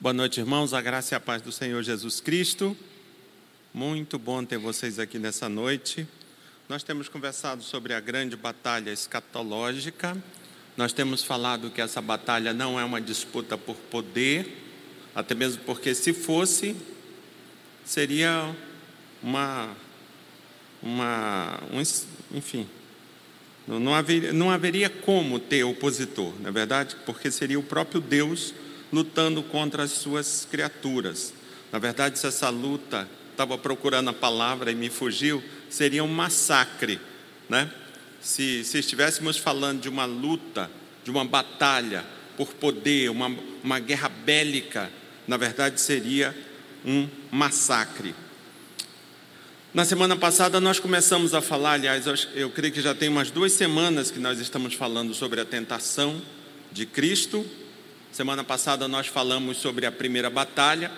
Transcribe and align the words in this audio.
Boa 0.00 0.12
noite, 0.12 0.38
irmãos. 0.38 0.72
A 0.72 0.80
graça 0.80 1.12
e 1.12 1.16
a 1.16 1.20
paz 1.20 1.42
do 1.42 1.50
Senhor 1.50 1.82
Jesus 1.82 2.20
Cristo. 2.20 2.76
Muito 3.74 4.16
bom 4.16 4.44
ter 4.44 4.56
vocês 4.56 4.96
aqui 5.00 5.18
nessa 5.18 5.48
noite. 5.48 6.06
Nós 6.68 6.84
temos 6.84 7.08
conversado 7.08 7.64
sobre 7.64 7.92
a 7.92 7.98
grande 7.98 8.36
batalha 8.36 8.92
escatológica. 8.92 10.16
Nós 10.76 10.92
temos 10.92 11.24
falado 11.24 11.68
que 11.68 11.80
essa 11.80 12.00
batalha 12.00 12.52
não 12.52 12.78
é 12.78 12.84
uma 12.84 13.00
disputa 13.00 13.58
por 13.58 13.74
poder, 13.74 14.56
até 15.16 15.34
mesmo 15.34 15.64
porque 15.64 15.92
se 15.96 16.12
fosse, 16.12 16.76
seria 17.84 18.54
uma 19.20 19.74
uma 20.80 21.60
um, 21.72 22.36
enfim, 22.38 22.68
não 23.66 23.92
haveria, 23.96 24.32
não 24.32 24.48
haveria 24.48 24.88
como 24.88 25.40
ter 25.40 25.64
opositor, 25.64 26.32
na 26.40 26.50
é 26.50 26.52
verdade, 26.52 26.94
porque 27.04 27.32
seria 27.32 27.58
o 27.58 27.64
próprio 27.64 28.00
Deus 28.00 28.54
lutando 28.92 29.42
contra 29.42 29.82
as 29.82 29.92
suas 29.92 30.46
criaturas. 30.50 31.32
Na 31.72 31.78
verdade, 31.78 32.18
se 32.18 32.26
essa 32.26 32.48
luta 32.48 33.08
estava 33.30 33.56
procurando 33.58 34.10
a 34.10 34.12
palavra 34.12 34.70
e 34.70 34.74
me 34.74 34.88
fugiu, 34.90 35.42
seria 35.68 36.02
um 36.02 36.08
massacre, 36.08 36.98
né? 37.48 37.70
Se, 38.20 38.64
se 38.64 38.78
estivéssemos 38.78 39.36
falando 39.36 39.80
de 39.80 39.88
uma 39.88 40.04
luta, 40.04 40.70
de 41.04 41.10
uma 41.10 41.24
batalha 41.24 42.04
por 42.36 42.54
poder, 42.54 43.10
uma, 43.10 43.34
uma 43.62 43.78
guerra 43.78 44.08
bélica, 44.08 44.90
na 45.26 45.36
verdade 45.36 45.80
seria 45.80 46.36
um 46.84 47.08
massacre. 47.30 48.14
Na 49.72 49.84
semana 49.84 50.16
passada 50.16 50.60
nós 50.60 50.80
começamos 50.80 51.34
a 51.34 51.40
falar, 51.40 51.72
aliás, 51.72 52.06
eu, 52.06 52.14
eu 52.34 52.50
creio 52.50 52.72
que 52.72 52.80
já 52.80 52.94
tem 52.94 53.08
umas 53.08 53.30
duas 53.30 53.52
semanas 53.52 54.10
que 54.10 54.18
nós 54.18 54.40
estamos 54.40 54.74
falando 54.74 55.14
sobre 55.14 55.40
a 55.40 55.44
tentação 55.44 56.20
de 56.72 56.86
Cristo, 56.86 57.46
Semana 58.18 58.42
passada 58.42 58.88
nós 58.88 59.06
falamos 59.06 59.58
sobre 59.58 59.86
a 59.86 59.92
primeira 59.92 60.28
batalha. 60.28 60.90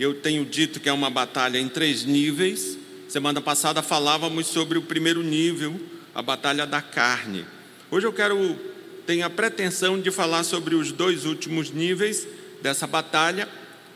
Eu 0.00 0.14
tenho 0.14 0.44
dito 0.44 0.80
que 0.80 0.88
é 0.88 0.92
uma 0.92 1.08
batalha 1.08 1.58
em 1.60 1.68
três 1.68 2.04
níveis. 2.04 2.76
Semana 3.08 3.40
passada 3.40 3.82
falávamos 3.82 4.48
sobre 4.48 4.76
o 4.76 4.82
primeiro 4.82 5.22
nível, 5.22 5.80
a 6.12 6.20
batalha 6.20 6.66
da 6.66 6.82
carne. 6.82 7.46
Hoje 7.88 8.08
eu 8.08 8.12
quero 8.12 8.58
tenho 9.06 9.24
a 9.24 9.30
pretensão 9.30 10.00
de 10.00 10.10
falar 10.10 10.42
sobre 10.42 10.74
os 10.74 10.90
dois 10.90 11.24
últimos 11.24 11.70
níveis 11.70 12.26
dessa 12.60 12.84
batalha, 12.84 13.48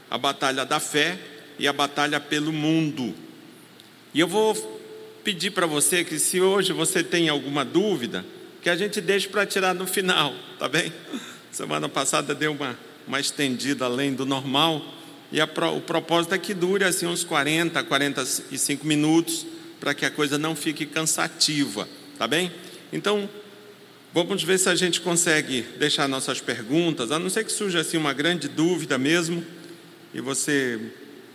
a 0.09 0.17
batalha 0.17 0.65
da 0.65 0.79
fé 0.79 1.19
e 1.59 1.67
a 1.67 1.73
batalha 1.73 2.21
pelo 2.21 2.53
mundo. 2.53 3.13
E 4.15 4.21
eu 4.21 4.29
vou 4.29 4.55
pedir 5.25 5.51
para 5.51 5.67
você 5.67 6.05
que 6.05 6.21
se 6.21 6.41
hoje 6.41 6.73
você 6.73 7.03
tem 7.03 7.29
alguma 7.29 7.65
dúvida, 7.65 8.25
que 8.63 8.71
a 8.71 8.77
gente 8.77 9.01
deixe 9.01 9.27
para 9.27 9.45
tirar 9.45 9.75
no 9.75 9.89
final, 9.89 10.33
tá 10.57 10.69
bem? 10.69 10.93
Semana 11.51 11.89
passada 11.89 12.35
deu 12.35 12.53
uma, 12.53 12.79
uma 13.07 13.19
estendida 13.19 13.85
além 13.85 14.15
do 14.15 14.25
normal. 14.25 14.83
E 15.33 15.41
a, 15.41 15.45
o 15.45 15.81
propósito 15.81 16.35
é 16.35 16.39
que 16.39 16.55
dure 16.55 16.85
assim 16.85 17.07
uns 17.07 17.25
40, 17.25 17.83
45 17.85 18.87
minutos, 18.87 19.47
para 19.79 19.95
que 19.95 20.05
a 20.05 20.11
coisa 20.11 20.39
não 20.39 20.55
fique 20.55 20.87
cansativa, 20.87 21.89
tá 22.19 22.27
bem? 22.27 22.53
Então, 22.93 23.29
vamos 24.13 24.43
ver 24.43 24.59
se 24.59 24.69
a 24.69 24.75
gente 24.75 25.01
consegue 25.01 25.63
deixar 25.79 26.09
nossas 26.09 26.41
perguntas, 26.41 27.11
a 27.11 27.19
não 27.19 27.31
ser 27.31 27.45
que 27.45 27.53
surja 27.53 27.81
assim 27.81 27.97
uma 27.97 28.13
grande 28.13 28.49
dúvida 28.49 28.99
mesmo, 28.99 29.45
e 30.13 30.21
você, 30.21 30.81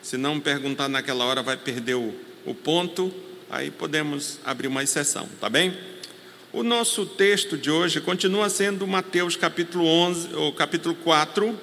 se 0.02 0.18
não 0.18 0.40
perguntar 0.40 0.90
naquela 0.90 1.26
hora, 1.26 1.42
vai 1.42 1.58
perder 1.58 1.96
o, 1.96 2.14
o 2.46 2.54
ponto, 2.54 3.14
aí 3.50 3.72
podemos 3.72 4.40
abrir 4.44 4.68
uma 4.68 4.84
exceção, 4.84 5.28
tá 5.40 5.50
bem? 5.50 5.76
O 6.56 6.64
nosso 6.64 7.06
texto 7.06 7.58
de 7.58 7.70
hoje 7.70 8.00
continua 8.00 8.48
sendo 8.48 8.88
Mateus 8.88 9.36
capítulo 9.36 9.86
11, 9.86 10.36
ou 10.36 10.54
capítulo 10.54 10.96
4, 10.96 11.54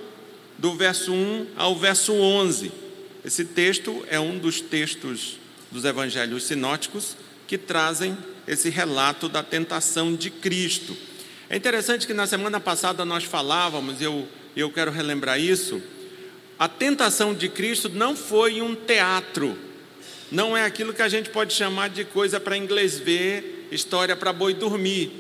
do 0.59 0.75
verso 0.75 1.15
1 1.15 1.47
ao 1.57 1.75
verso 1.75 2.12
11. 2.12 2.71
Esse 3.25 3.43
texto 3.43 4.05
é 4.11 4.20
um 4.20 4.37
dos 4.37 4.61
textos 4.61 5.39
dos 5.70 5.87
evangelhos 5.87 6.45
sinóticos 6.45 7.17
que 7.47 7.57
trazem 7.57 8.15
esse 8.47 8.69
relato 8.69 9.31
da 9.31 9.43
tentação 9.43 10.14
de 10.14 10.29
Cristo. 10.29 10.95
É 11.48 11.57
interessante 11.57 12.07
que 12.07 12.13
na 12.13 12.27
semana 12.27 12.61
passada 12.61 13.02
nós 13.02 13.25
falávamos, 13.25 14.02
eu, 14.02 14.29
eu 14.55 14.70
quero 14.70 14.91
relembrar 14.91 15.41
isso, 15.41 15.81
a 16.58 16.69
tentação 16.69 17.33
de 17.33 17.48
Cristo 17.48 17.89
não 17.89 18.14
foi 18.14 18.61
um 18.61 18.75
teatro, 18.75 19.57
não 20.31 20.55
é 20.55 20.67
aquilo 20.67 20.92
que 20.92 21.01
a 21.01 21.08
gente 21.08 21.31
pode 21.31 21.55
chamar 21.55 21.89
de 21.89 22.05
coisa 22.05 22.39
para 22.39 22.58
inglês 22.58 22.98
ver 22.98 23.52
história 23.74 24.14
para 24.14 24.33
boi 24.33 24.55
dormir. 24.55 25.10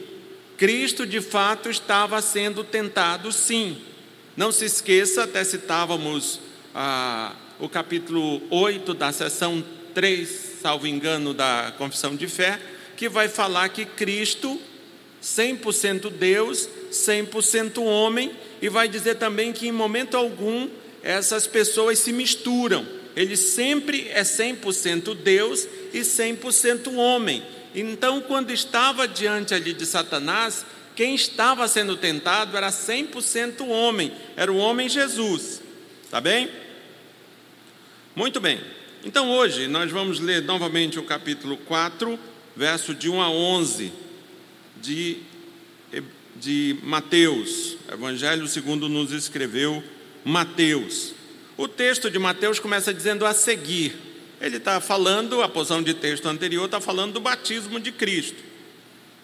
Cristo 0.56 1.06
de 1.06 1.20
fato 1.20 1.70
estava 1.70 2.20
sendo 2.20 2.62
tentado, 2.62 3.32
sim. 3.32 3.78
Não 4.36 4.52
se 4.52 4.64
esqueça, 4.64 5.24
até 5.24 5.42
citávamos 5.42 6.40
ah, 6.74 7.34
o 7.58 7.68
capítulo 7.68 8.42
8 8.50 8.94
da 8.94 9.12
sessão 9.12 9.64
3, 9.94 10.58
salvo 10.60 10.86
engano, 10.86 11.34
da 11.34 11.74
Confissão 11.76 12.14
de 12.14 12.26
Fé, 12.26 12.60
que 12.96 13.08
vai 13.08 13.28
falar 13.28 13.68
que 13.70 13.84
Cristo, 13.84 14.60
100% 15.22 16.10
Deus, 16.10 16.68
100% 16.90 17.82
homem, 17.82 18.32
e 18.60 18.68
vai 18.68 18.88
dizer 18.88 19.16
também 19.16 19.52
que 19.52 19.66
em 19.66 19.72
momento 19.72 20.16
algum 20.16 20.68
essas 21.02 21.46
pessoas 21.46 21.98
se 21.98 22.12
misturam. 22.12 22.86
Ele 23.14 23.36
sempre 23.36 24.08
é 24.10 24.22
100% 24.22 25.14
Deus 25.14 25.66
e 25.92 26.00
100% 26.00 26.94
homem. 26.96 27.42
Então, 27.74 28.20
quando 28.20 28.52
estava 28.52 29.08
diante 29.08 29.54
ali 29.54 29.72
de 29.72 29.86
Satanás, 29.86 30.66
quem 30.94 31.14
estava 31.14 31.66
sendo 31.68 31.96
tentado 31.96 32.56
era 32.56 32.68
100% 32.68 33.66
homem, 33.68 34.12
era 34.36 34.52
o 34.52 34.56
homem 34.56 34.88
Jesus. 34.88 35.62
Tá 36.10 36.20
bem? 36.20 36.50
Muito 38.14 38.40
bem. 38.40 38.60
Então, 39.04 39.30
hoje 39.30 39.66
nós 39.68 39.90
vamos 39.90 40.20
ler 40.20 40.42
novamente 40.42 40.98
o 40.98 41.02
capítulo 41.02 41.56
4, 41.56 42.18
verso 42.54 42.94
de 42.94 43.08
1 43.08 43.22
a 43.22 43.30
11 43.30 43.92
de, 44.80 45.18
de 46.36 46.76
Mateus, 46.82 47.76
Evangelho 47.90 48.46
segundo 48.46 48.88
nos 48.88 49.12
escreveu 49.12 49.82
Mateus. 50.24 51.14
O 51.56 51.68
texto 51.68 52.10
de 52.10 52.18
Mateus 52.18 52.58
começa 52.58 52.92
dizendo 52.92 53.24
a 53.24 53.32
seguir. 53.32 54.11
Ele 54.42 54.56
está 54.56 54.80
falando, 54.80 55.40
a 55.40 55.48
posição 55.48 55.80
de 55.80 55.94
texto 55.94 56.26
anterior 56.26 56.64
está 56.64 56.80
falando 56.80 57.12
do 57.12 57.20
batismo 57.20 57.78
de 57.78 57.92
Cristo. 57.92 58.42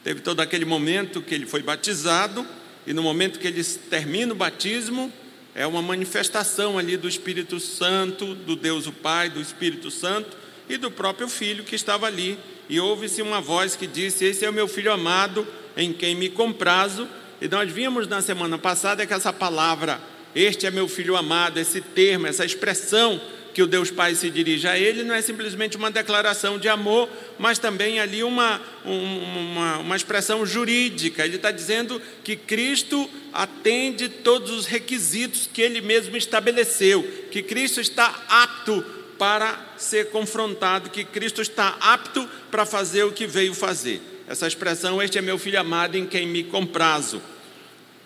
Teve 0.04 0.20
todo 0.20 0.38
aquele 0.38 0.64
momento 0.64 1.20
que 1.20 1.34
ele 1.34 1.44
foi 1.44 1.60
batizado, 1.60 2.46
e 2.86 2.92
no 2.92 3.02
momento 3.02 3.40
que 3.40 3.48
ele 3.48 3.64
termina 3.64 4.32
o 4.32 4.36
batismo, 4.36 5.12
é 5.56 5.66
uma 5.66 5.82
manifestação 5.82 6.78
ali 6.78 6.96
do 6.96 7.08
Espírito 7.08 7.58
Santo, 7.58 8.32
do 8.32 8.54
Deus 8.54 8.86
o 8.86 8.92
Pai, 8.92 9.28
do 9.28 9.40
Espírito 9.40 9.90
Santo 9.90 10.36
e 10.68 10.76
do 10.76 10.88
próprio 10.88 11.28
Filho 11.28 11.64
que 11.64 11.74
estava 11.74 12.06
ali. 12.06 12.38
E 12.68 12.78
houve-se 12.78 13.20
uma 13.20 13.40
voz 13.40 13.74
que 13.74 13.88
disse: 13.88 14.24
Esse 14.24 14.44
é 14.44 14.50
o 14.50 14.52
meu 14.52 14.68
filho 14.68 14.92
amado, 14.92 15.44
em 15.76 15.92
quem 15.92 16.14
me 16.14 16.28
comprazo. 16.28 17.08
E 17.40 17.48
nós 17.48 17.68
vimos 17.72 18.06
na 18.06 18.22
semana 18.22 18.56
passada 18.56 19.04
que 19.04 19.12
essa 19.12 19.32
palavra, 19.32 20.00
este 20.32 20.64
é 20.64 20.70
meu 20.70 20.86
filho 20.86 21.16
amado, 21.16 21.58
esse 21.58 21.80
termo, 21.80 22.28
essa 22.28 22.44
expressão 22.44 23.20
que 23.58 23.62
o 23.64 23.66
Deus 23.66 23.90
Pai 23.90 24.14
se 24.14 24.30
dirige 24.30 24.68
a 24.68 24.78
ele 24.78 25.02
não 25.02 25.12
é 25.12 25.20
simplesmente 25.20 25.76
uma 25.76 25.90
declaração 25.90 26.60
de 26.60 26.68
amor, 26.68 27.10
mas 27.40 27.58
também 27.58 27.98
ali 27.98 28.22
uma, 28.22 28.62
uma, 28.84 29.78
uma 29.78 29.96
expressão 29.96 30.46
jurídica. 30.46 31.24
Ele 31.24 31.34
está 31.34 31.50
dizendo 31.50 32.00
que 32.22 32.36
Cristo 32.36 33.10
atende 33.32 34.08
todos 34.08 34.52
os 34.52 34.64
requisitos 34.64 35.50
que 35.52 35.60
ele 35.60 35.80
mesmo 35.80 36.16
estabeleceu, 36.16 37.02
que 37.32 37.42
Cristo 37.42 37.80
está 37.80 38.14
apto 38.28 38.80
para 39.18 39.58
ser 39.76 40.10
confrontado, 40.10 40.88
que 40.88 41.02
Cristo 41.02 41.42
está 41.42 41.76
apto 41.80 42.30
para 42.52 42.64
fazer 42.64 43.02
o 43.02 43.12
que 43.12 43.26
veio 43.26 43.54
fazer. 43.54 44.00
Essa 44.28 44.46
expressão, 44.46 45.02
este 45.02 45.18
é 45.18 45.20
meu 45.20 45.36
filho 45.36 45.58
amado 45.58 45.96
em 45.96 46.06
quem 46.06 46.28
me 46.28 46.44
comprazo. 46.44 47.20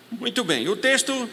Muito 0.09 0.43
bem, 0.43 0.67
o 0.67 0.75
texto 0.75 1.29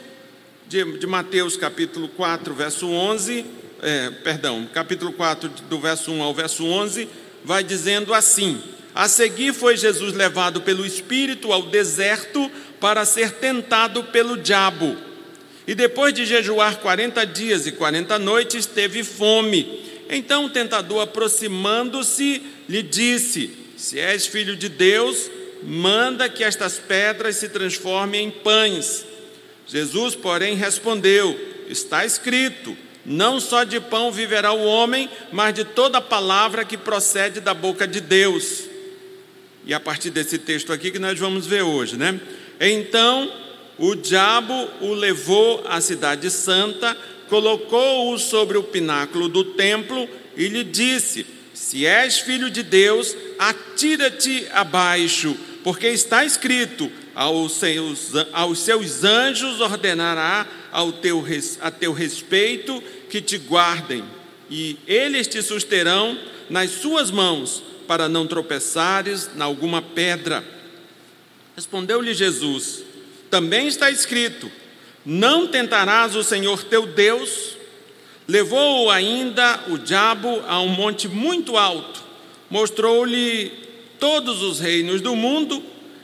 de, 0.68 0.98
de 0.98 1.06
Mateus 1.06 1.56
capítulo 1.56 2.06
4, 2.10 2.52
verso 2.52 2.86
11 2.86 3.69
é, 3.82 4.10
perdão, 4.10 4.68
capítulo 4.72 5.12
4, 5.12 5.48
do 5.68 5.78
verso 5.78 6.12
1 6.12 6.22
ao 6.22 6.34
verso 6.34 6.64
11, 6.64 7.08
vai 7.44 7.64
dizendo 7.64 8.12
assim: 8.12 8.60
A 8.94 9.08
seguir 9.08 9.54
foi 9.54 9.76
Jesus 9.76 10.12
levado 10.12 10.60
pelo 10.60 10.84
Espírito 10.84 11.52
ao 11.52 11.62
deserto 11.62 12.50
para 12.78 13.04
ser 13.04 13.32
tentado 13.32 14.04
pelo 14.04 14.36
diabo. 14.36 14.96
E 15.66 15.74
depois 15.74 16.12
de 16.12 16.26
jejuar 16.26 16.78
40 16.78 17.24
dias 17.26 17.66
e 17.66 17.72
40 17.72 18.18
noites, 18.18 18.66
teve 18.66 19.04
fome. 19.04 20.04
Então 20.08 20.46
o 20.46 20.50
tentador, 20.50 21.02
aproximando-se, 21.02 22.42
lhe 22.68 22.82
disse: 22.82 23.50
Se 23.76 23.98
és 23.98 24.26
filho 24.26 24.56
de 24.56 24.68
Deus, 24.68 25.30
manda 25.62 26.28
que 26.28 26.44
estas 26.44 26.78
pedras 26.78 27.36
se 27.36 27.48
transformem 27.48 28.26
em 28.26 28.30
pães. 28.30 29.06
Jesus, 29.66 30.14
porém, 30.14 30.54
respondeu: 30.54 31.38
Está 31.68 32.04
escrito 32.04 32.76
não 33.04 33.40
só 33.40 33.64
de 33.64 33.80
pão 33.80 34.12
viverá 34.12 34.52
o 34.52 34.64
homem, 34.64 35.08
mas 35.32 35.54
de 35.54 35.64
toda 35.64 36.00
palavra 36.00 36.64
que 36.64 36.76
procede 36.76 37.40
da 37.40 37.54
boca 37.54 37.86
de 37.86 38.00
Deus. 38.00 38.64
E 39.64 39.74
a 39.74 39.80
partir 39.80 40.10
desse 40.10 40.38
texto 40.38 40.72
aqui 40.72 40.90
que 40.90 40.98
nós 40.98 41.18
vamos 41.18 41.46
ver 41.46 41.62
hoje, 41.62 41.96
né? 41.96 42.20
Então 42.60 43.32
o 43.78 43.94
diabo 43.94 44.68
o 44.80 44.92
levou 44.92 45.64
à 45.66 45.80
cidade 45.80 46.30
santa 46.30 46.96
colocou-o 47.28 48.18
sobre 48.18 48.58
o 48.58 48.62
pináculo 48.62 49.28
do 49.28 49.44
templo 49.44 50.08
e 50.36 50.48
lhe 50.48 50.64
disse: 50.64 51.24
Se 51.54 51.86
és 51.86 52.18
filho 52.18 52.50
de 52.50 52.62
Deus, 52.62 53.16
atira-te 53.38 54.46
abaixo, 54.52 55.36
porque 55.62 55.86
está 55.86 56.24
escrito: 56.24 56.90
aos 57.14 57.52
seus, 57.52 58.12
aos 58.32 58.58
seus 58.60 59.04
anjos 59.04 59.60
ordenará 59.60 60.46
ao 60.72 60.92
teu, 60.92 61.24
a 61.60 61.70
teu 61.70 61.92
respeito 61.92 62.82
que 63.08 63.20
te 63.20 63.38
guardem, 63.38 64.04
e 64.50 64.76
eles 64.86 65.26
te 65.26 65.42
susterão 65.42 66.18
nas 66.48 66.70
suas 66.70 67.10
mãos, 67.10 67.62
para 67.86 68.08
não 68.08 68.26
tropeçares 68.26 69.28
em 69.36 69.42
alguma 69.42 69.82
pedra. 69.82 70.44
Respondeu-lhe 71.56 72.14
Jesus: 72.14 72.84
Também 73.28 73.66
está 73.66 73.90
escrito: 73.90 74.50
Não 75.04 75.46
tentarás 75.46 76.14
o 76.14 76.22
Senhor 76.22 76.62
teu 76.64 76.86
Deus. 76.86 77.56
Levou-o 78.28 78.90
ainda 78.90 79.64
o 79.68 79.76
diabo 79.76 80.40
a 80.46 80.60
um 80.60 80.68
monte 80.68 81.08
muito 81.08 81.56
alto, 81.56 82.00
mostrou-lhe 82.48 83.50
todos 83.98 84.40
os 84.40 84.60
reinos 84.60 85.00
do 85.00 85.16
mundo 85.16 85.62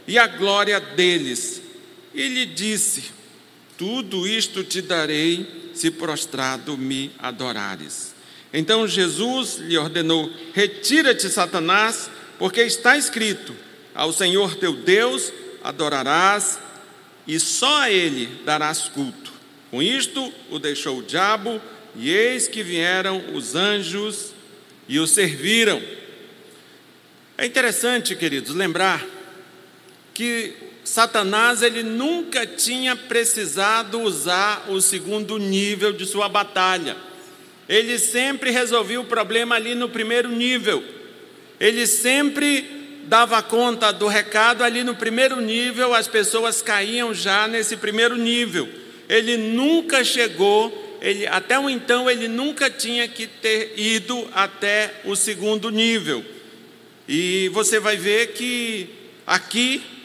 e 0.08 0.18
a 0.18 0.26
glória 0.26 0.80
deles. 0.80 1.62
E 2.12 2.26
lhe 2.26 2.46
disse: 2.46 3.15
Tudo 3.76 4.26
isto 4.26 4.64
te 4.64 4.81
darei 4.81 5.70
se 5.75 5.90
prostrado 5.90 6.76
me 6.78 7.11
adorares. 7.19 8.14
Então 8.52 8.88
Jesus 8.88 9.58
lhe 9.58 9.76
ordenou: 9.76 10.31
Retira-te, 10.55 11.28
Satanás, 11.28 12.11
porque 12.38 12.62
está 12.62 12.96
escrito: 12.96 13.55
Ao 13.94 14.12
Senhor 14.12 14.56
teu 14.56 14.73
Deus 14.75 15.32
adorarás 15.62 16.58
e 17.26 17.38
só 17.38 17.82
a 17.82 17.90
ele 17.90 18.26
darás 18.44 18.88
culto. 18.88 19.32
Com 19.70 19.82
isto 19.82 20.32
o 20.50 20.58
deixou 20.58 20.99
o 20.99 21.02
diabo, 21.02 21.61
e 21.94 22.11
eis 22.11 22.46
que 22.46 22.62
vieram 22.62 23.34
os 23.34 23.55
anjos 23.55 24.32
e 24.88 24.99
o 24.99 25.06
serviram. 25.06 25.82
É 27.37 27.44
interessante, 27.44 28.14
queridos, 28.14 28.55
lembrar 28.55 29.05
que 30.14 30.55
Satanás 30.86 31.62
ele 31.62 31.82
nunca 31.82 32.46
tinha 32.46 32.94
precisado 32.94 34.00
usar 34.00 34.66
o 34.68 34.80
segundo 34.80 35.36
nível 35.36 35.92
de 35.92 36.06
sua 36.06 36.28
batalha. 36.28 36.96
Ele 37.68 37.98
sempre 37.98 38.52
resolvia 38.52 39.00
o 39.00 39.04
problema 39.04 39.56
ali 39.56 39.74
no 39.74 39.88
primeiro 39.88 40.28
nível. 40.28 40.84
Ele 41.58 41.88
sempre 41.88 43.02
dava 43.08 43.42
conta 43.42 43.92
do 43.92 44.06
recado 44.06 44.62
ali 44.62 44.84
no 44.84 44.94
primeiro 44.94 45.40
nível, 45.40 45.92
as 45.92 46.06
pessoas 46.06 46.62
caíam 46.62 47.12
já 47.12 47.48
nesse 47.48 47.76
primeiro 47.76 48.14
nível. 48.16 48.68
Ele 49.08 49.36
nunca 49.36 50.04
chegou, 50.04 50.98
ele, 51.02 51.26
até 51.26 51.58
o 51.58 51.68
então 51.68 52.08
ele 52.08 52.28
nunca 52.28 52.70
tinha 52.70 53.08
que 53.08 53.26
ter 53.26 53.74
ido 53.76 54.28
até 54.32 55.00
o 55.04 55.16
segundo 55.16 55.68
nível. 55.68 56.24
E 57.08 57.48
você 57.48 57.80
vai 57.80 57.96
ver 57.96 58.34
que 58.34 58.88
aqui 59.26 59.95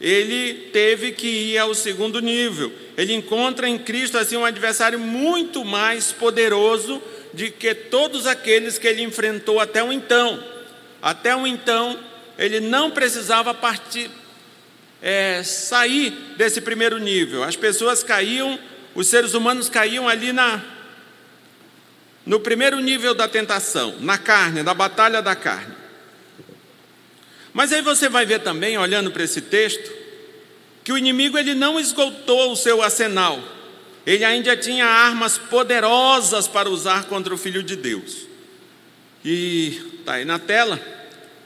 ele 0.00 0.70
teve 0.72 1.12
que 1.12 1.26
ir 1.26 1.58
ao 1.58 1.74
segundo 1.74 2.20
nível. 2.20 2.72
Ele 2.96 3.12
encontra 3.12 3.68
em 3.68 3.78
Cristo 3.78 4.16
assim 4.16 4.36
um 4.36 4.44
adversário 4.44 4.98
muito 4.98 5.64
mais 5.64 6.10
poderoso 6.10 7.02
de 7.34 7.50
que 7.50 7.74
todos 7.74 8.26
aqueles 8.26 8.78
que 8.78 8.88
ele 8.88 9.02
enfrentou 9.02 9.60
até 9.60 9.84
o 9.84 9.92
então. 9.92 10.42
Até 11.02 11.36
o 11.36 11.46
então, 11.46 11.98
ele 12.38 12.60
não 12.60 12.90
precisava 12.90 13.52
partir, 13.52 14.10
é, 15.02 15.42
sair 15.42 16.10
desse 16.36 16.60
primeiro 16.60 16.98
nível. 16.98 17.44
As 17.44 17.56
pessoas 17.56 18.02
caíam, 18.02 18.58
os 18.94 19.06
seres 19.06 19.34
humanos 19.34 19.68
caíam 19.68 20.08
ali 20.08 20.32
na, 20.32 20.62
no 22.24 22.40
primeiro 22.40 22.80
nível 22.80 23.14
da 23.14 23.28
tentação, 23.28 23.96
na 24.00 24.16
carne, 24.18 24.62
da 24.62 24.74
batalha 24.74 25.20
da 25.20 25.34
carne. 25.36 25.79
Mas 27.60 27.74
aí 27.74 27.82
você 27.82 28.08
vai 28.08 28.24
ver 28.24 28.40
também, 28.40 28.78
olhando 28.78 29.10
para 29.10 29.22
esse 29.22 29.42
texto, 29.42 29.92
que 30.82 30.90
o 30.90 30.96
inimigo 30.96 31.36
ele 31.36 31.54
não 31.54 31.78
esgotou 31.78 32.52
o 32.52 32.56
seu 32.56 32.80
arsenal. 32.80 33.38
Ele 34.06 34.24
ainda 34.24 34.56
tinha 34.56 34.86
armas 34.86 35.36
poderosas 35.36 36.48
para 36.48 36.70
usar 36.70 37.04
contra 37.04 37.34
o 37.34 37.36
filho 37.36 37.62
de 37.62 37.76
Deus. 37.76 38.26
E 39.22 39.78
tá 40.06 40.14
aí 40.14 40.24
na 40.24 40.38
tela. 40.38 40.80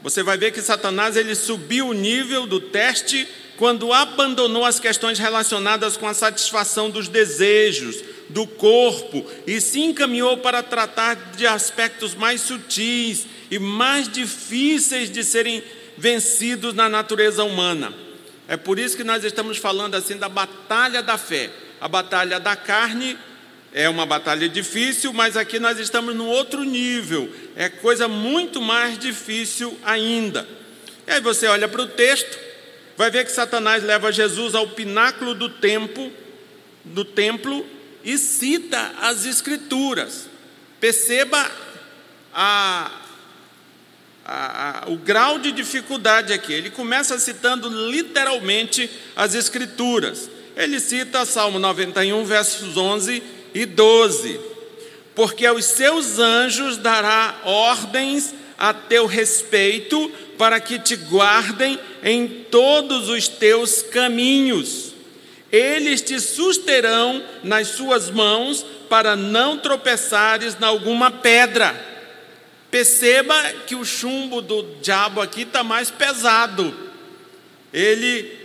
Você 0.02 0.22
vai 0.22 0.38
ver 0.38 0.52
que 0.52 0.62
Satanás 0.62 1.16
ele 1.16 1.34
subiu 1.34 1.88
o 1.88 1.92
nível 1.92 2.46
do 2.46 2.60
teste 2.60 3.26
quando 3.56 3.92
abandonou 3.92 4.64
as 4.64 4.78
questões 4.78 5.18
relacionadas 5.18 5.96
com 5.96 6.06
a 6.06 6.14
satisfação 6.14 6.90
dos 6.90 7.08
desejos, 7.08 8.04
do 8.28 8.46
corpo 8.46 9.28
e 9.48 9.60
se 9.60 9.80
encaminhou 9.80 10.36
para 10.36 10.62
tratar 10.62 11.32
de 11.36 11.44
aspectos 11.44 12.14
mais 12.14 12.40
sutis 12.40 13.26
e 13.50 13.58
mais 13.58 14.08
difíceis 14.08 15.10
de 15.10 15.24
serem 15.24 15.60
vencidos 15.96 16.74
na 16.74 16.88
natureza 16.88 17.44
humana. 17.44 17.92
É 18.46 18.56
por 18.56 18.78
isso 18.78 18.96
que 18.96 19.04
nós 19.04 19.24
estamos 19.24 19.58
falando 19.58 19.94
assim 19.94 20.16
da 20.16 20.28
batalha 20.28 21.02
da 21.02 21.16
fé. 21.16 21.50
A 21.80 21.88
batalha 21.88 22.38
da 22.38 22.54
carne 22.54 23.18
é 23.72 23.88
uma 23.88 24.06
batalha 24.06 24.48
difícil, 24.48 25.12
mas 25.12 25.36
aqui 25.36 25.58
nós 25.58 25.78
estamos 25.78 26.14
no 26.14 26.26
outro 26.26 26.62
nível. 26.62 27.28
É 27.56 27.68
coisa 27.68 28.06
muito 28.06 28.60
mais 28.60 28.98
difícil 28.98 29.76
ainda. 29.82 30.46
E 31.06 31.10
aí 31.10 31.20
você 31.20 31.46
olha 31.46 31.66
para 31.66 31.82
o 31.82 31.88
texto, 31.88 32.38
vai 32.96 33.10
ver 33.10 33.24
que 33.24 33.32
Satanás 33.32 33.82
leva 33.82 34.12
Jesus 34.12 34.54
ao 34.54 34.68
pináculo 34.68 35.34
do 35.34 35.48
templo, 35.48 36.12
do 36.84 37.04
templo 37.04 37.66
e 38.04 38.16
cita 38.16 38.92
as 39.00 39.24
escrituras. 39.26 40.28
Perceba 40.78 41.50
a, 42.32 42.90
a, 44.24 44.84
a, 44.86 44.90
o 44.90 44.96
grau 44.96 45.38
de 45.38 45.52
dificuldade 45.52 46.32
aqui. 46.32 46.52
Ele 46.52 46.70
começa 46.70 47.18
citando 47.18 47.68
literalmente 47.90 48.90
as 49.14 49.34
Escrituras. 49.34 50.30
Ele 50.56 50.80
cita 50.80 51.26
Salmo 51.26 51.58
91, 51.58 52.24
versos 52.24 52.76
11 52.76 53.22
e 53.52 53.66
12. 53.66 54.40
Porque 55.14 55.44
aos 55.46 55.64
seus 55.64 56.18
anjos 56.18 56.76
dará 56.76 57.40
ordens 57.44 58.34
a 58.56 58.72
teu 58.72 59.06
respeito, 59.06 60.10
para 60.38 60.58
que 60.58 60.78
te 60.78 60.96
guardem 60.96 61.78
em 62.02 62.26
todos 62.50 63.08
os 63.08 63.28
teus 63.28 63.82
caminhos. 63.82 64.94
Eles 65.52 66.00
te 66.00 66.18
susterão 66.20 67.22
nas 67.42 67.68
suas 67.68 68.10
mãos, 68.10 68.64
para 68.88 69.14
não 69.16 69.58
tropeçares 69.58 70.56
em 70.60 70.64
alguma 70.64 71.10
pedra. 71.10 71.93
Perceba 72.74 73.40
que 73.68 73.76
o 73.76 73.84
chumbo 73.84 74.42
do 74.42 74.64
diabo 74.82 75.20
aqui 75.20 75.42
está 75.42 75.62
mais 75.62 75.92
pesado. 75.92 76.76
Ele, 77.72 78.36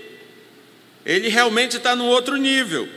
ele 1.03 1.29
realmente 1.29 1.77
está 1.77 1.95
no 1.95 2.05
outro 2.05 2.35
nível. 2.35 2.87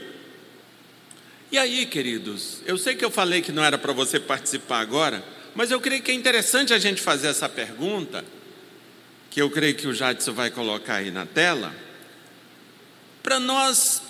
E 1.51 1.57
aí, 1.57 1.87
queridos, 1.87 2.61
eu 2.67 2.77
sei 2.77 2.93
que 2.93 3.03
eu 3.03 3.09
falei 3.09 3.41
que 3.41 3.51
não 3.51 3.63
era 3.63 3.79
para 3.79 3.91
você 3.91 4.19
participar 4.19 4.81
agora, 4.81 5.25
mas 5.55 5.71
eu 5.71 5.81
creio 5.81 6.03
que 6.03 6.11
é 6.11 6.13
interessante 6.13 6.71
a 6.71 6.77
gente 6.77 7.01
fazer 7.01 7.29
essa 7.29 7.49
pergunta, 7.49 8.23
que 9.31 9.41
eu 9.41 9.49
creio 9.49 9.73
que 9.73 9.87
o 9.87 9.93
Jadson 9.93 10.33
vai 10.33 10.51
colocar 10.51 10.97
aí 10.97 11.09
na 11.09 11.25
tela, 11.25 11.73
para 13.23 13.39
nós 13.39 14.03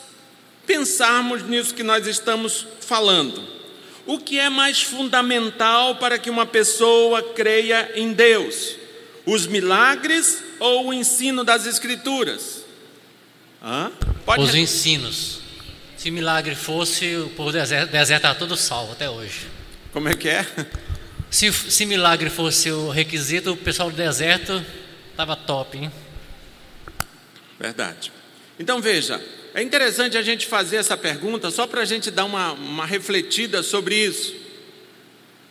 pensarmos 0.67 1.41
nisso 1.43 1.73
que 1.73 1.83
nós 1.83 2.05
estamos 2.05 2.67
falando. 2.81 3.62
O 4.05 4.19
que 4.19 4.37
é 4.37 4.49
mais 4.49 4.81
fundamental 4.81 5.95
para 5.95 6.19
que 6.19 6.29
uma 6.29 6.45
pessoa 6.45 7.23
creia 7.33 7.91
em 7.95 8.11
Deus? 8.11 8.75
Os 9.25 9.47
milagres 9.47 10.43
ou 10.59 10.87
o 10.87 10.93
ensino 10.93 11.43
das 11.43 11.65
Escrituras? 11.65 12.65
Hã? 13.63 13.91
Pode... 14.25 14.43
Os 14.43 14.53
ensinos. 14.53 15.39
Se 15.97 16.11
milagre 16.11 16.53
fosse, 16.53 17.15
o 17.15 17.29
povo 17.29 17.51
do 17.51 17.57
deserto, 17.57 17.91
deserto 17.91 18.19
estava 18.19 18.35
todo 18.35 18.57
salvo 18.57 18.91
até 18.91 19.09
hoje. 19.09 19.47
Como 19.93 20.09
é 20.09 20.15
que 20.15 20.27
é? 20.27 20.45
Se, 21.31 21.51
se 21.51 21.85
milagre 21.85 22.29
fosse 22.29 22.69
o 22.69 22.89
requisito, 22.89 23.53
o 23.53 23.57
pessoal 23.57 23.89
do 23.89 23.95
deserto 23.95 24.63
estava 25.09 25.35
top, 25.35 25.77
hein? 25.77 25.91
Verdade. 27.57 28.11
Então 28.59 28.81
veja, 28.81 29.23
é 29.53 29.61
interessante 29.61 30.17
a 30.17 30.21
gente 30.21 30.47
fazer 30.47 30.77
essa 30.77 30.97
pergunta 30.97 31.51
só 31.51 31.67
para 31.67 31.81
a 31.81 31.85
gente 31.85 32.09
dar 32.09 32.25
uma, 32.25 32.53
uma 32.53 32.85
refletida 32.85 33.61
sobre 33.61 33.95
isso. 33.95 34.33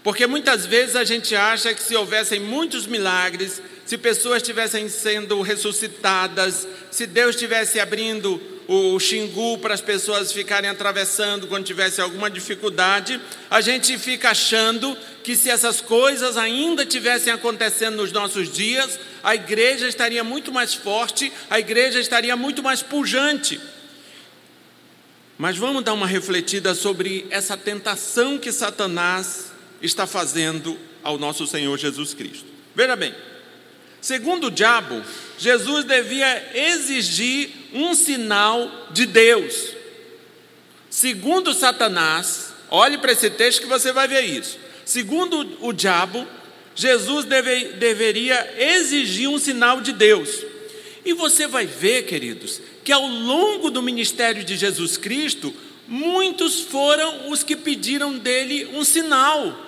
Porque 0.03 0.27
muitas 0.27 0.67
vezes 0.67 0.97
a 0.97 1.05
gente 1.05 1.37
acha 1.37 1.73
que 1.73 1.83
se 1.83 1.95
houvessem 1.95 2.41
muitos 2.41 2.87
milagres, 2.87 3.63
se 3.87 3.97
pessoas 3.97 4.39
estivessem 4.39 4.89
sendo 4.89 5.41
ressuscitadas, 5.43 6.67
se 6.91 7.07
Deus 7.07 7.37
estivesse 7.37 7.79
abrindo 7.79 8.41
o 8.67 8.99
Xingu 8.99 9.59
para 9.59 9.75
as 9.75 9.81
pessoas 9.81 10.33
ficarem 10.33 10.69
atravessando 10.69 11.47
quando 11.47 11.65
tivesse 11.65 12.01
alguma 12.01 12.29
dificuldade, 12.29 13.21
a 13.49 13.61
gente 13.61 13.97
fica 13.99 14.31
achando 14.31 14.97
que 15.23 15.37
se 15.37 15.51
essas 15.51 15.81
coisas 15.81 16.37
ainda 16.37 16.85
tivessem 16.85 17.33
acontecendo 17.33 17.97
nos 17.97 18.11
nossos 18.11 18.53
dias, 18.53 18.99
a 19.23 19.37
igreja 19.37 19.87
estaria 19.87 20.25
muito 20.25 20.51
mais 20.51 20.75
forte, 20.75 21.33
a 21.49 21.61
igreja 21.61 22.01
estaria 22.01 22.37
muito 22.37 22.63
mais 22.63 22.83
pujante. 22.83 23.61
Mas 25.43 25.59
vamos 25.59 25.83
dar 25.83 25.93
uma 25.93 26.07
refletida 26.07 26.73
sobre 26.73 27.27
essa 27.29 27.57
tentação 27.57 28.39
que 28.39 28.53
Satanás 28.53 29.47
está 29.83 30.07
fazendo 30.07 30.79
ao 31.03 31.19
nosso 31.19 31.49
Senhor 31.49 31.77
Jesus 31.77 32.15
Cristo. 32.15 32.47
Veja 32.77 32.95
bem, 32.95 33.13
segundo 34.01 34.47
o 34.47 34.51
diabo, 34.53 35.03
Jesus 35.37 35.85
devia 35.85 36.49
exigir 36.55 37.51
um 37.73 37.93
sinal 37.93 38.87
de 38.93 39.05
Deus. 39.05 39.75
Segundo 40.89 41.53
Satanás, 41.53 42.53
olhe 42.71 42.99
para 42.99 43.11
esse 43.11 43.29
texto 43.29 43.63
que 43.63 43.67
você 43.67 43.91
vai 43.93 44.07
ver 44.07 44.21
isso. 44.21 44.57
Segundo 44.85 45.59
o 45.61 45.73
diabo, 45.73 46.25
Jesus 46.73 47.25
deve, 47.25 47.73
deveria 47.73 48.55
exigir 48.77 49.29
um 49.29 49.41
sinal 49.41 49.81
de 49.81 49.91
Deus. 49.91 50.52
E 51.05 51.13
você 51.13 51.47
vai 51.47 51.67
ver, 51.67 52.05
queridos, 52.05 52.61
que 52.85 52.93
ao 52.93 53.07
longo 53.07 53.71
do 53.71 53.83
ministério 53.83 54.45
de 54.45 54.57
Jesus 54.57 54.97
Cristo, 54.97 55.53
muitos 55.89 56.61
foram 56.61 57.31
os 57.31 57.43
que 57.43 57.57
pediram 57.57 58.17
dele 58.17 58.69
um 58.73 58.85
sinal. 58.85 59.59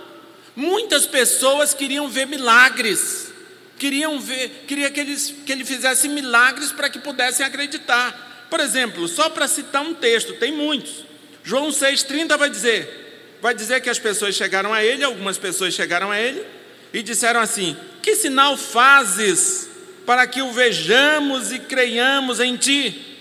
Muitas 0.55 1.07
pessoas 1.07 1.75
queriam 1.75 2.09
ver 2.09 2.27
milagres, 2.27 3.33
queriam 3.79 4.21
ver, 4.21 4.65
queria 4.69 4.91
que, 4.91 5.01
eles, 5.01 5.35
que 5.45 5.51
ele 5.51 5.65
fizesse 5.65 6.09
milagres 6.09 6.71
para 6.71 6.89
que 6.89 7.01
pudessem 7.01 7.45
acreditar. 7.45 8.47
Por 8.49 8.61
exemplo, 8.61 9.09
só 9.09 9.29
para 9.29 9.49
citar 9.49 9.83
um 9.83 9.95
texto, 9.95 10.35
tem 10.35 10.53
muitos. 10.53 11.05
João 11.43 11.71
6,30 11.71 12.39
vai 12.39 12.49
dizer: 12.49 13.37
vai 13.43 13.53
dizer 13.53 13.83
que 13.83 13.91
as 13.91 13.99
pessoas 13.99 14.37
chegaram 14.37 14.73
a 14.73 14.85
ele, 14.85 15.03
algumas 15.03 15.37
pessoas 15.37 15.75
chegaram 15.75 16.13
a 16.13 16.21
ele, 16.21 16.45
e 16.93 17.03
disseram 17.03 17.41
assim: 17.41 17.77
Que 18.01 18.15
sinal 18.15 18.57
fazes 18.57 19.69
para 20.07 20.27
que 20.27 20.43
o 20.43 20.53
vejamos 20.53 21.53
e 21.53 21.59
creiamos 21.59 22.41
em 22.41 22.57
ti? 22.57 23.17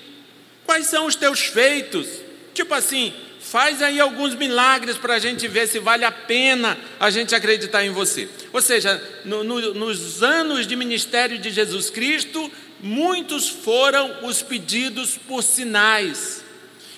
Quais 0.66 0.88
são 0.88 1.06
os 1.06 1.16
teus 1.16 1.40
feitos? 1.42 2.08
Tipo 2.54 2.74
assim, 2.74 3.14
faz 3.40 3.82
aí 3.82 4.00
alguns 4.00 4.36
milagres 4.36 4.98
para 4.98 5.16
a 5.16 5.20
gente 5.20 5.48
ver 5.48 5.68
se 5.68 5.80
vale 5.80 6.06
a 6.06 6.12
pena 6.12 6.78
a 7.00 7.10
gente 7.10 7.36
acreditar 7.36 7.84
em 7.86 7.92
você. 7.92 8.28
Ou 8.52 8.62
seja, 8.62 9.02
no, 9.26 9.44
no, 9.44 9.74
nos 9.74 10.24
anos 10.24 10.66
de 10.66 10.76
ministério 10.76 11.38
de 11.38 11.52
Jesus 11.52 11.90
Cristo, 11.90 12.52
muitos 12.82 13.50
foram 13.50 14.26
os 14.26 14.42
pedidos 14.42 15.18
por 15.18 15.44
sinais. 15.44 16.44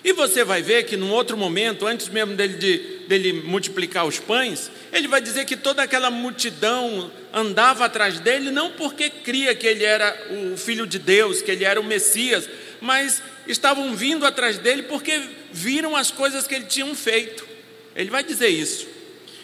E 0.03 0.13
você 0.13 0.43
vai 0.43 0.61
ver 0.61 0.83
que 0.83 0.95
num 0.95 1.11
outro 1.11 1.35
momento, 1.35 1.87
antes 1.87 2.09
mesmo 2.09 2.35
dele, 2.35 2.59
de, 2.59 2.77
dele 3.07 3.33
multiplicar 3.33 4.05
os 4.05 4.19
pães, 4.19 4.69
ele 4.93 5.07
vai 5.07 5.19
dizer 5.19 5.45
que 5.45 5.57
toda 5.57 5.81
aquela 5.81 6.11
multidão 6.11 7.11
andava 7.35 7.83
atrás 7.83 8.17
dele, 8.21 8.49
não 8.49 8.71
porque 8.71 9.09
cria 9.09 9.53
que 9.53 9.67
ele 9.67 9.83
era 9.83 10.17
o 10.31 10.55
Filho 10.55 10.87
de 10.87 10.97
Deus, 10.97 11.41
que 11.41 11.51
ele 11.51 11.65
era 11.65 11.81
o 11.81 11.83
Messias, 11.83 12.49
mas 12.79 13.21
estavam 13.45 13.93
vindo 13.93 14.25
atrás 14.25 14.57
dele 14.57 14.83
porque 14.83 15.21
viram 15.51 15.97
as 15.97 16.09
coisas 16.09 16.47
que 16.47 16.55
ele 16.55 16.63
tinha 16.63 16.95
feito. 16.95 17.45
Ele 17.93 18.09
vai 18.09 18.23
dizer 18.23 18.47
isso. 18.47 18.87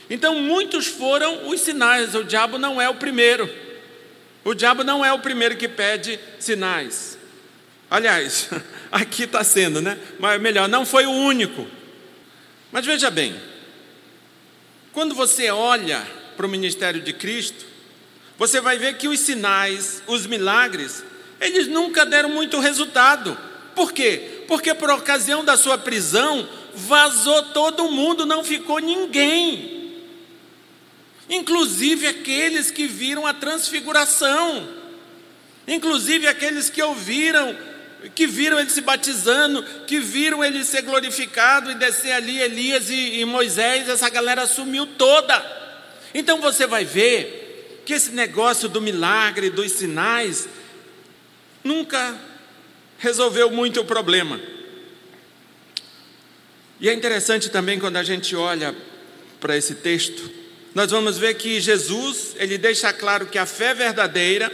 Então, 0.09 0.35
muitos 0.35 0.87
foram 0.87 1.49
os 1.49 1.59
sinais, 1.59 2.15
o 2.15 2.23
diabo 2.23 2.57
não 2.57 2.81
é 2.81 2.89
o 2.89 2.95
primeiro. 2.95 3.49
O 4.45 4.53
diabo 4.53 4.85
não 4.85 5.03
é 5.03 5.11
o 5.11 5.19
primeiro 5.19 5.57
que 5.57 5.67
pede 5.67 6.17
sinais. 6.39 7.17
Aliás, 7.89 8.49
aqui 8.89 9.23
está 9.23 9.43
sendo, 9.43 9.81
né? 9.81 9.99
Mas 10.17 10.39
melhor, 10.39 10.69
não 10.69 10.85
foi 10.85 11.05
o 11.05 11.11
único. 11.11 11.67
Mas 12.71 12.85
veja 12.85 13.11
bem, 13.11 13.35
quando 14.93 15.13
você 15.13 15.49
olha 15.49 16.01
para 16.37 16.45
o 16.45 16.49
ministério 16.49 17.01
de 17.01 17.11
Cristo, 17.11 17.70
você 18.41 18.59
vai 18.59 18.75
ver 18.79 18.97
que 18.97 19.07
os 19.07 19.19
sinais, 19.19 20.01
os 20.07 20.25
milagres, 20.25 21.03
eles 21.39 21.67
nunca 21.67 22.03
deram 22.03 22.29
muito 22.29 22.59
resultado. 22.59 23.37
Por 23.75 23.91
quê? 23.91 24.45
Porque 24.47 24.73
por 24.73 24.89
ocasião 24.89 25.45
da 25.45 25.55
sua 25.55 25.77
prisão, 25.77 26.49
vazou 26.73 27.43
todo 27.53 27.91
mundo, 27.91 28.25
não 28.25 28.43
ficou 28.43 28.79
ninguém. 28.79 30.01
Inclusive 31.29 32.07
aqueles 32.07 32.71
que 32.71 32.87
viram 32.87 33.27
a 33.27 33.33
transfiguração, 33.35 34.67
inclusive 35.67 36.27
aqueles 36.27 36.67
que 36.67 36.81
ouviram 36.81 37.55
que 38.15 38.25
viram 38.25 38.59
ele 38.59 38.71
se 38.71 38.81
batizando, 38.81 39.63
que 39.85 39.99
viram 39.99 40.43
ele 40.43 40.65
ser 40.65 40.81
glorificado 40.81 41.69
e 41.69 41.75
descer 41.75 42.13
ali 42.13 42.41
Elias 42.41 42.89
e, 42.89 43.19
e 43.19 43.23
Moisés, 43.25 43.87
essa 43.87 44.09
galera 44.09 44.47
sumiu 44.47 44.87
toda. 44.87 45.39
Então 46.11 46.41
você 46.41 46.65
vai 46.65 46.83
ver 46.83 47.41
que 47.85 47.93
esse 47.93 48.11
negócio 48.11 48.69
do 48.69 48.81
milagre, 48.81 49.49
dos 49.49 49.71
sinais, 49.71 50.47
nunca 51.63 52.19
resolveu 52.97 53.49
muito 53.49 53.81
o 53.81 53.85
problema. 53.85 54.39
E 56.79 56.89
é 56.89 56.93
interessante 56.93 57.49
também 57.49 57.79
quando 57.79 57.97
a 57.97 58.03
gente 58.03 58.35
olha 58.35 58.75
para 59.39 59.57
esse 59.57 59.75
texto, 59.75 60.31
nós 60.73 60.91
vamos 60.91 61.17
ver 61.17 61.35
que 61.35 61.59
Jesus, 61.59 62.35
ele 62.37 62.57
deixa 62.57 62.93
claro 62.93 63.25
que 63.25 63.37
a 63.37 63.45
fé 63.45 63.73
verdadeira 63.73 64.51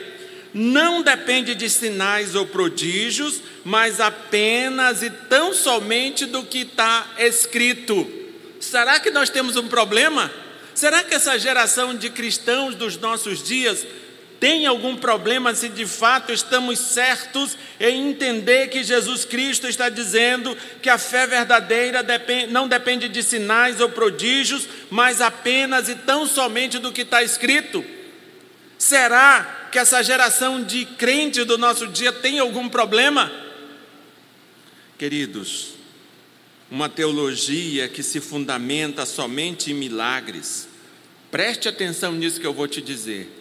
não 0.53 1.01
depende 1.01 1.53
de 1.53 1.69
sinais 1.69 2.33
ou 2.33 2.45
prodígios, 2.45 3.41
mas 3.63 3.99
apenas 3.99 5.03
e 5.03 5.09
tão 5.09 5.53
somente 5.53 6.25
do 6.25 6.43
que 6.43 6.59
está 6.59 7.13
escrito. 7.19 8.09
Será 8.59 8.99
que 8.99 9.11
nós 9.11 9.29
temos 9.29 9.55
um 9.55 9.67
problema? 9.67 10.31
Será 10.77 11.03
que 11.03 11.15
essa 11.15 11.39
geração 11.39 11.95
de 11.95 12.07
cristãos 12.07 12.75
dos 12.75 12.97
nossos 12.97 13.41
dias 13.41 13.83
tem 14.39 14.67
algum 14.67 14.95
problema 14.95 15.55
se 15.55 15.69
de 15.69 15.87
fato 15.87 16.31
estamos 16.31 16.77
certos 16.77 17.57
em 17.79 18.11
entender 18.11 18.67
que 18.67 18.83
Jesus 18.83 19.25
Cristo 19.25 19.67
está 19.67 19.89
dizendo 19.89 20.55
que 20.79 20.87
a 20.87 20.99
fé 20.99 21.25
verdadeira 21.25 22.05
não 22.51 22.67
depende 22.67 23.09
de 23.09 23.23
sinais 23.23 23.81
ou 23.81 23.89
prodígios, 23.89 24.69
mas 24.91 25.19
apenas 25.19 25.89
e 25.89 25.95
tão 25.95 26.27
somente 26.27 26.77
do 26.77 26.91
que 26.91 27.01
está 27.01 27.23
escrito? 27.23 27.83
Será 28.77 29.69
que 29.71 29.79
essa 29.79 30.03
geração 30.03 30.63
de 30.63 30.85
crentes 30.85 31.43
do 31.43 31.57
nosso 31.57 31.87
dia 31.87 32.11
tem 32.11 32.37
algum 32.37 32.69
problema? 32.69 33.31
Queridos, 34.95 35.76
uma 36.69 36.89
teologia 36.89 37.87
que 37.87 38.03
se 38.03 38.19
fundamenta 38.19 39.05
somente 39.05 39.71
em 39.71 39.73
milagres, 39.73 40.67
preste 41.31 41.67
atenção 41.67 42.11
nisso 42.11 42.39
que 42.39 42.47
eu 42.47 42.53
vou 42.53 42.67
te 42.67 42.81
dizer, 42.81 43.31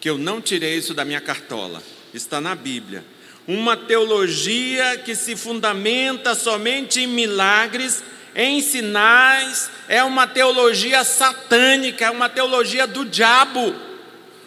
que 0.00 0.10
eu 0.10 0.18
não 0.18 0.40
tirei 0.40 0.76
isso 0.76 0.92
da 0.92 1.04
minha 1.04 1.20
cartola, 1.20 1.82
está 2.12 2.40
na 2.40 2.54
Bíblia. 2.54 3.04
Uma 3.46 3.76
teologia 3.76 4.98
que 5.04 5.14
se 5.14 5.34
fundamenta 5.34 6.34
somente 6.34 7.00
em 7.00 7.06
milagres, 7.06 8.02
em 8.34 8.60
sinais, 8.60 9.70
é 9.88 10.04
uma 10.04 10.26
teologia 10.26 11.02
satânica, 11.02 12.04
é 12.04 12.10
uma 12.10 12.28
teologia 12.28 12.86
do 12.86 13.04
diabo. 13.04 13.74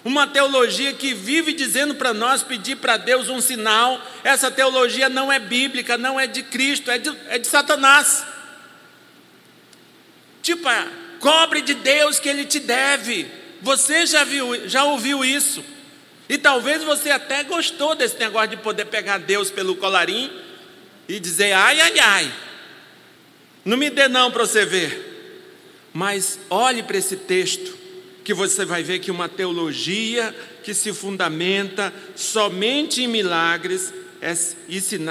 Uma 0.03 0.25
teologia 0.25 0.93
que 0.93 1.13
vive 1.13 1.53
dizendo 1.53 1.93
para 1.93 2.13
nós 2.13 2.41
pedir 2.41 2.77
para 2.77 2.97
Deus 2.97 3.29
um 3.29 3.39
sinal, 3.39 4.01
essa 4.23 4.49
teologia 4.49 5.07
não 5.07 5.31
é 5.31 5.37
bíblica, 5.37 5.97
não 5.97 6.19
é 6.19 6.25
de 6.25 6.41
Cristo, 6.41 6.89
é 6.89 6.97
de, 6.97 7.15
é 7.27 7.37
de 7.37 7.45
Satanás. 7.45 8.25
Tipo, 10.41 10.67
é, 10.67 10.87
cobre 11.19 11.61
de 11.61 11.75
Deus 11.75 12.19
que 12.19 12.27
Ele 12.27 12.45
te 12.45 12.59
deve. 12.59 13.27
Você 13.61 14.07
já 14.07 14.23
viu, 14.23 14.67
já 14.67 14.83
ouviu 14.85 15.23
isso? 15.23 15.63
E 16.27 16.35
talvez 16.35 16.83
você 16.83 17.11
até 17.11 17.43
gostou 17.43 17.93
desse 17.93 18.17
negócio 18.17 18.49
de 18.49 18.57
poder 18.57 18.85
pegar 18.85 19.19
Deus 19.19 19.51
pelo 19.51 19.75
colarinho 19.75 20.31
e 21.07 21.19
dizer: 21.19 21.51
ai, 21.51 21.79
ai, 21.79 21.99
ai, 21.99 22.33
não 23.63 23.77
me 23.77 23.91
dê 23.91 24.07
não 24.07 24.31
para 24.31 24.47
você 24.47 24.65
ver. 24.65 25.09
Mas 25.93 26.39
olhe 26.49 26.81
para 26.81 26.97
esse 26.97 27.17
texto 27.17 27.80
que 28.23 28.33
você 28.33 28.65
vai 28.65 28.83
ver 28.83 28.99
que 28.99 29.11
uma 29.11 29.27
teologia 29.27 30.35
que 30.63 30.73
se 30.73 30.93
fundamenta 30.93 31.93
somente 32.15 33.01
em 33.01 33.07
milagres 33.07 33.93
é 34.21 34.31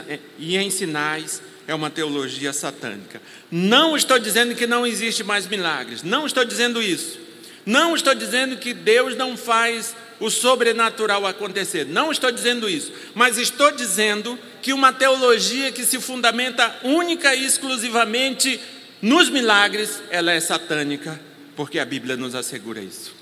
é, 0.08 0.18
e 0.38 0.56
em 0.56 0.70
sinais 0.70 1.42
é 1.66 1.74
uma 1.74 1.90
teologia 1.90 2.52
satânica. 2.52 3.20
Não 3.50 3.96
estou 3.96 4.18
dizendo 4.18 4.54
que 4.54 4.66
não 4.66 4.86
existe 4.86 5.24
mais 5.24 5.46
milagres, 5.46 6.02
não 6.02 6.26
estou 6.26 6.44
dizendo 6.44 6.80
isso. 6.80 7.18
Não 7.66 7.94
estou 7.94 8.14
dizendo 8.14 8.56
que 8.56 8.72
Deus 8.72 9.16
não 9.16 9.36
faz 9.36 9.94
o 10.18 10.30
sobrenatural 10.30 11.26
acontecer, 11.26 11.86
não 11.86 12.10
estou 12.10 12.30
dizendo 12.30 12.68
isso, 12.68 12.92
mas 13.14 13.38
estou 13.38 13.70
dizendo 13.72 14.38
que 14.62 14.72
uma 14.72 14.92
teologia 14.92 15.72
que 15.72 15.84
se 15.84 16.00
fundamenta 16.00 16.74
única 16.82 17.34
e 17.34 17.44
exclusivamente 17.44 18.60
nos 19.02 19.28
milagres, 19.28 20.02
ela 20.10 20.32
é 20.32 20.40
satânica 20.40 21.29
porque 21.60 21.78
a 21.78 21.84
Bíblia 21.84 22.16
nos 22.16 22.34
assegura 22.34 22.80
isso. 22.80 23.14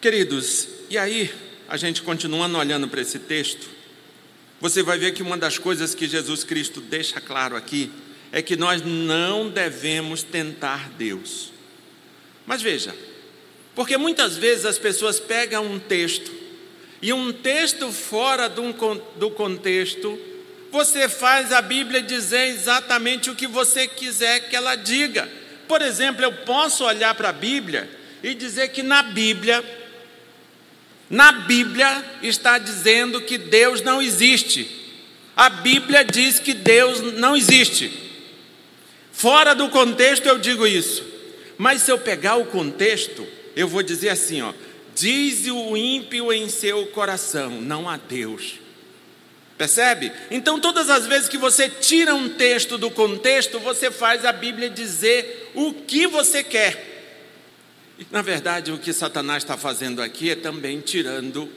Queridos, 0.00 0.68
e 0.88 0.96
aí, 0.96 1.28
a 1.68 1.76
gente 1.76 2.00
continuando 2.02 2.56
olhando 2.56 2.86
para 2.86 3.00
esse 3.00 3.18
texto, 3.18 3.68
você 4.60 4.80
vai 4.80 4.96
ver 4.96 5.12
que 5.12 5.20
uma 5.20 5.36
das 5.36 5.58
coisas 5.58 5.92
que 5.92 6.06
Jesus 6.06 6.44
Cristo 6.44 6.80
deixa 6.80 7.20
claro 7.20 7.56
aqui 7.56 7.90
é 8.30 8.40
que 8.40 8.54
nós 8.54 8.80
não 8.80 9.50
devemos 9.50 10.22
tentar 10.22 10.88
Deus. 10.90 11.50
Mas 12.46 12.62
veja, 12.62 12.94
porque 13.74 13.96
muitas 13.96 14.36
vezes 14.36 14.64
as 14.64 14.78
pessoas 14.78 15.18
pegam 15.18 15.66
um 15.66 15.80
texto 15.80 16.30
e 17.02 17.12
um 17.12 17.32
texto 17.32 17.90
fora 17.90 18.48
do 18.48 19.30
contexto, 19.32 20.16
você 20.70 21.08
faz 21.08 21.50
a 21.50 21.60
Bíblia 21.60 22.00
dizer 22.00 22.50
exatamente 22.50 23.30
o 23.30 23.34
que 23.34 23.48
você 23.48 23.88
quiser 23.88 24.48
que 24.48 24.54
ela 24.54 24.76
diga. 24.76 25.42
Por 25.66 25.82
exemplo, 25.82 26.24
eu 26.24 26.32
posso 26.32 26.84
olhar 26.84 27.14
para 27.14 27.30
a 27.30 27.32
Bíblia 27.32 27.88
e 28.22 28.34
dizer 28.34 28.68
que 28.68 28.82
na 28.82 29.02
Bíblia, 29.02 29.62
na 31.10 31.32
Bíblia 31.32 32.04
está 32.22 32.58
dizendo 32.58 33.20
que 33.20 33.38
Deus 33.38 33.82
não 33.82 34.00
existe. 34.00 34.68
A 35.36 35.48
Bíblia 35.48 36.04
diz 36.04 36.38
que 36.38 36.54
Deus 36.54 37.00
não 37.14 37.36
existe. 37.36 37.92
Fora 39.12 39.54
do 39.54 39.68
contexto 39.68 40.26
eu 40.26 40.38
digo 40.38 40.66
isso. 40.66 41.04
Mas 41.56 41.82
se 41.82 41.90
eu 41.90 41.98
pegar 41.98 42.36
o 42.36 42.46
contexto, 42.46 43.26
eu 43.54 43.68
vou 43.68 43.82
dizer 43.82 44.08
assim, 44.08 44.42
ó: 44.42 44.52
diz 44.94 45.46
o 45.46 45.76
ímpio 45.76 46.32
em 46.32 46.48
seu 46.48 46.86
coração, 46.88 47.60
não 47.60 47.88
há 47.88 47.96
Deus. 47.96 48.63
Percebe? 49.64 50.12
Então, 50.30 50.60
todas 50.60 50.90
as 50.90 51.06
vezes 51.06 51.26
que 51.26 51.38
você 51.38 51.70
tira 51.70 52.14
um 52.14 52.28
texto 52.28 52.76
do 52.76 52.90
contexto, 52.90 53.58
você 53.58 53.90
faz 53.90 54.22
a 54.22 54.30
Bíblia 54.30 54.68
dizer 54.68 55.52
o 55.54 55.72
que 55.72 56.06
você 56.06 56.44
quer. 56.44 57.96
E, 57.98 58.06
na 58.10 58.20
verdade, 58.20 58.70
o 58.70 58.76
que 58.76 58.92
Satanás 58.92 59.42
está 59.42 59.56
fazendo 59.56 60.02
aqui 60.02 60.28
é 60.28 60.36
também 60.36 60.80
tirando 60.80 61.48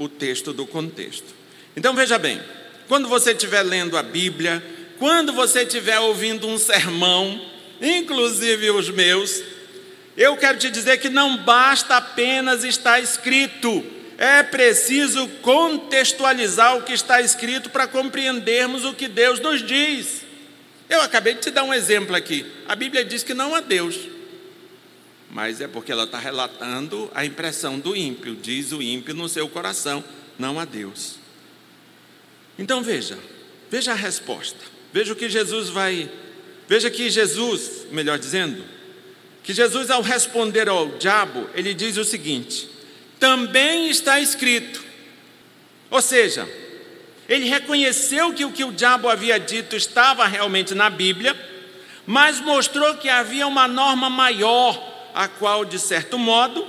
o 0.00 0.08
texto 0.08 0.52
do 0.52 0.66
contexto. 0.66 1.32
Então, 1.76 1.94
veja 1.94 2.18
bem: 2.18 2.42
quando 2.88 3.06
você 3.06 3.30
estiver 3.30 3.62
lendo 3.62 3.96
a 3.96 4.02
Bíblia, 4.02 4.60
quando 4.98 5.32
você 5.32 5.62
estiver 5.62 6.00
ouvindo 6.00 6.48
um 6.48 6.58
sermão, 6.58 7.40
inclusive 7.80 8.68
os 8.72 8.90
meus, 8.90 9.44
eu 10.16 10.36
quero 10.36 10.58
te 10.58 10.68
dizer 10.70 10.98
que 10.98 11.08
não 11.08 11.36
basta 11.36 11.98
apenas 11.98 12.64
estar 12.64 12.98
escrito, 12.98 13.84
é 14.18 14.42
preciso 14.42 15.26
contextualizar 15.42 16.76
o 16.76 16.82
que 16.82 16.92
está 16.92 17.20
escrito 17.20 17.70
para 17.70 17.86
compreendermos 17.86 18.84
o 18.84 18.94
que 18.94 19.08
Deus 19.08 19.40
nos 19.40 19.64
diz. 19.64 20.22
Eu 20.88 21.00
acabei 21.00 21.34
de 21.34 21.40
te 21.40 21.50
dar 21.50 21.64
um 21.64 21.74
exemplo 21.74 22.14
aqui. 22.14 22.46
A 22.68 22.76
Bíblia 22.76 23.04
diz 23.04 23.22
que 23.22 23.34
não 23.34 23.54
há 23.54 23.60
Deus, 23.60 23.98
mas 25.30 25.60
é 25.60 25.66
porque 25.66 25.90
ela 25.90 26.04
está 26.04 26.18
relatando 26.18 27.10
a 27.14 27.24
impressão 27.24 27.78
do 27.78 27.96
ímpio. 27.96 28.36
Diz 28.36 28.70
o 28.72 28.80
ímpio 28.80 29.14
no 29.14 29.28
seu 29.28 29.48
coração: 29.48 30.04
não 30.38 30.60
há 30.60 30.64
Deus. 30.64 31.16
Então 32.58 32.82
veja, 32.82 33.18
veja 33.70 33.92
a 33.92 33.96
resposta. 33.96 34.60
Veja 34.92 35.12
o 35.12 35.16
que 35.16 35.28
Jesus 35.28 35.70
vai. 35.70 36.08
Veja 36.68 36.88
que 36.88 37.10
Jesus, 37.10 37.86
melhor 37.90 38.16
dizendo, 38.16 38.64
que 39.42 39.52
Jesus, 39.52 39.90
ao 39.90 40.00
responder 40.00 40.68
ao 40.68 40.96
diabo, 40.98 41.48
ele 41.54 41.74
diz 41.74 41.96
o 41.96 42.04
seguinte: 42.04 42.68
também 43.24 43.88
está 43.88 44.20
escrito. 44.20 44.84
Ou 45.90 46.02
seja, 46.02 46.46
ele 47.26 47.46
reconheceu 47.46 48.34
que 48.34 48.44
o 48.44 48.52
que 48.52 48.62
o 48.62 48.70
diabo 48.70 49.08
havia 49.08 49.40
dito 49.40 49.74
estava 49.74 50.26
realmente 50.26 50.74
na 50.74 50.90
Bíblia, 50.90 51.34
mas 52.04 52.38
mostrou 52.38 52.98
que 52.98 53.08
havia 53.08 53.46
uma 53.46 53.66
norma 53.66 54.10
maior, 54.10 55.10
a 55.14 55.26
qual, 55.26 55.64
de 55.64 55.78
certo 55.78 56.18
modo, 56.18 56.66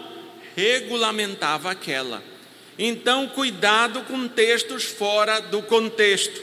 regulamentava 0.55 1.71
aquela. 1.71 2.23
Então, 2.79 3.27
cuidado 3.27 4.03
com 4.03 4.25
textos 4.25 4.85
fora 4.85 5.41
do 5.41 5.61
contexto. 5.61 6.41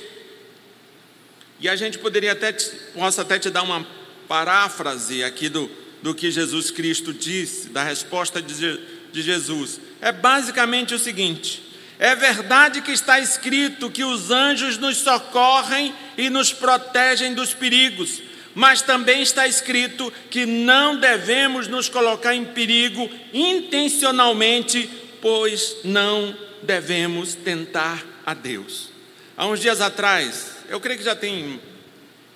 E 1.58 1.70
a 1.70 1.74
gente 1.74 1.98
poderia 1.98 2.32
até, 2.32 2.52
posso 2.92 3.18
até 3.18 3.38
te 3.38 3.48
dar 3.48 3.62
uma 3.62 3.86
paráfrase 4.28 5.24
aqui 5.24 5.48
do, 5.48 5.70
do 6.02 6.14
que 6.14 6.30
Jesus 6.30 6.70
Cristo 6.70 7.14
disse, 7.14 7.70
da 7.70 7.82
resposta 7.82 8.42
de, 8.42 8.78
de 9.10 9.22
Jesus. 9.22 9.80
É 10.02 10.10
basicamente 10.10 10.92
o 10.94 10.98
seguinte: 10.98 11.62
é 11.96 12.16
verdade 12.16 12.82
que 12.82 12.90
está 12.90 13.20
escrito 13.20 13.88
que 13.88 14.02
os 14.02 14.32
anjos 14.32 14.76
nos 14.76 14.96
socorrem 14.96 15.94
e 16.18 16.28
nos 16.28 16.52
protegem 16.52 17.32
dos 17.32 17.54
perigos, 17.54 18.20
mas 18.52 18.82
também 18.82 19.22
está 19.22 19.46
escrito 19.46 20.12
que 20.28 20.44
não 20.44 20.96
devemos 20.96 21.68
nos 21.68 21.88
colocar 21.88 22.34
em 22.34 22.44
perigo 22.44 23.08
intencionalmente, 23.32 24.90
pois 25.20 25.76
não 25.84 26.36
devemos 26.64 27.36
tentar 27.36 28.04
a 28.26 28.34
Deus. 28.34 28.90
Há 29.36 29.46
uns 29.46 29.60
dias 29.60 29.80
atrás, 29.80 30.56
eu 30.68 30.80
creio 30.80 30.98
que 30.98 31.04
já 31.04 31.14
tem 31.14 31.60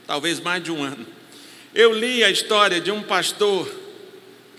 talvez 0.06 0.38
mais 0.38 0.62
de 0.62 0.70
um 0.70 0.84
ano, 0.84 1.04
eu 1.74 1.92
li 1.92 2.22
a 2.22 2.30
história 2.30 2.80
de 2.80 2.92
um 2.92 3.02
pastor 3.02 3.68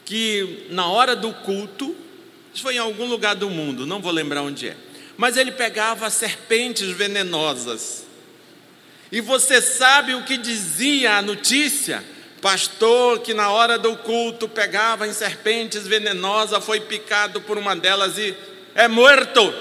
que, 0.04 0.68
na 0.70 0.88
hora 0.88 1.16
do 1.16 1.32
culto, 1.34 1.96
foi 2.62 2.76
em 2.76 2.80
algum 2.80 3.06
lugar 3.06 3.36
do 3.36 3.50
mundo, 3.50 3.86
não 3.86 4.02
vou 4.02 4.12
lembrar 4.12 4.42
onde 4.42 4.70
é, 4.70 4.78
mas 5.18 5.38
ele 5.38 5.52
pegava 5.52 6.10
serpentes 6.10 6.90
venenosas. 6.90 8.06
E 9.12 9.22
você 9.22 9.62
sabe 9.62 10.14
o 10.14 10.24
que 10.24 10.38
dizia 10.38 11.18
a 11.18 11.22
notícia? 11.22 12.04
Pastor 12.42 13.20
que 13.20 13.34
na 13.34 13.50
hora 13.50 13.80
do 13.80 13.96
culto 13.98 14.48
pegava 14.48 15.08
em 15.08 15.14
serpentes 15.14 15.88
venenosas, 15.88 16.64
foi 16.64 16.82
picado 16.82 17.42
por 17.42 17.58
uma 17.58 17.76
delas 17.76 18.18
e 18.18 18.36
é 18.76 18.88
morto. 18.88 19.54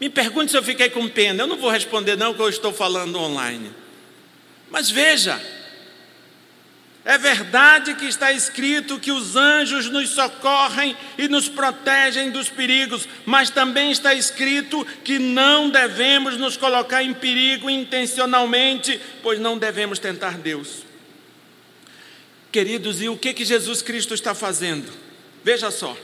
Me 0.00 0.08
pergunte 0.10 0.50
se 0.50 0.56
eu 0.56 0.62
fiquei 0.62 0.90
com 0.90 1.08
pena. 1.08 1.42
Eu 1.42 1.46
não 1.46 1.56
vou 1.56 1.70
responder, 1.70 2.16
não, 2.16 2.34
que 2.34 2.40
eu 2.40 2.48
estou 2.48 2.72
falando 2.72 3.18
online. 3.18 3.72
Mas 4.70 4.90
veja, 4.90 5.40
é 7.04 7.18
verdade 7.18 7.94
que 7.94 8.06
está 8.06 8.32
escrito 8.32 8.98
que 8.98 9.12
os 9.12 9.36
anjos 9.36 9.90
nos 9.90 10.08
socorrem 10.08 10.96
e 11.18 11.28
nos 11.28 11.50
protegem 11.50 12.30
dos 12.30 12.48
perigos, 12.48 13.06
mas 13.26 13.50
também 13.50 13.92
está 13.92 14.14
escrito 14.14 14.86
que 15.04 15.18
não 15.18 15.68
devemos 15.68 16.38
nos 16.38 16.56
colocar 16.56 17.02
em 17.02 17.12
perigo 17.12 17.68
intencionalmente, 17.68 18.98
pois 19.22 19.38
não 19.38 19.58
devemos 19.58 19.98
tentar 19.98 20.38
Deus. 20.38 20.82
Queridos, 22.50 23.02
e 23.02 23.08
o 23.10 23.18
que 23.18 23.34
que 23.34 23.44
Jesus 23.44 23.82
Cristo 23.82 24.14
está 24.14 24.34
fazendo? 24.34 24.90
Veja 25.44 25.70
só. 25.70 25.94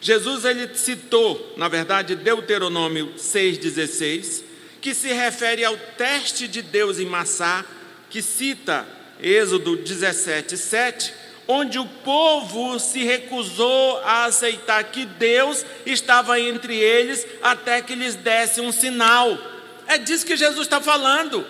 Jesus 0.00 0.44
ele 0.44 0.72
citou, 0.76 1.54
na 1.56 1.66
verdade, 1.66 2.14
Deuteronômio 2.14 3.14
6:16, 3.16 4.44
que 4.80 4.94
se 4.94 5.12
refere 5.12 5.64
ao 5.64 5.76
teste 5.76 6.46
de 6.46 6.62
Deus 6.62 7.00
em 7.00 7.06
Massá, 7.06 7.64
que 8.08 8.22
cita 8.22 8.86
Êxodo 9.20 9.76
17, 9.76 10.56
7, 10.56 11.14
onde 11.46 11.78
o 11.78 11.86
povo 11.86 12.78
se 12.78 13.02
recusou 13.02 13.98
a 14.04 14.24
aceitar 14.24 14.82
que 14.84 15.04
Deus 15.04 15.64
estava 15.84 16.40
entre 16.40 16.76
eles 16.76 17.26
até 17.42 17.80
que 17.82 17.94
lhes 17.94 18.14
desse 18.14 18.60
um 18.60 18.72
sinal. 18.72 19.38
É 19.86 19.98
disso 19.98 20.26
que 20.26 20.36
Jesus 20.36 20.62
está 20.62 20.80
falando. 20.80 21.46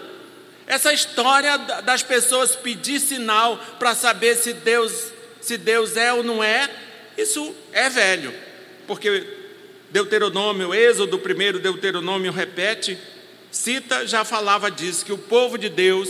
Essa 0.66 0.92
história 0.92 1.58
das 1.58 2.02
pessoas 2.02 2.56
pedir 2.56 2.98
sinal 2.98 3.58
para 3.78 3.94
saber 3.94 4.34
se 4.36 4.52
Deus, 4.52 5.12
se 5.40 5.58
Deus 5.58 5.96
é 5.96 6.12
ou 6.12 6.22
não 6.22 6.42
é, 6.42 6.68
isso 7.18 7.54
é 7.72 7.88
velho, 7.88 8.32
porque 8.86 9.26
Deuteronômio, 9.90 10.74
Êxodo 10.74 11.18
primeiro, 11.18 11.60
Deuteronômio 11.60 12.32
repete, 12.32 12.98
cita, 13.50 14.06
já 14.06 14.24
falava 14.24 14.70
disso, 14.70 15.04
que 15.04 15.12
o 15.12 15.18
povo 15.18 15.56
de 15.56 15.68
Deus 15.68 16.08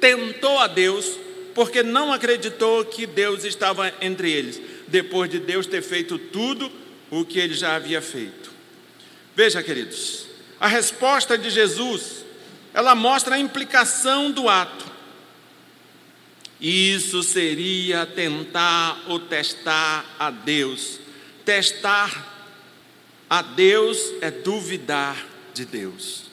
tentou 0.00 0.58
a 0.58 0.66
Deus, 0.66 1.18
porque 1.54 1.82
não 1.82 2.12
acreditou 2.12 2.84
que 2.84 3.06
Deus 3.06 3.44
estava 3.44 3.92
entre 4.00 4.30
eles, 4.30 4.60
depois 4.88 5.30
de 5.30 5.38
Deus 5.38 5.66
ter 5.66 5.82
feito 5.82 6.18
tudo 6.18 6.70
o 7.10 7.24
que 7.24 7.38
ele 7.38 7.54
já 7.54 7.76
havia 7.76 8.00
feito. 8.00 8.50
Veja, 9.34 9.62
queridos, 9.62 10.26
a 10.58 10.66
resposta 10.66 11.36
de 11.36 11.50
Jesus, 11.50 12.24
ela 12.72 12.94
mostra 12.94 13.36
a 13.36 13.38
implicação 13.38 14.30
do 14.30 14.48
ato. 14.48 14.90
Isso 16.60 17.22
seria 17.22 18.04
tentar 18.04 19.02
ou 19.08 19.18
testar 19.18 20.04
a 20.18 20.30
Deus. 20.30 21.00
Testar 21.44 22.28
a 23.28 23.40
Deus 23.40 23.98
é 24.20 24.30
duvidar 24.30 25.16
de 25.54 25.64
Deus. 25.64 26.24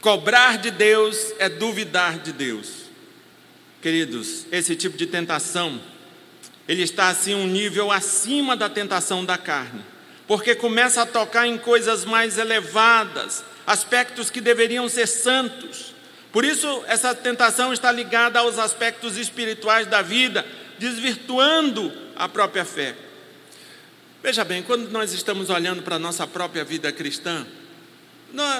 Cobrar 0.00 0.58
de 0.58 0.70
Deus 0.70 1.32
é 1.38 1.48
duvidar 1.48 2.20
de 2.20 2.32
Deus. 2.32 2.85
Queridos, 3.80 4.46
esse 4.50 4.74
tipo 4.74 4.96
de 4.96 5.06
tentação, 5.06 5.80
ele 6.68 6.82
está 6.82 7.08
assim 7.08 7.34
um 7.34 7.46
nível 7.46 7.92
acima 7.92 8.56
da 8.56 8.68
tentação 8.68 9.24
da 9.24 9.38
carne, 9.38 9.84
porque 10.26 10.54
começa 10.54 11.02
a 11.02 11.06
tocar 11.06 11.46
em 11.46 11.56
coisas 11.58 12.04
mais 12.04 12.38
elevadas, 12.38 13.44
aspectos 13.66 14.30
que 14.30 14.40
deveriam 14.40 14.88
ser 14.88 15.06
santos. 15.06 15.94
Por 16.32 16.44
isso, 16.44 16.82
essa 16.86 17.14
tentação 17.14 17.72
está 17.72 17.90
ligada 17.92 18.40
aos 18.40 18.58
aspectos 18.58 19.16
espirituais 19.16 19.86
da 19.86 20.02
vida, 20.02 20.44
desvirtuando 20.78 21.92
a 22.16 22.28
própria 22.28 22.64
fé. 22.64 22.94
Veja 24.22 24.44
bem, 24.44 24.62
quando 24.62 24.90
nós 24.90 25.12
estamos 25.12 25.50
olhando 25.50 25.82
para 25.82 25.96
a 25.96 26.00
nossa 26.00 26.26
própria 26.26 26.64
vida 26.64 26.90
cristã, 26.90 27.46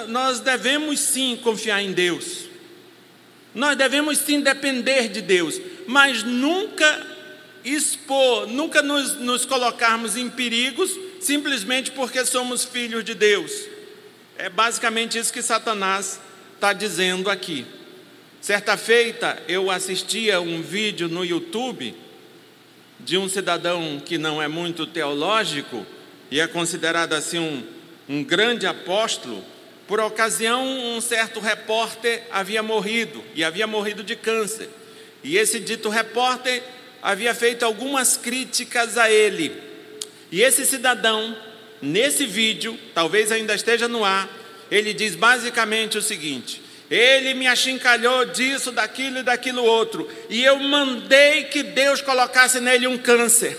nós 0.07 0.39
devemos 0.39 0.99
sim 0.99 1.37
confiar 1.43 1.81
em 1.81 1.91
Deus, 1.91 2.46
nós 3.57 3.75
devemos 3.75 4.19
sim 4.19 4.39
depender 4.39 5.09
de 5.09 5.19
Deus, 5.19 5.59
mas 5.87 6.21
nunca 6.21 7.07
expor, 7.65 8.45
nunca 8.45 8.83
nos, 8.83 9.15
nos 9.15 9.45
colocarmos 9.45 10.15
em 10.15 10.29
perigos 10.29 10.91
simplesmente 11.19 11.89
porque 11.89 12.23
somos 12.23 12.63
filhos 12.63 13.03
de 13.03 13.15
Deus. 13.15 13.51
É 14.37 14.47
basicamente 14.47 15.17
isso 15.17 15.33
que 15.33 15.41
Satanás 15.41 16.19
está 16.53 16.71
dizendo 16.71 17.31
aqui. 17.31 17.65
Certa 18.39 18.77
feita 18.77 19.41
eu 19.47 19.71
assistia 19.71 20.39
um 20.39 20.61
vídeo 20.61 21.09
no 21.09 21.25
YouTube 21.25 21.95
de 22.99 23.17
um 23.17 23.27
cidadão 23.27 23.99
que 24.05 24.19
não 24.19 24.39
é 24.39 24.47
muito 24.47 24.85
teológico 24.85 25.83
e 26.29 26.39
é 26.39 26.45
considerado 26.45 27.13
assim 27.13 27.39
um, 27.39 27.63
um 28.07 28.23
grande 28.23 28.67
apóstolo. 28.67 29.43
Por 29.87 29.99
ocasião, 30.01 30.65
um 30.65 30.99
certo 30.99 31.39
repórter 31.39 32.23
havia 32.29 32.61
morrido 32.61 33.23
e 33.33 33.43
havia 33.43 33.65
morrido 33.65 34.03
de 34.03 34.15
câncer. 34.15 34.69
E 35.23 35.37
esse 35.37 35.59
dito 35.59 35.87
repórter 35.87 36.61
havia 37.01 37.33
feito 37.33 37.63
algumas 37.63 38.17
críticas 38.17 38.97
a 38.97 39.09
ele. 39.09 39.51
E 40.29 40.41
esse 40.41 40.65
cidadão, 40.65 41.35
nesse 41.81 42.25
vídeo, 42.25 42.77
talvez 42.93 43.31
ainda 43.31 43.55
esteja 43.55 43.87
no 43.87 44.03
ar, 44.03 44.29
ele 44.69 44.93
diz 44.93 45.15
basicamente 45.15 45.97
o 45.97 46.01
seguinte: 46.01 46.61
ele 46.91 47.33
me 47.33 47.47
achincalhou 47.47 48.25
disso, 48.25 48.71
daquilo 48.71 49.19
e 49.19 49.23
daquilo 49.23 49.63
outro, 49.63 50.09
e 50.29 50.43
eu 50.43 50.57
mandei 50.59 51.45
que 51.45 51.63
Deus 51.63 52.01
colocasse 52.01 52.59
nele 52.59 52.87
um 52.87 52.97
câncer. 52.97 53.57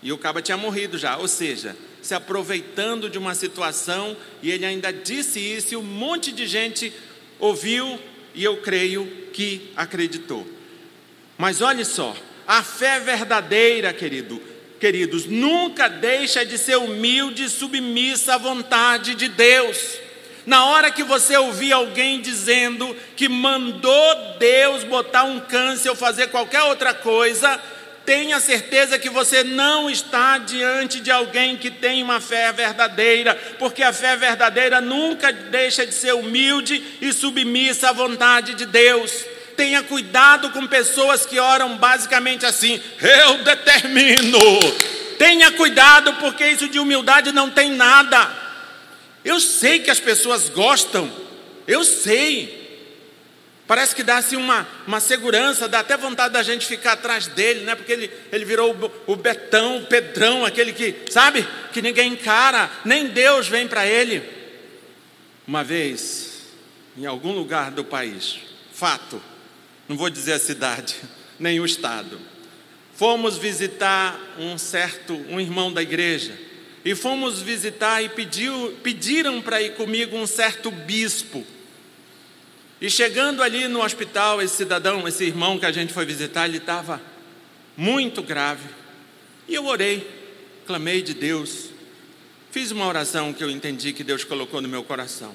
E 0.00 0.12
o 0.12 0.18
caba 0.18 0.40
tinha 0.40 0.56
morrido 0.56 0.96
já, 0.96 1.16
ou 1.16 1.26
seja, 1.26 1.76
se 2.08 2.14
aproveitando 2.14 3.10
de 3.10 3.18
uma 3.18 3.34
situação, 3.34 4.16
e 4.42 4.50
ele 4.50 4.64
ainda 4.64 4.90
disse 4.90 5.38
isso, 5.38 5.74
e 5.74 5.76
um 5.76 5.82
monte 5.82 6.32
de 6.32 6.46
gente 6.46 6.90
ouviu, 7.38 8.00
e 8.34 8.42
eu 8.42 8.56
creio 8.62 9.04
que 9.34 9.70
acreditou. 9.76 10.48
Mas 11.36 11.60
olhe 11.60 11.84
só, 11.84 12.16
a 12.46 12.62
fé 12.62 12.98
verdadeira, 12.98 13.92
querido, 13.92 14.40
queridos, 14.80 15.26
nunca 15.26 15.86
deixa 15.86 16.46
de 16.46 16.56
ser 16.56 16.78
humilde 16.78 17.44
e 17.44 17.48
submissa 17.50 18.36
à 18.36 18.38
vontade 18.38 19.14
de 19.14 19.28
Deus. 19.28 19.98
Na 20.46 20.64
hora 20.64 20.90
que 20.90 21.04
você 21.04 21.36
ouvir 21.36 21.72
alguém 21.74 22.22
dizendo 22.22 22.96
que 23.16 23.28
mandou 23.28 24.38
Deus 24.38 24.82
botar 24.82 25.24
um 25.24 25.40
câncer 25.40 25.90
ou 25.90 25.94
fazer 25.94 26.28
qualquer 26.28 26.62
outra 26.62 26.94
coisa, 26.94 27.62
tenha 28.08 28.40
certeza 28.40 28.98
que 28.98 29.10
você 29.10 29.44
não 29.44 29.90
está 29.90 30.38
diante 30.38 30.98
de 30.98 31.10
alguém 31.10 31.58
que 31.58 31.70
tem 31.70 32.02
uma 32.02 32.22
fé 32.22 32.50
verdadeira, 32.50 33.34
porque 33.58 33.82
a 33.82 33.92
fé 33.92 34.16
verdadeira 34.16 34.80
nunca 34.80 35.30
deixa 35.30 35.84
de 35.84 35.92
ser 35.92 36.14
humilde 36.14 36.82
e 37.02 37.12
submissa 37.12 37.90
à 37.90 37.92
vontade 37.92 38.54
de 38.54 38.64
Deus. 38.64 39.12
Tenha 39.58 39.82
cuidado 39.82 40.48
com 40.52 40.66
pessoas 40.66 41.26
que 41.26 41.38
oram 41.38 41.76
basicamente 41.76 42.46
assim: 42.46 42.80
eu 42.98 43.44
determino. 43.44 44.38
Tenha 45.18 45.52
cuidado, 45.52 46.14
porque 46.14 46.48
isso 46.48 46.66
de 46.66 46.78
humildade 46.78 47.30
não 47.30 47.50
tem 47.50 47.72
nada. 47.72 48.26
Eu 49.22 49.38
sei 49.38 49.80
que 49.80 49.90
as 49.90 50.00
pessoas 50.00 50.48
gostam, 50.48 51.12
eu 51.66 51.84
sei. 51.84 52.57
Parece 53.68 53.94
que 53.94 54.02
dá 54.02 54.16
assim 54.16 54.36
uma, 54.36 54.66
uma 54.86 54.98
segurança, 54.98 55.68
dá 55.68 55.80
até 55.80 55.94
vontade 55.94 56.32
da 56.32 56.42
gente 56.42 56.66
ficar 56.66 56.92
atrás 56.92 57.26
dele, 57.26 57.60
né? 57.60 57.74
Porque 57.74 57.92
ele, 57.92 58.10
ele 58.32 58.44
virou 58.46 58.74
o, 58.74 59.12
o 59.12 59.14
Betão, 59.14 59.76
o 59.76 59.86
Pedrão, 59.86 60.46
aquele 60.46 60.72
que, 60.72 60.96
sabe, 61.10 61.46
que 61.70 61.82
ninguém 61.82 62.14
encara, 62.14 62.70
nem 62.82 63.08
Deus 63.08 63.46
vem 63.46 63.68
para 63.68 63.86
ele. 63.86 64.22
Uma 65.46 65.62
vez, 65.62 66.46
em 66.96 67.04
algum 67.04 67.32
lugar 67.32 67.70
do 67.70 67.84
país, 67.84 68.38
fato, 68.72 69.20
não 69.86 69.98
vou 69.98 70.08
dizer 70.08 70.32
a 70.32 70.38
cidade, 70.38 70.96
nem 71.38 71.60
o 71.60 71.66
estado. 71.66 72.18
Fomos 72.94 73.36
visitar 73.36 74.18
um 74.38 74.56
certo, 74.56 75.12
um 75.28 75.38
irmão 75.38 75.70
da 75.70 75.82
igreja, 75.82 76.32
e 76.86 76.94
fomos 76.94 77.42
visitar 77.42 78.00
e 78.00 78.08
pediu, 78.08 78.78
pediram 78.82 79.42
para 79.42 79.60
ir 79.60 79.74
comigo 79.74 80.16
um 80.16 80.26
certo 80.26 80.70
bispo. 80.70 81.46
E 82.80 82.88
chegando 82.88 83.42
ali 83.42 83.66
no 83.66 83.82
hospital, 83.82 84.40
esse 84.40 84.56
cidadão, 84.56 85.06
esse 85.08 85.24
irmão 85.24 85.58
que 85.58 85.66
a 85.66 85.72
gente 85.72 85.92
foi 85.92 86.06
visitar, 86.06 86.46
ele 86.48 86.58
estava 86.58 87.00
muito 87.76 88.22
grave. 88.22 88.68
E 89.48 89.54
eu 89.54 89.66
orei, 89.66 90.08
clamei 90.66 91.02
de 91.02 91.14
Deus, 91.14 91.70
fiz 92.52 92.70
uma 92.70 92.86
oração 92.86 93.32
que 93.32 93.42
eu 93.42 93.50
entendi 93.50 93.92
que 93.92 94.04
Deus 94.04 94.22
colocou 94.22 94.60
no 94.60 94.68
meu 94.68 94.84
coração. 94.84 95.34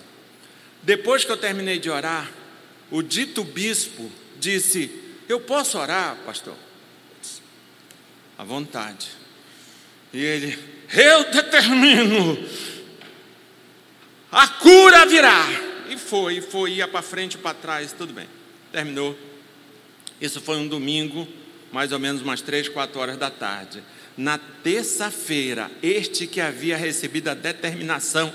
Depois 0.82 1.26
que 1.26 1.32
eu 1.32 1.38
terminei 1.38 1.80
de 1.80 1.90
orar, 1.90 2.32
o 2.90 3.02
dito 3.02 3.44
bispo 3.44 4.10
disse: 4.40 4.92
Eu 5.28 5.42
posso 5.42 5.78
orar, 5.78 6.18
pastor? 6.26 6.56
À 8.38 8.44
vontade. 8.44 9.10
E 10.14 10.24
ele, 10.24 10.60
eu 10.94 11.32
determino, 11.32 12.38
a 14.32 14.48
cura 14.48 15.06
virá. 15.06 15.73
E 15.94 15.98
foi, 15.98 16.42
foi, 16.42 16.72
ia 16.74 16.88
para 16.88 17.04
frente 17.04 17.38
para 17.38 17.54
trás, 17.54 17.92
tudo 17.92 18.14
bem. 18.14 18.28
Terminou. 18.72 19.16
Isso 20.20 20.42
foi 20.42 20.58
um 20.58 20.68
domingo, 20.68 21.28
mais 21.72 21.92
ou 21.92 22.00
menos 22.00 22.24
umas 22.24 22.42
três, 22.42 22.68
quatro 22.68 23.00
horas 23.00 23.16
da 23.16 23.30
tarde. 23.30 23.84
Na 24.18 24.40
terça-feira, 24.40 25.70
este 25.84 26.26
que 26.26 26.42
havia 26.42 26.76
recebido 26.76 27.28
a 27.28 27.36
determinação 27.36 28.34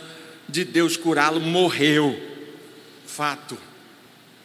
de 0.48 0.64
Deus 0.64 0.96
curá-lo 0.96 1.40
morreu. 1.40 2.16
Fato. 3.04 3.58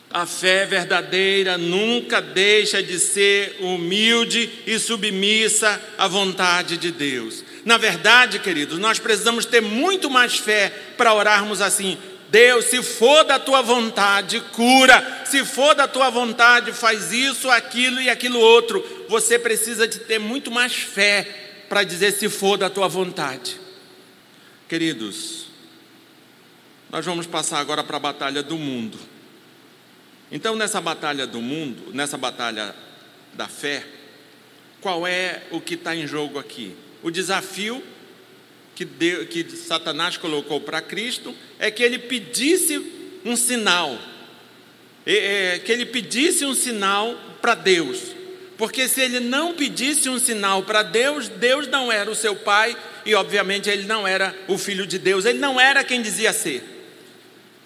A 0.10 0.26
fé 0.26 0.66
verdadeira 0.66 1.56
nunca 1.56 2.20
deixa 2.20 2.82
de 2.82 2.98
ser 2.98 3.58
humilde 3.60 4.50
e 4.66 4.80
submissa 4.80 5.80
à 6.00 6.08
vontade 6.08 6.78
de 6.78 6.92
Deus. 6.92 7.44
Na 7.64 7.78
verdade, 7.78 8.40
queridos, 8.40 8.80
nós 8.80 8.98
precisamos 8.98 9.46
ter 9.46 9.62
muito 9.62 10.10
mais 10.10 10.38
fé 10.38 10.70
para 10.98 11.14
orarmos 11.14 11.62
assim: 11.62 11.98
Deus, 12.34 12.66
se 12.66 12.82
for 12.82 13.24
da 13.24 13.38
tua 13.38 13.62
vontade, 13.62 14.42
cura. 14.54 15.24
Se 15.24 15.46
for 15.46 15.76
da 15.76 15.88
tua 15.88 16.10
vontade, 16.10 16.74
faz 16.74 17.12
isso, 17.12 17.48
aquilo 17.48 18.02
e 18.02 18.10
aquilo 18.10 18.40
outro. 18.40 18.84
Você 19.08 19.38
precisa 19.38 19.88
de 19.88 20.00
ter 20.00 20.18
muito 20.18 20.50
mais 20.50 20.74
fé 20.74 21.66
para 21.70 21.84
dizer 21.84 22.12
se 22.12 22.28
for 22.28 22.58
da 22.58 22.72
tua 22.72 22.88
vontade. 22.88 23.62
Queridos, 24.68 25.46
nós 26.90 27.06
vamos 27.06 27.28
passar 27.28 27.60
agora 27.60 27.84
para 27.84 27.98
a 27.98 28.00
batalha 28.00 28.42
do 28.42 28.58
mundo. 28.58 28.98
Então, 30.32 30.56
nessa 30.56 30.82
batalha 30.82 31.28
do 31.28 31.40
mundo, 31.40 31.94
nessa 31.94 32.18
batalha 32.18 32.74
da 33.34 33.48
fé, 33.48 33.86
qual 34.82 35.06
é 35.06 35.44
o 35.52 35.62
que 35.62 35.76
está 35.76 35.96
em 35.96 36.08
jogo 36.08 36.40
aqui? 36.40 36.76
O 37.04 37.12
desafio 37.12 37.84
que, 38.76 38.86
Deus, 38.86 39.28
que 39.28 39.44
Satanás 39.56 40.18
colocou 40.18 40.60
para 40.62 40.82
Cristo 40.82 41.34
é 41.60 41.70
que 41.70 41.84
ele 41.84 42.00
pedisse 42.00 42.82
um 43.24 43.36
sinal, 43.36 43.98
é, 45.06 45.60
que 45.64 45.72
ele 45.72 45.86
pedisse 45.86 46.46
um 46.46 46.54
sinal 46.54 47.16
para 47.42 47.56
Deus, 47.56 48.00
porque 48.58 48.88
se 48.88 49.02
ele 49.02 49.20
não 49.20 49.54
pedisse 49.54 50.10
um 50.10 50.20
sinal 50.20 50.64
para 50.64 50.84
Deus, 50.84 51.28
Deus 51.28 51.68
não 51.68 51.92
era 51.92 52.10
o 52.10 52.16
seu 52.16 52.36
pai 52.36 52.78
e, 53.06 53.14
obviamente, 53.16 53.70
ele 53.70 53.84
não 53.84 54.08
era 54.08 54.36
o 54.48 54.58
filho 54.58 54.86
de 54.86 54.98
Deus, 54.98 55.26
ele 55.26 55.40
não 55.40 55.60
era 55.60 55.84
quem 55.84 56.02
dizia 56.02 56.32
ser. 56.32 56.64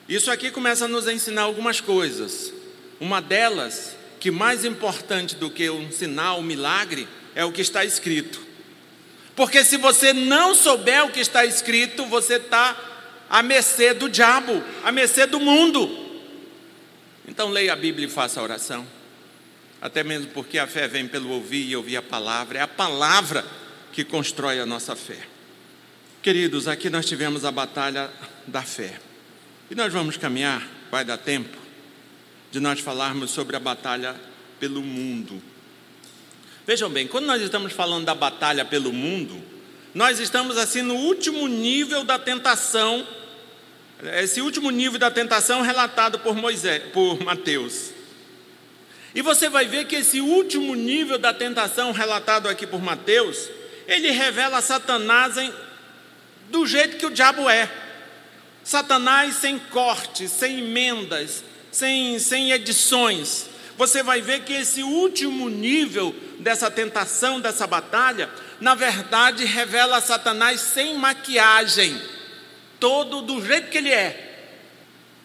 Isso 0.08 0.32
aqui 0.32 0.50
começa 0.50 0.86
a 0.86 0.88
nos 0.88 1.08
ensinar 1.08 1.42
algumas 1.44 1.82
coisas. 1.82 2.54
Uma 3.00 3.22
delas, 3.22 3.96
que 4.20 4.32
mais 4.32 4.64
importante 4.64 5.36
do 5.36 5.50
que 5.50 5.70
um 5.70 5.92
sinal, 5.92 6.40
um 6.40 6.44
milagre, 6.44 7.08
é 7.36 7.44
o 7.44 7.52
que 7.52 7.62
está 7.62 7.84
escrito. 7.84 8.47
Porque 9.38 9.64
se 9.64 9.78
você 9.78 10.14
não 10.14 10.56
souber 10.56 11.06
o 11.06 11.12
que 11.12 11.20
está 11.20 11.46
escrito, 11.46 12.08
você 12.08 12.38
está 12.38 12.76
à 13.30 13.44
mercê 13.44 13.94
do 13.94 14.10
diabo, 14.10 14.64
à 14.84 14.92
mercê 14.92 15.28
do 15.28 15.40
mundo. 15.40 15.88
Então 17.28 17.48
leia 17.48 17.74
a 17.74 17.76
Bíblia 17.76 18.08
e 18.08 18.10
faça 18.10 18.40
a 18.40 18.44
oração. 18.44 18.84
Até 19.80 20.04
mesmo 20.04 20.32
porque 20.32 20.58
a 20.58 20.66
fé 20.66 20.88
vem 20.88 21.08
pelo 21.08 21.30
ouvir 21.30 21.70
e 21.70 21.76
ouvir 21.76 21.98
a 21.98 22.02
palavra. 22.02 22.58
É 22.58 22.62
a 22.64 22.68
palavra 22.68 23.46
que 23.94 24.04
constrói 24.04 24.60
a 24.60 24.66
nossa 24.66 24.96
fé. 24.96 25.20
Queridos, 26.24 26.68
aqui 26.68 26.90
nós 26.90 27.06
tivemos 27.06 27.46
a 27.46 27.52
batalha 27.52 28.10
da 28.48 28.64
fé. 28.64 29.00
E 29.70 29.76
nós 29.76 29.94
vamos 29.94 30.18
caminhar, 30.18 30.68
vai 30.90 31.06
dar 31.06 31.18
tempo 31.18 31.56
de 32.50 32.60
nós 32.60 32.80
falarmos 32.80 33.30
sobre 33.30 33.56
a 33.56 33.60
batalha 33.60 34.16
pelo 34.60 34.82
mundo. 34.82 35.40
Vejam 36.68 36.90
bem, 36.90 37.08
quando 37.08 37.28
nós 37.28 37.42
estamos 37.42 37.72
falando 37.72 38.04
da 38.04 38.14
batalha 38.14 38.66
pelo 38.66 38.92
mundo, 38.92 39.42
nós 39.94 40.20
estamos 40.20 40.58
assim 40.58 40.82
no 40.82 40.96
último 40.96 41.48
nível 41.48 42.04
da 42.04 42.20
tentação, 42.20 43.08
esse 44.22 44.42
último 44.42 44.70
nível 44.70 45.00
da 45.00 45.10
tentação 45.10 45.62
relatado 45.62 46.20
por 46.20 46.36
Moisés, 46.36 46.84
por 46.92 47.24
Mateus. 47.24 47.92
E 49.16 49.22
você 49.22 49.48
vai 49.48 49.66
ver 49.66 49.86
que 49.86 49.96
esse 49.96 50.20
último 50.20 50.76
nível 50.76 51.18
da 51.18 51.34
tentação 51.34 51.94
relatado 51.94 52.50
aqui 52.50 52.68
por 52.68 52.82
Mateus, 52.82 53.50
ele 53.88 54.12
revela 54.12 54.62
Satanás 54.62 55.38
em, 55.38 55.54
do 56.50 56.68
jeito 56.68 56.98
que 56.98 57.06
o 57.06 57.12
diabo 57.12 57.50
é. 57.50 57.72
Satanás 58.62 59.36
sem 59.36 59.58
cortes, 59.58 60.32
sem 60.32 60.60
emendas, 60.60 61.46
sem, 61.72 62.20
sem 62.20 62.52
edições. 62.52 63.46
Você 63.78 64.04
vai 64.04 64.20
ver 64.22 64.42
que 64.42 64.52
esse 64.52 64.84
último 64.84 65.48
nível 65.48 66.14
dessa 66.40 66.70
tentação, 66.70 67.40
dessa 67.40 67.66
batalha, 67.66 68.30
na 68.60 68.76
verdade 68.76 69.46
revela 69.46 70.02
Satanás 70.02 70.62
sem 70.62 70.96
maquiagem, 70.96 72.00
todo 72.80 73.22
do 73.22 73.44
jeito 73.46 73.70
que 73.70 73.78
ele 73.78 73.92
é. 73.92 74.24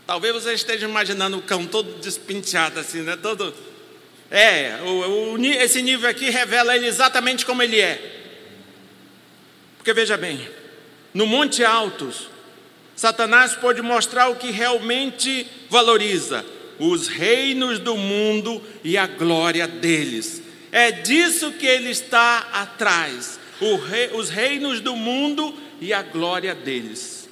Talvez 0.06 0.34
você 0.34 0.52
esteja 0.52 0.86
imaginando 0.86 1.38
o 1.38 1.42
cão 1.42 1.66
todo 1.66 2.00
despinteado 2.00 2.80
assim, 2.80 3.02
né? 3.02 3.16
Todo. 3.16 3.54
É, 4.30 4.78
o, 4.82 5.34
o, 5.34 5.44
esse 5.44 5.80
nível 5.82 6.08
aqui 6.08 6.28
revela 6.30 6.74
ele 6.74 6.86
exatamente 6.86 7.46
como 7.46 7.62
ele 7.62 7.80
é. 7.80 8.20
Porque 9.76 9.92
veja 9.92 10.16
bem, 10.16 10.48
no 11.14 11.26
Monte 11.26 11.64
Altos, 11.64 12.28
Satanás 12.96 13.54
pôde 13.54 13.82
mostrar 13.82 14.28
o 14.28 14.36
que 14.36 14.50
realmente 14.50 15.46
valoriza: 15.68 16.44
os 16.78 17.08
reinos 17.08 17.78
do 17.78 17.96
mundo 17.96 18.62
e 18.82 18.96
a 18.96 19.06
glória 19.06 19.66
deles. 19.68 20.42
É 20.72 20.90
disso 20.90 21.52
que 21.52 21.66
ele 21.66 21.90
está 21.90 22.38
atrás: 22.50 23.38
rei, 23.60 24.10
os 24.14 24.30
reinos 24.30 24.80
do 24.80 24.96
mundo 24.96 25.54
e 25.78 25.92
a 25.92 26.02
glória 26.02 26.54
deles. 26.54 27.28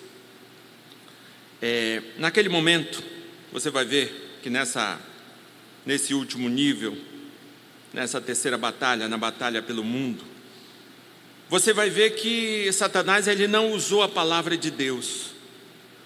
É, 1.63 2.03
naquele 2.19 2.51
momento, 2.51 3.03
você 3.51 3.71
vai 3.71 3.87
ver 3.87 4.39
que 4.43 4.51
nessa, 4.51 5.01
nesse 5.87 6.13
último 6.13 6.51
nível, 6.51 6.97
nessa 7.95 8.21
terceira 8.21 8.59
batalha, 8.59 9.09
na 9.09 9.17
batalha 9.17 9.63
pelo 9.63 9.83
mundo, 9.83 10.23
você 11.49 11.73
vai 11.73 11.89
ver 11.91 12.11
que 12.11 12.71
Satanás 12.73 13.27
ele 13.27 13.49
não 13.49 13.73
usou 13.73 14.03
a 14.03 14.09
palavra 14.09 14.57
de 14.57 14.71
Deus. 14.71 15.31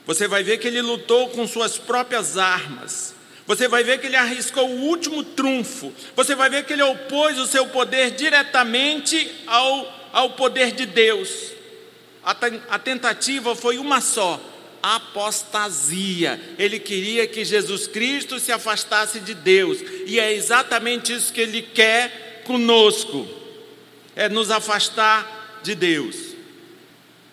Você 0.07 0.29
vai 0.29 0.42
ver 0.42 0.59
que 0.59 0.68
ele 0.68 0.81
lutou 0.81 1.31
com 1.31 1.47
suas 1.47 1.79
próprias 1.79 2.38
armas. 2.38 3.14
Você 3.46 3.68
vai 3.68 3.85
ver 3.85 3.98
que 3.98 4.07
ele 4.07 4.16
arriscou 4.16 4.68
o 4.68 4.83
último 4.85 5.22
trunfo. 5.22 5.92
Você 6.16 6.35
vai 6.35 6.48
ver 6.48 6.64
que 6.64 6.72
ele 6.72 6.83
opôs 6.83 7.38
o 7.38 7.46
seu 7.46 7.66
poder 7.66 8.12
diretamente 8.12 9.30
ao, 9.46 10.11
ao 10.12 10.30
poder 10.30 10.72
de 10.72 10.87
Deus. 10.87 11.52
A, 12.24 12.35
a 12.70 12.78
tentativa 12.78 13.54
foi 13.54 13.76
uma 13.76 14.00
só: 14.00 14.40
apostasia. 14.83 16.40
Ele 16.59 16.78
queria 16.78 17.26
que 17.26 17.44
Jesus 17.44 17.87
Cristo 17.87 18.40
se 18.40 18.50
afastasse 18.50 19.20
de 19.20 19.35
Deus. 19.35 19.78
E 20.07 20.18
é 20.18 20.33
exatamente 20.33 21.12
isso 21.12 21.33
que 21.33 21.42
ele 21.42 21.61
quer 21.61 22.42
conosco: 22.46 23.28
é 24.16 24.26
nos 24.26 24.50
afastar 24.50 25.61
de 25.62 25.74
Deus. 25.74 26.16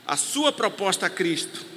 A 0.06 0.18
sua 0.18 0.52
proposta 0.52 1.06
a 1.06 1.10
Cristo 1.10 1.71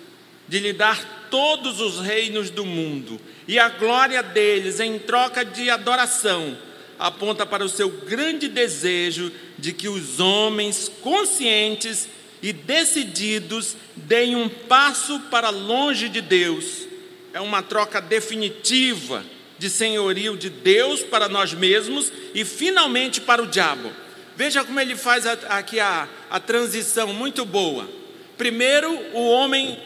de 0.49 0.59
lhe 0.59 0.73
dar 0.73 1.29
todos 1.31 1.81
os 1.81 2.01
reinos 2.01 2.51
do 2.51 2.65
mundo 2.65 3.21
e 3.47 3.59
a 3.59 3.69
glória 3.69 4.23
deles 4.23 4.81
em 4.81 4.99
troca 4.99 5.45
de 5.45 5.69
adoração, 5.69 6.57
aponta 6.99 7.45
para 7.45 7.65
o 7.65 7.69
seu 7.69 7.89
grande 7.89 8.49
desejo 8.49 9.33
de 9.59 9.73
que 9.73 9.89
os 9.89 10.21
homens 10.21 10.91
conscientes 11.01 12.09
e 12.43 12.53
decididos 12.53 13.77
deem 13.97 14.37
um 14.37 14.49
passo 14.49 15.19
para 15.31 15.51
longe 15.51 16.09
de 16.09 16.21
Deus. 16.21 16.87
É 17.33 17.41
uma 17.41 17.63
troca 17.63 18.01
definitiva 18.01 19.25
de 19.59 19.71
senhorio 19.71 20.37
de 20.37 20.51
Deus 20.51 21.03
para 21.03 21.29
nós 21.29 21.53
mesmos 21.53 22.13
e 22.35 22.45
finalmente 22.45 23.21
para 23.21 23.43
o 23.43 23.47
diabo. 23.47 23.91
Veja 24.37 24.65
como 24.65 24.81
ele 24.81 24.97
faz 24.97 25.27
aqui 25.27 25.79
a, 25.81 26.09
a 26.29 26.41
transição 26.41 27.13
muito 27.13 27.45
boa. 27.45 27.89
Primeiro, 28.37 28.91
o 29.13 29.29
homem 29.29 29.79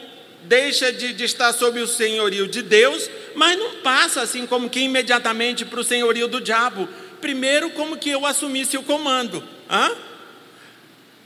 deixa 0.49 0.91
de, 0.91 1.13
de, 1.13 1.23
estar 1.23 1.53
sob 1.53 1.79
o 1.79 1.87
senhorio 1.87 2.47
de 2.47 2.63
Deus, 2.63 3.07
mas 3.35 3.57
não 3.57 3.75
passa 3.75 4.21
assim 4.21 4.47
como 4.47 4.67
que 4.67 4.79
imediatamente 4.79 5.63
para 5.63 5.79
o 5.79 5.83
senhorio 5.83 6.27
do 6.27 6.41
diabo. 6.41 6.89
Primeiro, 7.21 7.69
como 7.69 7.97
que 7.97 8.09
eu 8.09 8.25
assumisse 8.25 8.75
o 8.75 8.81
comando. 8.81 9.43
Hã? 9.69 9.91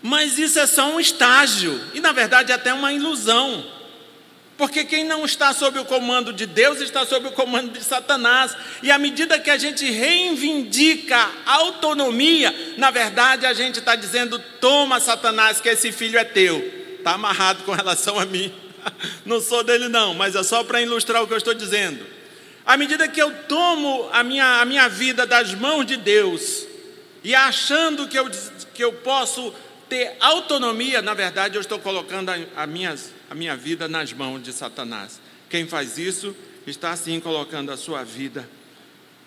Mas 0.02 0.38
isso 0.38 0.60
é 0.60 0.68
só 0.68 0.88
um 0.90 1.00
estágio, 1.00 1.82
e 1.94 2.02
na 2.02 2.12
verdade 2.12 2.52
é 2.52 2.56
até 2.56 2.74
uma 2.74 2.92
ilusão. 2.92 3.66
Porque 4.58 4.84
quem 4.84 5.06
não 5.06 5.26
está 5.26 5.54
sob 5.54 5.80
o 5.80 5.86
comando 5.86 6.34
de 6.34 6.46
Deus 6.46 6.82
está 6.82 7.06
sob 7.06 7.30
o 7.30 7.32
comando 7.32 7.72
de 7.72 7.84
Satanás. 7.84 8.56
E 8.84 8.92
à 8.92 9.00
medida 9.00 9.40
que 9.40 9.50
a 9.50 9.58
gente 9.58 9.90
reivindica 9.90 11.32
autonomia, 11.46 12.54
na 12.78 12.92
verdade 12.92 13.46
a 13.46 13.54
gente 13.54 13.80
está 13.80 13.96
dizendo: 13.96 14.38
toma, 14.60 15.00
Satanás, 15.00 15.60
que 15.60 15.70
esse 15.70 15.92
filho 15.92 16.20
é 16.20 16.24
teu. 16.24 16.60
Está 17.00 17.14
amarrado 17.14 17.64
com 17.64 17.72
relação 17.72 18.20
a 18.20 18.26
mim. 18.26 18.54
não 19.26 19.40
sou 19.42 19.64
dele, 19.64 19.88
não, 19.88 20.14
mas 20.14 20.36
é 20.36 20.44
só 20.44 20.64
para 20.64 20.82
ilustrar 20.82 21.24
o 21.24 21.28
que 21.28 21.34
eu 21.34 21.38
estou 21.38 21.54
dizendo. 21.54 22.06
À 22.66 22.78
medida 22.78 23.08
que 23.08 23.22
eu 23.22 23.32
tomo 23.44 24.10
a 24.12 24.24
minha, 24.24 24.62
a 24.62 24.66
minha 24.66 24.88
vida 24.88 25.26
das 25.26 25.54
mãos 25.54 25.86
de 25.86 25.98
Deus, 25.98 26.66
e 27.24 27.36
achando 27.36 28.08
que 28.08 28.18
eu, 28.18 28.30
que 28.74 28.84
eu 28.84 28.94
posso 28.94 29.54
ter 29.90 30.16
autonomia, 30.20 31.02
na 31.02 31.14
verdade 31.14 31.56
eu 31.56 31.62
estou 31.62 31.80
colocando 31.80 32.30
a, 32.30 32.38
a, 32.56 32.68
minhas, 32.68 33.12
a 33.30 33.36
minha 33.36 33.56
vida 33.56 33.88
nas 33.88 34.12
mãos 34.14 34.42
de 34.42 34.52
Satanás. 34.52 35.20
Quem 35.50 35.68
faz 35.68 35.98
isso 35.98 36.36
está 36.66 36.92
assim 36.92 37.20
colocando 37.20 37.72
a 37.72 37.78
sua 37.78 38.04
vida 38.04 38.48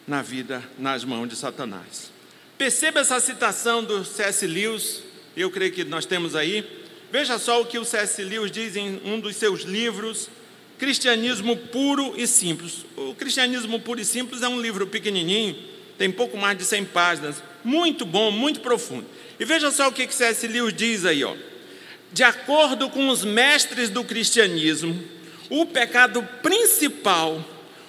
na 0.06 0.22
vida 0.22 0.62
nas 0.78 1.04
mãos 1.04 1.28
de 1.28 1.36
Satanás. 1.36 2.10
Perceba 2.56 3.00
essa 3.00 3.20
citação 3.20 3.84
do 3.84 4.04
C.S. 4.04 4.46
Lewis, 4.46 5.02
eu 5.36 5.50
creio 5.50 5.72
que 5.72 5.84
nós 5.84 6.06
temos 6.06 6.34
aí, 6.34 6.85
Veja 7.18 7.38
só 7.38 7.62
o 7.62 7.64
que 7.64 7.78
o 7.78 7.84
C.S. 7.86 8.22
Lewis 8.22 8.50
diz 8.50 8.76
em 8.76 9.00
um 9.02 9.18
dos 9.18 9.36
seus 9.36 9.62
livros, 9.62 10.28
Cristianismo 10.78 11.56
Puro 11.56 12.12
e 12.14 12.26
Simples. 12.26 12.84
O 12.94 13.14
Cristianismo 13.14 13.80
Puro 13.80 13.98
e 13.98 14.04
Simples 14.04 14.42
é 14.42 14.48
um 14.50 14.60
livro 14.60 14.86
pequenininho, 14.86 15.56
tem 15.96 16.10
pouco 16.10 16.36
mais 16.36 16.58
de 16.58 16.64
100 16.66 16.84
páginas, 16.84 17.42
muito 17.64 18.04
bom, 18.04 18.30
muito 18.30 18.60
profundo. 18.60 19.06
E 19.40 19.46
veja 19.46 19.70
só 19.70 19.88
o 19.88 19.92
que 19.92 20.06
C.S. 20.12 20.46
Lewis 20.46 20.74
diz 20.74 21.06
aí, 21.06 21.24
ó. 21.24 21.34
De 22.12 22.22
acordo 22.22 22.90
com 22.90 23.08
os 23.08 23.24
mestres 23.24 23.88
do 23.88 24.04
cristianismo, 24.04 25.02
o 25.48 25.64
pecado 25.64 26.22
principal, 26.42 27.42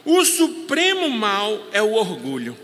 o 0.06 0.24
supremo 0.24 1.10
mal 1.10 1.68
é 1.74 1.82
o 1.82 1.96
orgulho. 1.96 2.58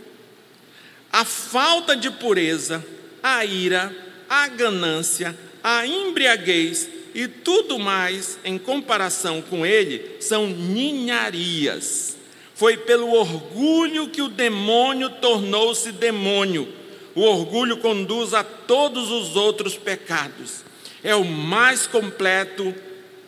A 1.11 1.25
falta 1.25 1.93
de 1.93 2.09
pureza, 2.09 2.81
a 3.21 3.43
ira, 3.43 3.93
a 4.29 4.47
ganância, 4.47 5.37
a 5.63 5.87
embriaguez 5.87 6.89
e 7.15 7.27
tudo 7.27 7.79
mais 7.79 8.37
em 8.43 8.57
comparação 8.57 9.41
com 9.41 9.65
ele 9.65 10.17
são 10.19 10.47
ninharias. 10.47 12.17
Foi 12.53 12.77
pelo 12.77 13.11
orgulho 13.13 14.09
que 14.09 14.21
o 14.21 14.29
demônio 14.29 15.09
tornou-se 15.09 15.91
demônio. 15.91 16.67
O 17.15 17.21
orgulho 17.21 17.77
conduz 17.77 18.33
a 18.33 18.43
todos 18.43 19.09
os 19.09 19.35
outros 19.35 19.75
pecados. 19.77 20.63
É 21.03 21.15
o 21.15 21.23
mais 21.23 21.87
completo 21.87 22.73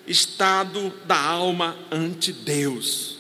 estado 0.07 0.93
da 1.05 1.19
alma 1.19 1.75
ante 1.91 2.31
Deus. 2.31 3.14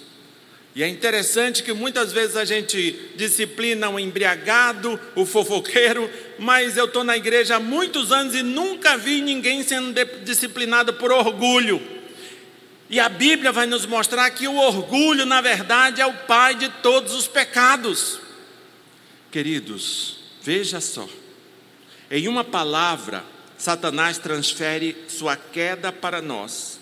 E 0.75 0.83
é 0.83 0.87
interessante 0.89 1.63
que 1.63 1.71
muitas 1.71 2.11
vezes 2.11 2.35
a 2.35 2.43
gente 2.43 3.13
disciplina 3.15 3.89
o 3.89 3.97
embriagado, 3.97 4.99
o 5.15 5.25
fofoqueiro, 5.25 6.11
mas 6.37 6.75
eu 6.75 6.83
estou 6.83 7.01
na 7.01 7.15
igreja 7.15 7.55
há 7.55 7.59
muitos 7.61 8.11
anos 8.11 8.35
e 8.35 8.43
nunca 8.43 8.97
vi 8.97 9.21
ninguém 9.21 9.63
sendo 9.63 9.93
disciplinado 10.25 10.93
por 10.95 11.13
orgulho. 11.13 11.81
E 12.89 12.99
a 12.99 13.07
Bíblia 13.07 13.53
vai 13.53 13.65
nos 13.65 13.85
mostrar 13.85 14.29
que 14.31 14.49
o 14.49 14.57
orgulho, 14.57 15.25
na 15.25 15.39
verdade, 15.39 16.01
é 16.01 16.05
o 16.05 16.13
pai 16.13 16.55
de 16.55 16.67
todos 16.83 17.13
os 17.13 17.25
pecados. 17.25 18.19
Queridos, 19.31 20.17
veja 20.43 20.81
só. 20.81 21.07
Em 22.11 22.27
uma 22.27 22.43
palavra, 22.43 23.23
Satanás 23.57 24.17
transfere 24.17 25.05
sua 25.07 25.37
queda 25.37 25.93
para 25.93 26.21
nós 26.21 26.74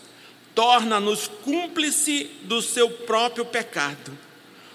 torna-nos 0.55 1.27
cúmplice 1.27 2.29
do 2.43 2.61
seu 2.61 2.89
próprio 2.89 3.45
pecado. 3.45 4.17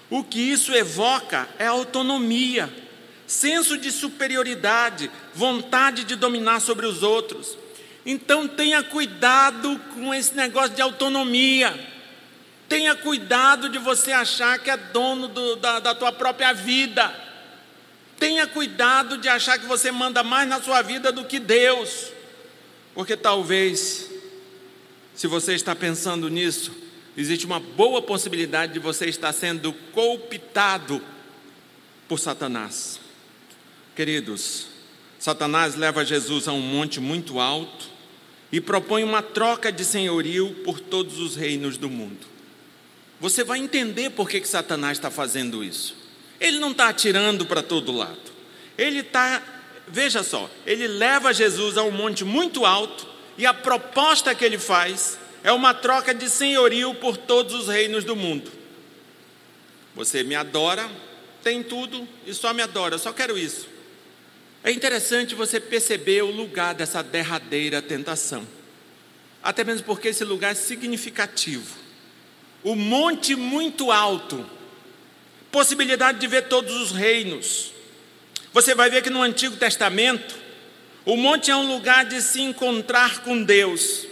O 0.09 0.23
que 0.23 0.39
isso 0.39 0.73
evoca 0.73 1.47
é 1.57 1.67
autonomia, 1.67 2.71
senso 3.27 3.77
de 3.77 3.91
superioridade, 3.91 5.09
vontade 5.33 6.03
de 6.03 6.15
dominar 6.15 6.59
sobre 6.59 6.85
os 6.85 7.03
outros. 7.03 7.57
Então 8.05 8.47
tenha 8.47 8.81
cuidado 8.81 9.79
com 9.93 10.13
esse 10.13 10.35
negócio 10.35 10.75
de 10.75 10.81
autonomia. 10.81 11.77
Tenha 12.67 12.95
cuidado 12.95 13.69
de 13.69 13.77
você 13.77 14.11
achar 14.11 14.57
que 14.59 14.69
é 14.69 14.77
dono 14.77 15.27
do, 15.27 15.55
da, 15.57 15.79
da 15.79 15.95
tua 15.95 16.11
própria 16.11 16.53
vida. 16.53 17.13
Tenha 18.17 18.47
cuidado 18.47 19.17
de 19.17 19.29
achar 19.29 19.59
que 19.59 19.65
você 19.65 19.91
manda 19.91 20.23
mais 20.23 20.47
na 20.47 20.61
sua 20.61 20.81
vida 20.81 21.11
do 21.11 21.23
que 21.23 21.39
Deus. 21.39 22.07
Porque 22.93 23.15
talvez 23.15 24.09
se 25.19 25.27
você 25.27 25.53
está 25.53 25.75
pensando 25.75 26.29
nisso, 26.29 26.71
existe 27.17 27.45
uma 27.45 27.59
boa 27.59 28.01
possibilidade 28.01 28.71
de 28.71 28.79
você 28.79 29.07
estar 29.07 29.33
sendo 29.33 29.73
cooptado 29.91 31.01
por 32.07 32.17
Satanás. 32.17 33.01
Queridos, 33.93 34.67
Satanás 35.19 35.75
leva 35.75 36.05
Jesus 36.05 36.47
a 36.47 36.53
um 36.53 36.61
monte 36.61 37.01
muito 37.01 37.37
alto 37.37 37.89
e 38.49 38.61
propõe 38.61 39.03
uma 39.03 39.21
troca 39.21 39.73
de 39.73 39.83
senhorio 39.83 40.55
por 40.63 40.79
todos 40.79 41.19
os 41.19 41.35
reinos 41.35 41.75
do 41.75 41.89
mundo. 41.89 42.25
Você 43.19 43.43
vai 43.43 43.59
entender 43.59 44.11
por 44.11 44.29
que, 44.29 44.39
que 44.39 44.47
Satanás 44.47 44.97
está 44.97 45.11
fazendo 45.11 45.61
isso. 45.61 45.97
Ele 46.39 46.59
não 46.59 46.71
está 46.71 46.87
atirando 46.87 47.45
para 47.45 47.61
todo 47.61 47.91
lado. 47.91 48.31
Ele 48.77 48.99
está, 48.99 49.43
veja 49.85 50.23
só, 50.23 50.49
ele 50.65 50.87
leva 50.87 51.33
Jesus 51.33 51.77
a 51.77 51.83
um 51.83 51.91
monte 51.91 52.23
muito 52.23 52.65
alto 52.65 53.08
e 53.39 53.45
a 53.45 53.53
proposta 53.53 54.35
que 54.35 54.43
ele 54.43 54.59
faz 54.59 55.17
é 55.45 55.51
uma 55.53 55.73
troca 55.73 56.13
de 56.13 56.29
senhorio 56.29 56.93
por 56.95 57.15
todos 57.15 57.55
os 57.55 57.67
reinos 57.69 58.03
do 58.03 58.13
mundo. 58.13 58.51
Você 59.95 60.23
me 60.23 60.35
adora, 60.35 60.91
tem 61.41 61.63
tudo 61.63 62.05
e 62.27 62.33
só 62.33 62.53
me 62.53 62.61
adora, 62.61 62.97
só 62.97 63.13
quero 63.13 63.37
isso. 63.37 63.65
É 64.61 64.69
interessante 64.69 65.35
você 65.35 65.57
perceber 65.57 66.21
o 66.21 66.29
lugar 66.29 66.75
dessa 66.75 67.01
derradeira 67.01 67.81
tentação, 67.81 68.45
até 69.41 69.63
mesmo 69.63 69.85
porque 69.85 70.09
esse 70.09 70.25
lugar 70.25 70.51
é 70.51 70.55
significativo. 70.55 71.77
O 72.61 72.75
monte 72.75 73.37
muito 73.37 73.89
alto, 73.89 74.45
possibilidade 75.49 76.19
de 76.19 76.27
ver 76.27 76.49
todos 76.49 76.75
os 76.75 76.91
reinos. 76.91 77.71
Você 78.51 78.75
vai 78.75 78.89
ver 78.89 79.01
que 79.01 79.09
no 79.09 79.21
Antigo 79.21 79.55
Testamento, 79.55 80.48
o 81.09 81.17
monte 81.17 81.49
é 81.49 81.55
um 81.55 81.67
lugar 81.67 82.05
de 82.05 82.21
se 82.21 82.39
encontrar 82.39 83.23
com 83.23 83.41
Deus. 83.43 84.05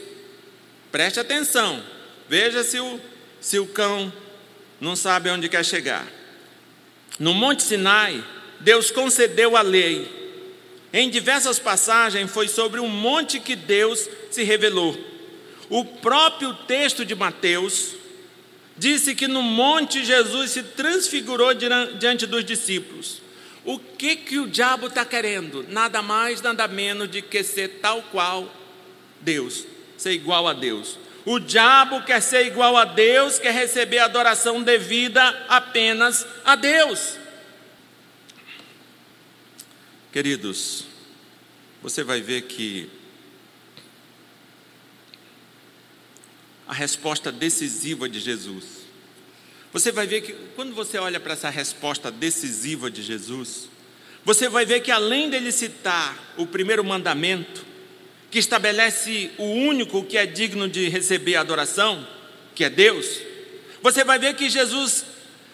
Preste 0.91 1.19
atenção, 1.19 1.83
veja 2.27 2.63
se 2.63 2.79
o, 2.79 2.99
se 3.39 3.59
o 3.59 3.67
cão 3.67 4.11
não 4.81 4.95
sabe 4.95 5.29
onde 5.29 5.47
quer 5.47 5.63
chegar. 5.63 6.07
No 7.19 7.35
Monte 7.35 7.61
Sinai, 7.61 8.23
Deus 8.59 8.89
concedeu 8.89 9.55
a 9.55 9.61
lei. 9.61 10.11
Em 10.91 11.07
diversas 11.07 11.59
passagens 11.59 12.31
foi 12.31 12.47
sobre 12.47 12.79
um 12.79 12.89
monte 12.89 13.39
que 13.39 13.55
Deus 13.55 14.09
se 14.31 14.41
revelou. 14.43 14.97
O 15.69 15.85
próprio 15.85 16.51
texto 16.65 17.05
de 17.05 17.13
Mateus 17.13 17.91
disse 18.75 19.13
que 19.13 19.27
no 19.27 19.43
monte 19.43 20.03
Jesus 20.03 20.49
se 20.49 20.63
transfigurou 20.63 21.53
diante 21.99 22.25
dos 22.25 22.43
discípulos. 22.43 23.26
O 23.67 23.77
que 23.77 24.15
que 24.15 24.39
o 24.39 24.47
diabo 24.47 24.87
está 24.87 25.03
querendo? 25.03 25.61
Nada 25.67 26.01
mais, 26.01 26.41
nada 26.41 26.69
menos 26.69 27.11
de 27.11 27.21
que 27.21 27.43
ser 27.43 27.81
tal 27.81 28.01
qual 28.01 28.49
Deus, 29.19 29.65
ser 29.97 30.13
igual 30.13 30.47
a 30.47 30.53
Deus. 30.53 30.97
O 31.25 31.37
diabo 31.37 32.01
quer 32.05 32.21
ser 32.21 32.47
igual 32.47 32.77
a 32.77 32.85
Deus, 32.85 33.37
quer 33.39 33.53
receber 33.53 33.99
adoração 33.99 34.63
devida 34.63 35.21
apenas 35.49 36.25
a 36.45 36.55
Deus. 36.55 37.17
Queridos, 40.13 40.85
você 41.83 42.05
vai 42.05 42.21
ver 42.21 42.43
que 42.43 42.89
a 46.65 46.73
resposta 46.73 47.33
decisiva 47.33 48.07
de 48.07 48.21
Jesus. 48.21 48.76
Você 49.77 49.91
vai 49.91 50.07
ver 50.07 50.21
que 50.21 50.33
quando 50.55 50.73
você 50.73 50.97
olha 50.97 51.19
para 51.19 51.33
essa 51.33 51.51
resposta 51.51 52.09
decisiva 52.09 52.89
de 52.89 53.03
Jesus, 53.03 53.69
você 54.25 54.49
vai 54.49 54.65
ver 54.65 54.79
que 54.79 54.89
além 54.89 55.29
dele 55.29 55.51
citar 55.51 56.33
o 56.35 56.47
primeiro 56.47 56.83
mandamento, 56.83 57.63
que 58.31 58.39
estabelece 58.39 59.29
o 59.37 59.43
único 59.43 60.03
que 60.03 60.17
é 60.17 60.25
digno 60.25 60.67
de 60.67 60.89
receber 60.89 61.35
adoração, 61.35 62.07
que 62.55 62.63
é 62.63 62.71
Deus, 62.71 63.19
você 63.79 64.03
vai 64.03 64.17
ver 64.17 64.33
que 64.33 64.49
Jesus 64.49 65.05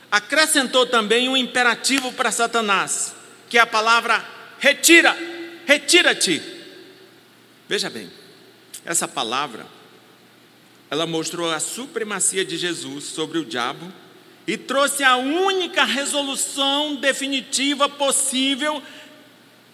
acrescentou 0.09 0.86
também 0.86 1.27
um 1.27 1.36
imperativo 1.36 2.09
para 2.13 2.31
Satanás, 2.31 3.13
que 3.49 3.57
é 3.57 3.62
a 3.62 3.67
palavra 3.67 4.25
retira, 4.57 5.17
retira-te. 5.65 6.41
Veja 7.67 7.89
bem, 7.89 8.09
essa 8.86 9.05
palavra 9.05 9.67
ela 10.89 11.05
mostrou 11.05 11.51
a 11.51 11.59
supremacia 11.59 12.45
de 12.45 12.55
Jesus 12.55 13.03
sobre 13.03 13.38
o 13.38 13.43
diabo 13.43 13.91
e 14.45 14.58
trouxe 14.58 15.03
a 15.03 15.15
única 15.15 15.84
resolução 15.84 16.95
definitiva 16.95 17.88
possível, 17.88 18.82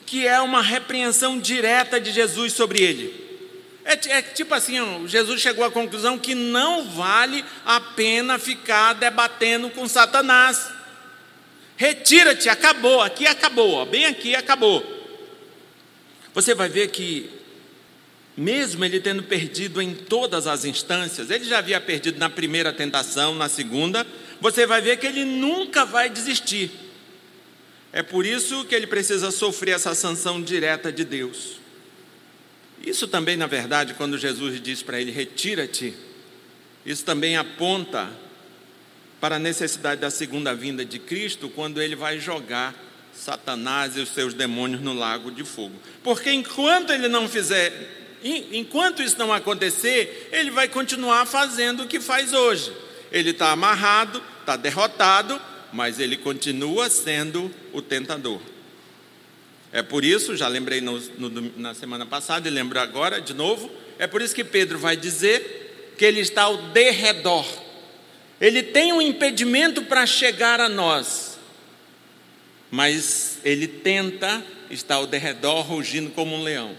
que 0.06 0.28
é 0.28 0.40
uma 0.40 0.62
repreensão 0.62 1.40
direta 1.40 2.00
de 2.00 2.12
Jesus 2.12 2.54
sobre 2.54 2.82
ele. 2.82 3.30
É, 3.84 3.94
é, 4.18 4.22
tipo 4.22 4.54
assim, 4.54 4.78
Jesus 5.08 5.42
chegou 5.42 5.66
à 5.66 5.72
conclusão 5.72 6.20
que 6.20 6.36
não 6.36 6.86
vale 6.90 7.44
a 7.66 7.80
pena 7.80 8.38
ficar 8.38 8.94
debatendo 8.94 9.70
com 9.72 9.88
Satanás. 9.88 10.70
Retira-te, 11.76 12.50
acabou, 12.50 13.02
aqui 13.02 13.26
acabou, 13.26 13.84
bem 13.86 14.06
aqui 14.06 14.36
acabou. 14.36 14.86
Você 16.34 16.54
vai 16.54 16.70
ver 16.70 16.90
que 16.90 17.30
mesmo 18.38 18.86
ele 18.86 19.00
tendo 19.00 19.24
perdido 19.24 19.82
em 19.82 19.94
todas 19.94 20.48
as 20.48 20.66
instâncias, 20.66 21.30
ele 21.30 21.44
já 21.44 21.58
havia 21.58 21.82
perdido 21.82 22.20
na 22.20 22.30
primeira 22.30 22.72
tentação, 22.72 23.34
na 23.36 23.50
segunda, 23.50 24.06
você 24.42 24.66
vai 24.66 24.82
ver 24.82 24.98
que 24.98 25.08
ele 25.08 25.26
nunca 25.26 25.86
vai 25.86 26.10
desistir. 26.10 26.72
É 27.92 28.04
por 28.04 28.26
isso 28.26 28.66
que 28.66 28.76
ele 28.76 28.88
precisa 28.88 29.32
sofrer 29.32 29.76
essa 29.76 29.96
sanção 29.96 30.42
direta 30.42 30.92
de 30.92 31.04
Deus. 31.04 31.60
Isso 32.82 33.08
também, 33.08 33.36
na 33.36 33.48
verdade, 33.48 33.94
quando 33.96 34.18
Jesus 34.18 34.62
diz 34.62 34.84
para 34.84 35.02
ele: 35.02 35.12
retira-te, 35.12 35.94
isso 36.86 37.04
também 37.04 37.36
aponta 37.36 38.10
para 39.20 39.36
a 39.36 39.40
necessidade 39.40 40.00
da 40.00 40.10
segunda 40.10 40.56
vinda 40.56 40.86
de 40.86 40.98
Cristo, 40.98 41.50
quando 41.50 41.82
ele 41.82 41.96
vai 41.96 42.20
jogar 42.20 42.74
Satanás 43.14 43.98
e 43.98 44.00
os 44.00 44.10
seus 44.10 44.34
demônios 44.34 44.82
no 44.82 44.94
lago 44.94 45.30
de 45.30 45.44
fogo. 45.44 45.76
Porque 46.04 46.32
enquanto 46.32 46.92
ele 46.92 47.08
não 47.08 47.28
fizer 47.28 47.98
enquanto 48.22 49.02
isso 49.02 49.18
não 49.18 49.32
acontecer, 49.32 50.30
ele 50.32 50.52
vai 50.52 50.68
continuar 50.68 51.26
fazendo 51.26 51.84
o 51.84 51.88
que 51.88 52.00
faz 52.00 52.34
hoje. 52.34 52.72
Ele 53.12 53.32
está 53.32 53.52
amarrado, 53.52 54.22
está 54.40 54.56
derrotado, 54.56 55.40
mas 55.72 56.00
ele 56.00 56.18
continua 56.18 56.90
sendo 56.90 57.52
o 57.74 57.82
tentador. 57.82 58.42
É 59.72 59.84
por 59.84 60.04
isso, 60.04 60.36
já 60.36 60.48
lembrei 60.48 60.82
no, 60.82 61.00
no, 61.00 61.52
na 61.58 61.74
semana 61.74 62.06
passada 62.06 62.48
e 62.48 62.52
lembro 62.52 62.80
agora 62.80 63.22
de 63.22 63.34
novo, 63.34 63.70
é 64.00 64.08
por 64.08 64.22
isso 64.22 64.34
que 64.34 64.44
Pedro 64.44 64.80
vai 64.80 64.98
dizer 64.98 65.94
que 65.98 66.06
ele 66.06 66.22
está 66.22 66.44
ao 66.44 66.58
derredor. 66.58 67.46
Ele 68.42 68.64
tem 68.64 68.94
um 68.94 69.02
impedimento 69.02 69.84
para 69.84 70.06
chegar 70.06 70.60
a 70.60 70.70
nós, 70.70 71.38
mas 72.72 73.40
ele 73.44 73.68
tenta 73.68 74.44
estar 74.72 74.96
ao 74.96 75.06
derredor, 75.06 75.62
rugindo 75.62 76.10
como 76.12 76.36
um 76.36 76.44
leão. 76.44 76.76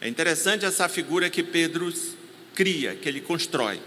É 0.00 0.08
interessante 0.08 0.64
essa 0.64 0.88
figura 0.88 1.30
que 1.30 1.42
Pedro 1.42 1.92
cria, 2.54 2.94
que 2.94 3.08
ele 3.08 3.20
constrói. 3.20 3.80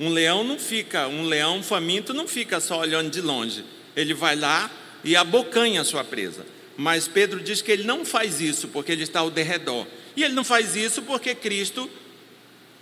Um 0.00 0.08
leão 0.08 0.42
não 0.42 0.58
fica, 0.58 1.06
um 1.06 1.24
leão 1.24 1.62
faminto 1.62 2.14
não 2.14 2.26
fica 2.26 2.58
só 2.58 2.80
olhando 2.80 3.10
de 3.10 3.20
longe. 3.20 3.62
Ele 3.94 4.14
vai 4.14 4.34
lá 4.34 4.70
e 5.04 5.14
abocanha 5.14 5.82
a 5.82 5.84
sua 5.84 6.02
presa. 6.02 6.46
Mas 6.76 7.06
Pedro 7.06 7.38
diz 7.38 7.60
que 7.60 7.70
ele 7.70 7.84
não 7.84 8.04
faz 8.04 8.40
isso 8.40 8.68
porque 8.68 8.90
ele 8.90 9.02
está 9.02 9.20
ao 9.20 9.30
derredor. 9.30 9.86
E 10.16 10.24
ele 10.24 10.32
não 10.32 10.42
faz 10.42 10.74
isso 10.74 11.02
porque 11.02 11.34
Cristo, 11.34 11.88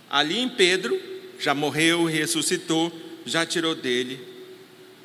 ali 0.09 0.39
em 0.39 0.47
Pedro, 0.47 0.97
já 1.37 1.53
morreu, 1.53 2.05
ressuscitou, 2.05 2.91
já 3.25 3.45
tirou 3.45 3.75
dele 3.75 4.25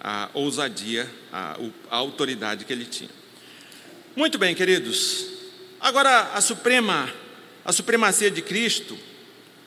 a 0.00 0.30
ousadia, 0.34 1.10
a, 1.32 1.58
a 1.90 1.96
autoridade 1.96 2.64
que 2.64 2.72
ele 2.72 2.84
tinha. 2.84 3.10
Muito 4.14 4.38
bem, 4.38 4.54
queridos. 4.54 5.26
Agora, 5.80 6.30
a 6.32 6.40
Suprema 6.40 7.12
a 7.64 7.72
supremacia 7.72 8.30
de 8.30 8.42
Cristo, 8.42 8.96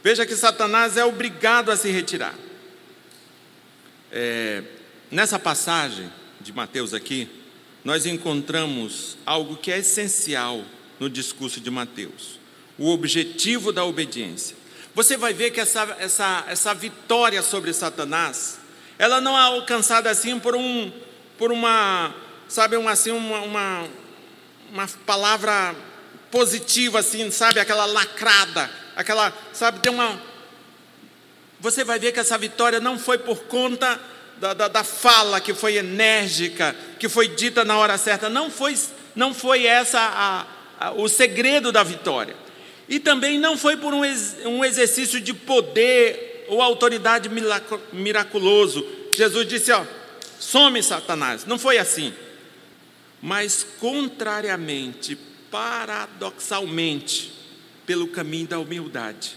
veja 0.04 0.26
que 0.26 0.36
Satanás 0.36 0.98
é 0.98 1.06
obrigado 1.06 1.72
a 1.72 1.78
se 1.78 1.90
retirar. 1.90 2.36
É, 4.12 4.64
nessa 5.12 5.38
passagem 5.38 6.12
de 6.40 6.54
Mateus 6.54 6.94
aqui, 6.94 7.30
nós 7.84 8.06
encontramos 8.06 9.18
algo 9.26 9.58
que 9.58 9.72
é 9.72 9.80
essencial 9.80 10.64
no 11.00 11.10
discurso 11.10 11.60
de 11.60 11.70
Mateus: 11.70 12.40
o 12.78 12.90
objetivo 12.90 13.72
da 13.72 13.84
obediência. 13.84 14.56
Você 14.94 15.16
vai 15.16 15.32
ver 15.32 15.52
que 15.52 15.60
essa, 15.60 15.96
essa, 16.00 16.44
essa 16.48 16.74
vitória 16.74 17.44
sobre 17.44 17.72
Satanás, 17.72 18.60
ela 18.98 19.22
não 19.22 19.38
é 19.38 19.42
alcançada 19.42 20.10
assim 20.10 20.40
por, 20.40 20.56
um, 20.56 20.92
por 21.38 21.52
uma, 21.52 22.16
sabe, 22.48 22.78
uma, 22.78 22.92
assim, 22.92 23.12
uma, 23.12 23.42
uma, 23.42 23.88
uma 24.72 24.88
palavra 25.06 25.76
positiva, 26.32 27.00
assim, 27.00 27.30
sabe? 27.30 27.60
Aquela 27.60 27.86
lacrada, 27.86 28.72
aquela, 28.98 29.32
sabe? 29.54 29.80
Tem 29.80 29.94
uma. 29.94 30.20
Você 31.60 31.84
vai 31.84 32.00
ver 32.00 32.12
que 32.12 32.20
essa 32.20 32.38
vitória 32.38 32.80
não 32.80 32.98
foi 33.00 33.20
por 33.20 33.44
conta 33.44 34.00
da, 34.38 34.54
da, 34.54 34.68
da 34.68 34.84
fala 34.84 35.40
que 35.40 35.54
foi 35.54 35.78
enérgica, 35.78 36.76
que 37.00 37.08
foi 37.08 37.28
dita 37.28 37.64
na 37.64 37.78
hora 37.78 37.98
certa. 37.98 38.28
Não 38.30 38.50
foi, 38.50 38.76
não 39.16 39.34
foi 39.34 39.66
essa 39.66 40.00
a, 40.00 40.46
a, 40.80 40.92
o 40.94 41.08
segredo 41.08 41.72
da 41.72 41.84
vitória. 41.84 42.36
E 42.90 43.00
também 43.00 43.40
não 43.40 43.56
foi 43.56 43.78
por 43.78 43.94
um, 43.94 44.02
um 44.46 44.66
exercício 44.66 45.22
de 45.22 45.34
poder 45.34 46.46
ou 46.48 46.62
autoridade 46.62 47.30
miraculoso. 47.94 48.86
Jesus 49.14 49.48
disse: 49.48 49.72
Ó, 49.72 49.84
some 50.40 50.82
Satanás. 50.82 51.46
Não 51.46 51.60
foi 51.60 51.78
assim. 51.78 52.14
Mas, 53.22 53.66
contrariamente, 53.80 55.18
paradoxalmente 55.50 57.38
pelo 57.88 58.08
caminho 58.08 58.48
da 58.48 58.60
humildade. 58.60 59.36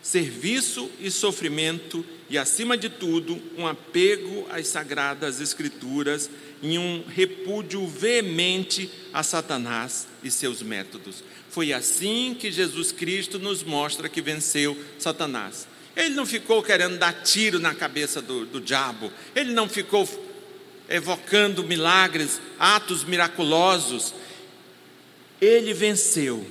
Serviço 0.00 0.90
e 1.00 1.10
sofrimento, 1.10 2.04
e 2.30 2.38
acima 2.38 2.76
de 2.76 2.88
tudo, 2.88 3.40
um 3.58 3.66
apego 3.66 4.46
às 4.50 4.68
sagradas 4.68 5.40
Escrituras 5.40 6.30
e 6.62 6.78
um 6.78 7.04
repúdio 7.06 7.86
veemente 7.86 8.90
a 9.12 9.22
Satanás 9.22 10.06
e 10.22 10.30
seus 10.30 10.62
métodos. 10.62 11.22
Foi 11.50 11.72
assim 11.72 12.36
que 12.38 12.50
Jesus 12.50 12.92
Cristo 12.92 13.38
nos 13.38 13.62
mostra 13.62 14.08
que 14.08 14.22
venceu 14.22 14.78
Satanás. 14.98 15.66
Ele 15.96 16.14
não 16.14 16.26
ficou 16.26 16.62
querendo 16.62 16.98
dar 16.98 17.12
tiro 17.22 17.58
na 17.58 17.74
cabeça 17.74 18.22
do, 18.22 18.46
do 18.46 18.60
diabo, 18.60 19.12
ele 19.34 19.52
não 19.52 19.68
ficou 19.68 20.08
evocando 20.88 21.64
milagres, 21.64 22.40
atos 22.58 23.04
miraculosos. 23.04 24.14
Ele 25.40 25.72
venceu, 25.72 26.46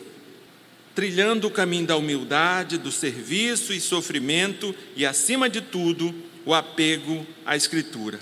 trilhando 0.95 1.47
o 1.47 1.51
caminho 1.51 1.87
da 1.87 1.97
humildade, 1.97 2.77
do 2.77 2.91
serviço 2.91 3.73
e 3.73 3.81
sofrimento 3.81 4.75
e, 4.95 5.05
acima 5.05 5.49
de 5.49 5.61
tudo, 5.61 6.13
o 6.45 6.53
apego 6.53 7.25
à 7.45 7.55
Escritura 7.55 8.19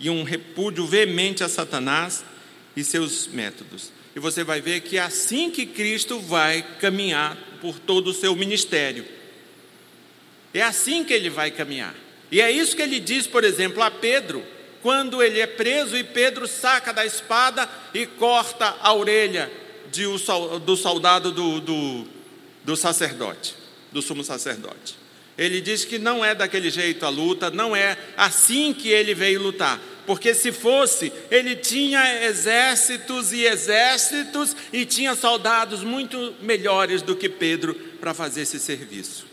e 0.00 0.08
um 0.08 0.22
repúdio 0.22 0.86
veemente 0.86 1.44
a 1.44 1.48
Satanás 1.48 2.24
e 2.74 2.82
seus 2.82 3.28
métodos. 3.28 3.92
E 4.16 4.18
você 4.18 4.42
vai 4.42 4.60
ver 4.60 4.80
que 4.80 4.96
é 4.96 5.02
assim 5.02 5.50
que 5.50 5.66
Cristo 5.66 6.18
vai 6.18 6.64
caminhar 6.80 7.36
por 7.60 7.78
todo 7.78 8.08
o 8.08 8.14
seu 8.14 8.34
ministério. 8.34 9.04
É 10.54 10.62
assim 10.62 11.04
que 11.04 11.12
ele 11.12 11.28
vai 11.28 11.50
caminhar. 11.50 11.94
E 12.32 12.40
é 12.40 12.50
isso 12.50 12.74
que 12.74 12.82
ele 12.82 12.98
diz, 12.98 13.26
por 13.26 13.44
exemplo, 13.44 13.82
a 13.82 13.90
Pedro, 13.90 14.42
quando 14.82 15.22
ele 15.22 15.38
é 15.38 15.46
preso 15.46 15.96
e 15.96 16.02
Pedro 16.02 16.48
saca 16.48 16.92
da 16.92 17.04
espada 17.04 17.68
e 17.92 18.06
corta 18.06 18.76
a 18.80 18.94
orelha 18.94 19.50
de, 19.90 20.04
do 20.64 20.76
soldado 20.76 21.32
do, 21.32 21.60
do, 21.60 22.04
do 22.64 22.76
sacerdote, 22.76 23.54
do 23.92 24.00
sumo 24.00 24.22
sacerdote. 24.24 25.00
Ele 25.36 25.60
diz 25.60 25.86
que 25.86 25.98
não 25.98 26.22
é 26.24 26.34
daquele 26.34 26.68
jeito 26.68 27.06
a 27.06 27.08
luta, 27.08 27.50
não 27.50 27.74
é 27.74 27.96
assim 28.16 28.74
que 28.74 28.90
ele 28.90 29.14
veio 29.14 29.42
lutar. 29.42 29.80
Porque 30.06 30.34
se 30.34 30.52
fosse, 30.52 31.10
ele 31.30 31.56
tinha 31.56 32.24
exércitos 32.26 33.32
e 33.32 33.44
exércitos 33.44 34.54
e 34.72 34.84
tinha 34.84 35.14
soldados 35.14 35.82
muito 35.82 36.34
melhores 36.42 37.00
do 37.00 37.16
que 37.16 37.28
Pedro 37.28 37.74
para 37.74 38.12
fazer 38.12 38.42
esse 38.42 38.58
serviço. 38.58 39.26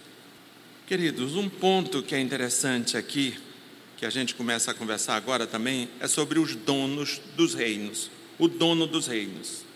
Queridos, 0.86 1.36
um 1.36 1.50
ponto 1.50 2.02
que 2.02 2.16
é 2.16 2.20
interessante 2.20 2.96
aqui, 2.96 3.38
que 3.98 4.06
a 4.06 4.10
gente 4.10 4.34
começa 4.34 4.72
a 4.72 4.74
conversar 4.74 5.16
agora 5.16 5.46
também, 5.46 5.90
é 6.00 6.08
sobre 6.08 6.40
os 6.40 6.56
donos 6.56 7.20
dos 7.36 7.54
reinos. 7.54 8.10
O 8.40 8.48
dono 8.48 8.88
dos 8.88 9.08
reinos. 9.08 9.67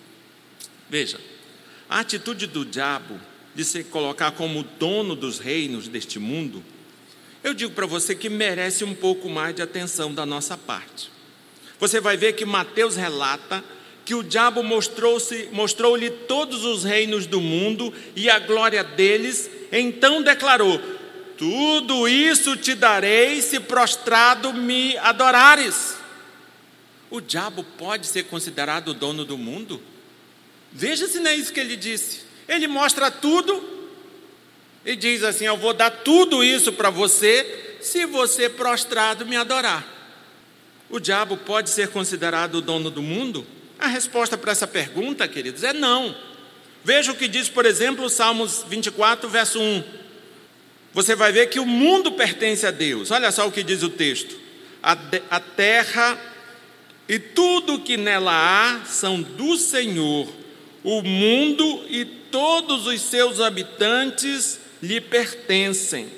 Veja, 0.92 1.20
a 1.90 2.02
atitude 2.02 2.46
do 2.46 2.64
diabo 2.64 3.20
de 3.56 3.66
se 3.66 3.84
colocar 3.84 4.32
como 4.34 4.62
dono 4.62 5.16
dos 5.16 5.40
reinos 5.40 5.88
deste 5.88 6.20
mundo 6.20 6.64
eu 7.44 7.54
digo 7.56 7.74
para 7.74 7.88
você 7.88 8.14
que 8.14 8.30
merece 8.30 8.84
um 8.84 8.94
pouco 8.94 9.28
mais 9.28 9.56
de 9.56 9.62
atenção 9.62 10.14
da 10.14 10.26
nossa 10.26 10.56
parte. 10.56 11.10
Você 11.80 12.00
vai 12.00 12.16
ver 12.16 12.34
que 12.34 12.46
Mateus 12.46 12.96
relata 12.96 13.64
que 14.06 14.14
o 14.14 14.24
diabo 14.24 14.62
mostrou-lhe 14.62 15.50
mostrou 15.52 15.98
todos 16.28 16.64
os 16.64 16.84
reinos 16.84 17.26
do 17.26 17.42
mundo 17.42 17.92
e 18.16 18.30
a 18.30 18.38
glória 18.38 18.84
deles, 18.84 19.50
então 19.72 20.22
declarou: 20.22 20.80
Tudo 21.36 22.08
isso 22.08 22.56
te 22.56 22.76
darei 22.76 23.42
se 23.42 23.60
prostrado 23.60 24.54
me 24.54 24.96
adorares. 24.98 25.98
O 27.10 27.20
diabo 27.20 27.64
pode 27.78 28.06
ser 28.06 28.24
considerado 28.26 28.94
dono 28.94 29.26
do 29.26 29.38
mundo? 29.38 29.82
Veja 30.72 31.08
se 31.08 31.20
não 31.20 31.32
é 31.32 31.36
isso 31.36 31.54
que 31.54 31.60
ele 31.60 31.76
disse. 31.76 32.22
Ele 32.48 32.68
mostra 32.68 33.12
tudo 33.12 33.64
e 34.86 34.96
diz 34.96 35.24
assim: 35.24 35.46
Eu 35.46 35.58
vou 35.58 35.74
dar 35.74 35.90
tudo 35.90 36.44
isso 36.44 36.74
para 36.74 36.90
você 36.90 37.78
se 37.82 38.06
você 38.06 38.50
prostrado 38.50 39.26
me 39.26 39.36
adorar. 39.36 39.86
O 40.90 41.00
diabo 41.00 41.38
pode 41.38 41.70
ser 41.70 41.90
considerado 41.90 42.56
o 42.56 42.62
dono 42.62 42.90
do 42.90 43.02
mundo? 43.02 43.46
A 43.80 43.88
resposta 43.88 44.38
para 44.38 44.52
essa 44.52 44.68
pergunta, 44.68 45.28
queridos, 45.28 45.64
é 45.64 45.74
não. 45.74 46.16
Veja 46.84 47.12
o 47.12 47.16
que 47.16 47.28
diz, 47.28 47.48
por 47.48 47.66
exemplo, 47.66 48.10
Salmos 48.10 48.66
24, 48.68 49.30
verso 49.30 49.60
1. 49.60 49.84
Você 50.94 51.16
vai 51.16 51.32
ver 51.32 51.48
que 51.48 51.60
o 51.60 51.66
mundo 51.66 52.12
pertence 52.12 52.66
a 52.66 52.72
Deus. 52.72 53.12
Olha 53.12 53.32
só 53.32 53.48
o 53.48 53.52
que 53.52 53.64
diz 53.64 53.84
o 53.84 53.90
texto: 53.90 54.36
a, 54.84 54.96
de, 54.96 55.22
a 55.30 55.40
terra 55.40 56.20
e 57.08 57.20
tudo 57.20 57.80
que 57.80 57.98
nela 57.98 58.32
há 58.34 58.86
são 58.86 59.22
do 59.22 59.58
Senhor, 59.58 60.28
o 60.84 61.02
mundo 61.02 61.86
e 61.90 62.06
todos 62.06 62.88
os 62.88 63.02
seus 63.02 63.40
habitantes 63.40 64.60
lhe 64.82 65.00
pertencem. 65.00 66.10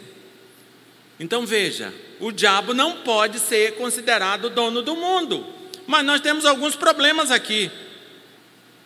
Então 1.19 1.45
veja, 1.45 1.93
o 2.19 2.31
diabo 2.31 2.73
não 2.73 2.97
pode 2.97 3.39
ser 3.39 3.75
considerado 3.75 4.49
dono 4.49 4.81
do 4.81 4.95
mundo. 4.95 5.45
Mas 5.85 6.05
nós 6.05 6.21
temos 6.21 6.45
alguns 6.45 6.75
problemas 6.75 7.31
aqui. 7.31 7.69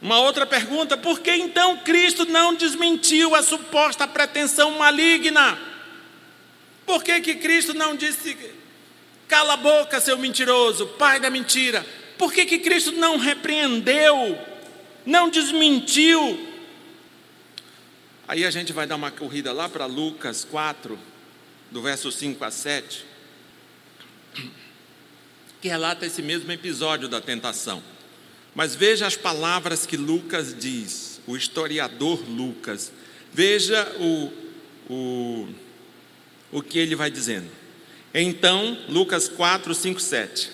Uma 0.02 0.20
outra 0.20 0.46
pergunta: 0.46 0.98
por 0.98 1.20
que 1.20 1.32
então 1.32 1.78
Cristo 1.78 2.26
não 2.26 2.54
desmentiu 2.54 3.36
a 3.36 3.44
suposta 3.44 4.08
pretensão 4.08 4.72
maligna? 4.72 5.58
Por 6.86 7.04
que, 7.04 7.20
que 7.20 7.36
Cristo 7.36 7.74
não 7.74 7.96
disse, 7.96 8.38
cala 9.28 9.56
a 9.56 9.58
boca, 9.58 10.00
seu 10.00 10.18
mentiroso, 10.18 10.88
pai 10.88 11.20
da 11.20 11.30
mentira? 11.30 11.86
Por 12.18 12.32
que, 12.32 12.46
que 12.46 12.60
Cristo 12.60 12.94
não 12.94 13.18
repreendeu, 13.18 14.40
não 15.08 15.30
desmentiu 15.30 16.48
Aí 18.28 18.44
a 18.44 18.52
gente 18.52 18.74
vai 18.74 18.86
dar 18.86 18.98
uma 18.98 19.10
corrida 19.10 19.54
lá 19.54 19.70
para 19.70 19.86
Lucas 19.86 20.44
4, 20.44 21.00
do 21.72 21.82
verso 21.82 22.12
5 22.12 22.44
a 22.44 22.52
7, 22.52 23.06
que 25.62 25.70
relata 25.70 26.06
esse 26.06 26.22
mesmo 26.22 26.52
episódio 26.52 27.08
da 27.08 27.22
tentação. 27.22 27.82
Mas 28.54 28.76
veja 28.76 29.08
as 29.08 29.16
palavras 29.16 29.86
que 29.86 29.96
Lucas 29.96 30.54
diz, 30.54 31.22
o 31.26 31.38
historiador 31.38 32.22
Lucas. 32.30 32.92
Veja 33.32 33.96
o, 33.98 34.34
o, 34.90 35.48
o 36.52 36.62
que 36.62 36.80
ele 36.80 36.98
vai 36.98 37.10
dizendo. 37.10 37.50
Então, 38.14 38.78
Lucas 38.90 39.30
4, 39.30 39.74
5, 39.74 40.02
7. 40.02 40.52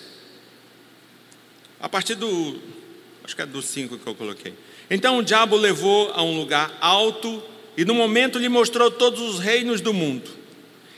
A 1.80 1.90
partir 1.90 2.14
do. 2.14 2.62
Acho 3.24 3.36
que 3.36 3.42
é 3.42 3.46
do 3.46 3.62
5 3.62 3.98
que 3.98 4.08
eu 4.08 4.16
coloquei. 4.16 4.54
Então 4.90 5.18
o 5.18 5.24
diabo 5.24 5.56
levou 5.56 6.12
a 6.14 6.22
um 6.22 6.38
lugar 6.38 6.78
alto 6.82 7.42
e 7.78 7.86
no 7.86 7.94
momento 7.94 8.38
lhe 8.38 8.50
mostrou 8.50 8.92
todos 8.92 9.22
os 9.22 9.40
reinos 9.40 9.82
do 9.82 9.94
mundo. 9.94 10.30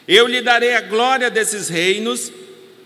Eu 0.08 0.28
lhe 0.28 0.42
darei 0.42 0.76
a 0.76 0.82
glória 0.82 1.30
desses 1.30 1.70
reinos 1.70 2.32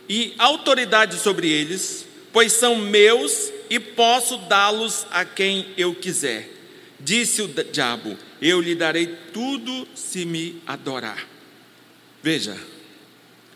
e 0.07 0.33
autoridade 0.37 1.17
sobre 1.17 1.49
eles, 1.49 2.05
pois 2.31 2.53
são 2.53 2.75
meus 2.75 3.51
e 3.69 3.79
posso 3.79 4.37
dá-los 4.37 5.05
a 5.11 5.23
quem 5.23 5.67
eu 5.77 5.93
quiser. 5.93 6.49
Disse 6.99 7.41
o 7.41 7.47
diabo: 7.47 8.17
Eu 8.41 8.59
lhe 8.59 8.75
darei 8.75 9.07
tudo 9.33 9.87
se 9.95 10.25
me 10.25 10.61
adorar. 10.65 11.27
Veja, 12.21 12.57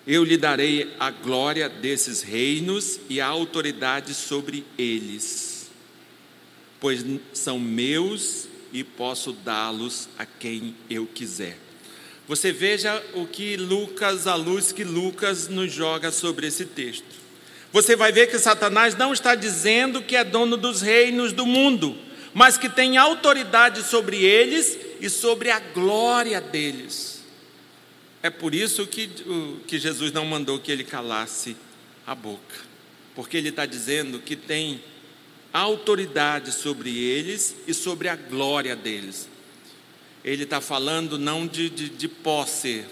eu 0.05 0.23
lhe 0.23 0.37
darei 0.37 0.93
a 0.99 1.09
glória 1.09 1.67
desses 1.67 2.21
reinos 2.21 2.99
e 3.09 3.19
a 3.19 3.27
autoridade 3.27 4.13
sobre 4.13 4.65
eles, 4.77 5.52
pois 6.83 7.05
são 7.31 7.57
meus 7.57 8.49
e 8.73 8.83
posso 8.83 9.31
dá-los 9.31 10.09
a 10.19 10.25
quem 10.25 10.75
eu 10.89 11.05
quiser. 11.05 11.57
Você 12.27 12.51
veja 12.51 13.01
o 13.13 13.25
que 13.25 13.55
Lucas, 13.55 14.27
a 14.27 14.35
luz 14.35 14.73
que 14.73 14.83
Lucas 14.83 15.47
nos 15.47 15.71
joga 15.71 16.11
sobre 16.11 16.47
esse 16.47 16.65
texto. 16.65 17.05
Você 17.71 17.95
vai 17.95 18.11
ver 18.11 18.27
que 18.27 18.37
Satanás 18.37 18.97
não 18.97 19.13
está 19.13 19.33
dizendo 19.33 20.01
que 20.01 20.17
é 20.17 20.25
dono 20.25 20.57
dos 20.57 20.81
reinos 20.81 21.31
do 21.31 21.45
mundo, 21.45 21.97
mas 22.33 22.57
que 22.57 22.67
tem 22.67 22.97
autoridade 22.97 23.81
sobre 23.83 24.17
eles 24.21 24.77
e 24.99 25.09
sobre 25.09 25.51
a 25.51 25.61
glória 25.61 26.41
deles. 26.41 27.23
É 28.21 28.29
por 28.29 28.53
isso 28.53 28.85
que, 28.85 29.09
que 29.65 29.79
Jesus 29.79 30.11
não 30.11 30.25
mandou 30.25 30.59
que 30.59 30.69
ele 30.69 30.83
calasse 30.83 31.55
a 32.05 32.13
boca, 32.13 32.57
porque 33.15 33.37
ele 33.37 33.49
está 33.49 33.65
dizendo 33.65 34.19
que 34.19 34.35
tem 34.35 34.81
autoridade 35.53 36.51
sobre 36.51 36.89
eles 36.97 37.55
e 37.67 37.73
sobre 37.73 38.09
a 38.09 38.15
glória 38.15 38.75
deles. 38.75 39.29
Ele 40.25 40.43
está 40.43 40.59
falando 40.59 41.19
não 41.19 41.45
de, 41.45 41.69
de, 41.69 41.89
de 41.89 42.07
posse, 42.07 42.83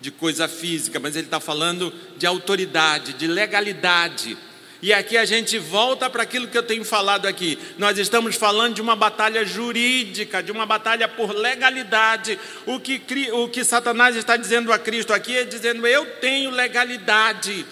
de 0.00 0.10
coisa 0.10 0.46
física, 0.46 1.00
mas 1.00 1.16
ele 1.16 1.26
está 1.26 1.40
falando 1.40 1.92
de 2.16 2.26
autoridade, 2.26 3.14
de 3.14 3.26
legalidade. 3.26 4.38
E 4.82 4.92
aqui 4.92 5.16
a 5.16 5.24
gente 5.24 5.58
volta 5.58 6.08
para 6.08 6.22
aquilo 6.22 6.46
que 6.46 6.56
eu 6.56 6.62
tenho 6.62 6.84
falado 6.84 7.26
aqui. 7.26 7.58
Nós 7.78 7.96
estamos 7.98 8.36
falando 8.36 8.74
de 8.74 8.82
uma 8.82 8.94
batalha 8.94 9.44
jurídica, 9.44 10.42
de 10.42 10.52
uma 10.52 10.66
batalha 10.66 11.08
por 11.08 11.34
legalidade. 11.34 12.38
O 12.66 12.78
que, 12.78 13.02
o 13.32 13.48
que 13.48 13.64
Satanás 13.64 14.14
está 14.14 14.36
dizendo 14.36 14.72
a 14.72 14.78
Cristo 14.78 15.14
aqui 15.14 15.36
é 15.36 15.44
dizendo: 15.44 15.86
Eu 15.86 16.06
tenho 16.20 16.50
legalidade. 16.50 17.66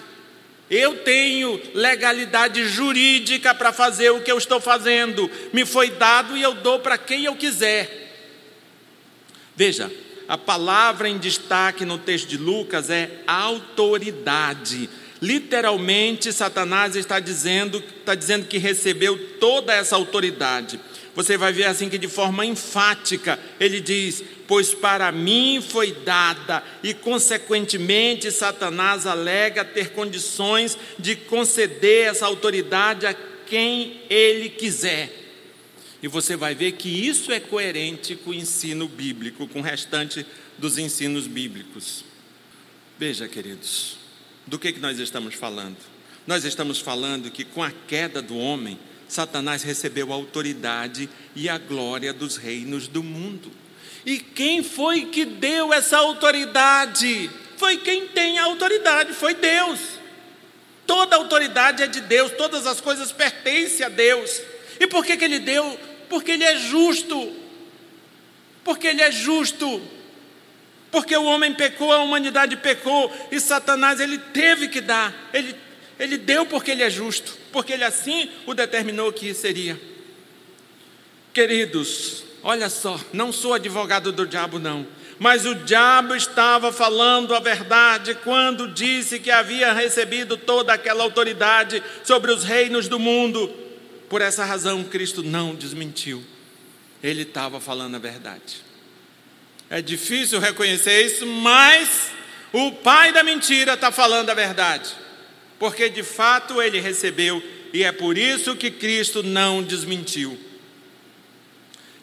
Eu 0.69 0.97
tenho 1.03 1.61
legalidade 1.73 2.67
jurídica 2.67 3.53
para 3.53 3.71
fazer 3.71 4.09
o 4.09 4.21
que 4.21 4.31
eu 4.31 4.37
estou 4.37 4.59
fazendo. 4.59 5.29
Me 5.53 5.65
foi 5.65 5.91
dado 5.91 6.35
e 6.35 6.41
eu 6.41 6.55
dou 6.55 6.79
para 6.79 6.97
quem 6.97 7.25
eu 7.25 7.35
quiser. 7.35 8.03
Veja, 9.55 9.91
a 10.27 10.37
palavra 10.37 11.07
em 11.07 11.19
destaque 11.19 11.85
no 11.85 11.99
texto 11.99 12.27
de 12.27 12.37
Lucas 12.37 12.89
é 12.89 13.21
autoridade. 13.27 14.89
Literalmente, 15.21 16.33
Satanás 16.33 16.95
está 16.95 17.19
dizendo, 17.19 17.83
está 17.99 18.15
dizendo 18.15 18.47
que 18.47 18.57
recebeu 18.57 19.17
toda 19.39 19.73
essa 19.73 19.95
autoridade. 19.95 20.79
Você 21.15 21.37
vai 21.37 21.53
ver 21.53 21.63
assim 21.63 21.89
que 21.89 21.97
de 21.97 22.09
forma 22.09 22.45
enfática 22.45 23.39
ele 23.59 23.79
diz: 23.79 24.23
Pois 24.47 24.73
para 24.73 25.11
mim 25.11 25.63
foi 25.65 25.93
dada, 25.93 26.61
e 26.83 26.93
consequentemente 26.93 28.29
Satanás 28.31 29.07
alega 29.07 29.63
ter 29.63 29.91
condições 29.91 30.77
de 30.99 31.15
conceder 31.15 32.07
essa 32.07 32.25
autoridade 32.25 33.05
a 33.05 33.15
quem 33.47 34.01
ele 34.09 34.49
quiser. 34.49 35.23
E 36.03 36.07
você 36.07 36.35
vai 36.35 36.53
ver 36.53 36.73
que 36.73 36.89
isso 36.89 37.31
é 37.31 37.39
coerente 37.39 38.15
com 38.15 38.31
o 38.31 38.33
ensino 38.33 38.87
bíblico, 38.87 39.47
com 39.47 39.59
o 39.59 39.63
restante 39.63 40.25
dos 40.57 40.77
ensinos 40.77 41.25
bíblicos. 41.25 42.03
Veja, 42.99 43.27
queridos, 43.27 43.97
do 44.45 44.59
que, 44.59 44.73
que 44.73 44.79
nós 44.79 44.99
estamos 44.99 45.33
falando? 45.33 45.77
Nós 46.27 46.43
estamos 46.43 46.79
falando 46.79 47.31
que 47.31 47.43
com 47.43 47.63
a 47.63 47.71
queda 47.71 48.21
do 48.21 48.37
homem, 48.37 48.77
Satanás 49.07 49.63
recebeu 49.63 50.11
a 50.11 50.15
autoridade 50.15 51.09
e 51.35 51.47
a 51.47 51.57
glória 51.57 52.11
dos 52.11 52.37
reinos 52.37 52.87
do 52.87 53.03
mundo. 53.03 53.51
E 54.05 54.19
quem 54.19 54.63
foi 54.63 55.05
que 55.05 55.25
deu 55.25 55.73
essa 55.73 55.97
autoridade? 55.97 57.29
Foi 57.57 57.77
quem 57.77 58.07
tem 58.07 58.37
a 58.37 58.43
autoridade, 58.43 59.13
foi 59.13 59.33
Deus. 59.33 59.79
Toda 60.85 61.15
autoridade 61.15 61.81
é 61.81 61.87
de 61.87 62.01
Deus, 62.01 62.31
todas 62.33 62.67
as 62.67 62.79
coisas 62.79 63.11
pertencem 63.11 63.85
a 63.85 63.89
Deus. 63.89 64.41
E 64.79 64.85
por 64.87 65.05
que, 65.05 65.17
que 65.17 65.25
Ele 65.25 65.39
deu? 65.39 65.79
Porque 66.09 66.31
Ele 66.31 66.43
é 66.43 66.57
justo. 66.57 67.33
Porque 68.63 68.87
Ele 68.87 69.01
é 69.01 69.11
justo. 69.11 69.81
Porque 70.95 71.15
o 71.17 71.25
homem 71.25 71.53
pecou, 71.53 71.91
a 71.91 72.01
humanidade 72.01 72.55
pecou, 72.55 73.11
e 73.29 73.37
Satanás 73.37 73.99
ele 73.99 74.17
teve 74.17 74.69
que 74.69 74.79
dar, 74.79 75.13
ele 75.33 75.53
ele 75.99 76.17
deu 76.17 76.45
porque 76.45 76.71
ele 76.71 76.83
é 76.83 76.89
justo, 76.89 77.37
porque 77.51 77.73
ele 77.73 77.83
assim 77.83 78.29
o 78.45 78.53
determinou 78.53 79.11
que 79.13 79.33
seria. 79.33 79.79
Queridos, 81.33 82.23
olha 82.43 82.69
só, 82.69 82.99
não 83.13 83.31
sou 83.31 83.53
advogado 83.53 84.11
do 84.11 84.27
diabo, 84.27 84.59
não, 84.59 84.85
mas 85.17 85.45
o 85.45 85.55
diabo 85.55 86.15
estava 86.15 86.71
falando 86.71 87.33
a 87.33 87.39
verdade 87.39 88.15
quando 88.23 88.67
disse 88.67 89.19
que 89.19 89.31
havia 89.31 89.71
recebido 89.71 90.35
toda 90.35 90.73
aquela 90.73 91.03
autoridade 91.03 91.81
sobre 92.03 92.31
os 92.31 92.43
reinos 92.43 92.87
do 92.87 92.99
mundo. 92.99 93.47
Por 94.09 94.21
essa 94.21 94.43
razão, 94.43 94.83
Cristo 94.83 95.23
não 95.23 95.55
desmentiu, 95.55 96.23
ele 97.01 97.23
estava 97.23 97.59
falando 97.59 97.95
a 97.95 97.99
verdade. 97.99 98.63
É 99.69 99.81
difícil 99.81 100.39
reconhecer 100.39 101.05
isso, 101.05 101.25
mas 101.25 102.11
o 102.53 102.71
pai 102.71 103.11
da 103.11 103.23
mentira 103.23 103.73
está 103.73 103.91
falando 103.91 104.29
a 104.29 104.33
verdade 104.33 105.04
porque 105.59 105.89
de 105.89 106.03
fato 106.03 106.61
ele 106.61 106.79
recebeu 106.79 107.41
e 107.73 107.83
é 107.83 107.91
por 107.91 108.17
isso 108.17 108.55
que 108.55 108.71
Cristo 108.71 109.23
não 109.23 109.61
desmentiu. 109.61 110.39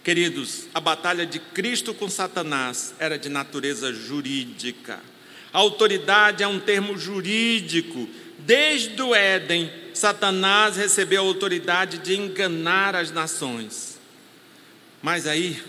Queridos, 0.04 0.66
a 0.74 0.80
batalha 0.80 1.24
de 1.24 1.38
Cristo 1.38 1.94
com 1.94 2.08
Satanás 2.08 2.94
era 2.98 3.16
de 3.16 3.28
natureza 3.28 3.92
jurídica. 3.92 5.00
A 5.52 5.58
autoridade 5.58 6.42
é 6.42 6.48
um 6.48 6.58
termo 6.58 6.98
jurídico. 6.98 8.08
Desde 8.38 9.00
o 9.00 9.14
Éden, 9.14 9.70
Satanás 9.94 10.76
recebeu 10.76 11.22
a 11.22 11.26
autoridade 11.26 11.98
de 11.98 12.16
enganar 12.16 12.96
as 12.96 13.12
nações. 13.12 14.00
Mas 15.00 15.26
aí, 15.26 15.62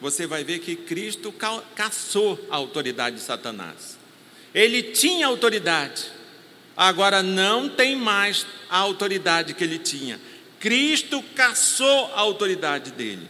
você 0.00 0.26
vai 0.26 0.44
ver 0.44 0.60
que 0.60 0.76
Cristo 0.76 1.34
caçou 1.74 2.42
a 2.50 2.56
autoridade 2.56 3.16
de 3.16 3.22
Satanás. 3.22 3.98
Ele 4.54 4.82
tinha 4.82 5.26
autoridade, 5.26 6.10
agora 6.76 7.22
não 7.22 7.68
tem 7.68 7.96
mais 7.96 8.46
a 8.68 8.78
autoridade 8.78 9.54
que 9.54 9.64
ele 9.64 9.78
tinha. 9.78 10.20
Cristo 10.58 11.22
caçou 11.34 12.10
a 12.14 12.20
autoridade 12.20 12.90
dele. 12.92 13.28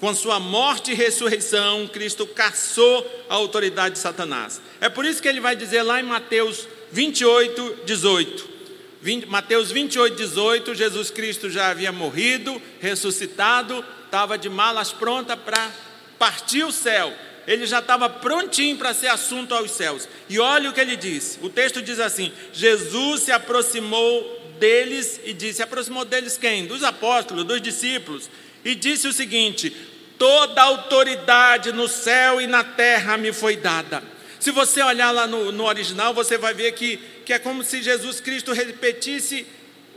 Com 0.00 0.14
sua 0.14 0.40
morte 0.40 0.90
e 0.90 0.94
ressurreição, 0.94 1.86
Cristo 1.86 2.26
caçou 2.26 3.24
a 3.28 3.34
autoridade 3.34 3.94
de 3.94 4.00
Satanás. 4.00 4.60
É 4.80 4.88
por 4.88 5.04
isso 5.04 5.22
que 5.22 5.28
ele 5.28 5.40
vai 5.40 5.54
dizer 5.54 5.82
lá 5.82 6.00
em 6.00 6.02
Mateus 6.02 6.66
28, 6.90 7.78
18. 7.86 8.54
20, 9.00 9.26
Mateus 9.26 9.70
28, 9.70 10.16
18, 10.16 10.74
Jesus 10.74 11.10
Cristo 11.10 11.50
já 11.50 11.68
havia 11.68 11.92
morrido, 11.92 12.60
ressuscitado, 12.80 13.84
estava 14.04 14.36
de 14.36 14.48
malas 14.48 14.92
pronta 14.92 15.36
para 15.36 15.70
partir 16.18 16.64
o 16.64 16.72
céu 16.72 17.12
ele 17.46 17.66
já 17.66 17.78
estava 17.78 18.08
prontinho 18.08 18.76
para 18.76 18.94
ser 18.94 19.08
assunto 19.08 19.54
aos 19.54 19.70
céus. 19.70 20.08
E 20.28 20.38
olha 20.38 20.70
o 20.70 20.72
que 20.72 20.80
ele 20.80 20.96
disse: 20.96 21.38
o 21.42 21.48
texto 21.48 21.82
diz 21.82 22.00
assim: 22.00 22.32
Jesus 22.52 23.22
se 23.22 23.32
aproximou 23.32 24.42
deles 24.58 25.20
e 25.24 25.32
disse: 25.32 25.62
aproximou 25.62 26.04
deles 26.04 26.36
quem? 26.36 26.66
Dos 26.66 26.82
apóstolos, 26.82 27.44
dos 27.44 27.60
discípulos, 27.60 28.30
e 28.64 28.74
disse 28.74 29.06
o 29.06 29.12
seguinte: 29.12 29.74
toda 30.18 30.62
autoridade 30.62 31.72
no 31.72 31.88
céu 31.88 32.40
e 32.40 32.46
na 32.46 32.64
terra 32.64 33.16
me 33.16 33.32
foi 33.32 33.56
dada. 33.56 34.02
Se 34.40 34.50
você 34.50 34.82
olhar 34.82 35.10
lá 35.10 35.26
no, 35.26 35.50
no 35.50 35.64
original, 35.64 36.12
você 36.12 36.36
vai 36.36 36.52
ver 36.52 36.72
que, 36.72 36.98
que 37.24 37.32
é 37.32 37.38
como 37.38 37.64
se 37.64 37.82
Jesus 37.82 38.20
Cristo 38.20 38.52
repetisse 38.52 39.46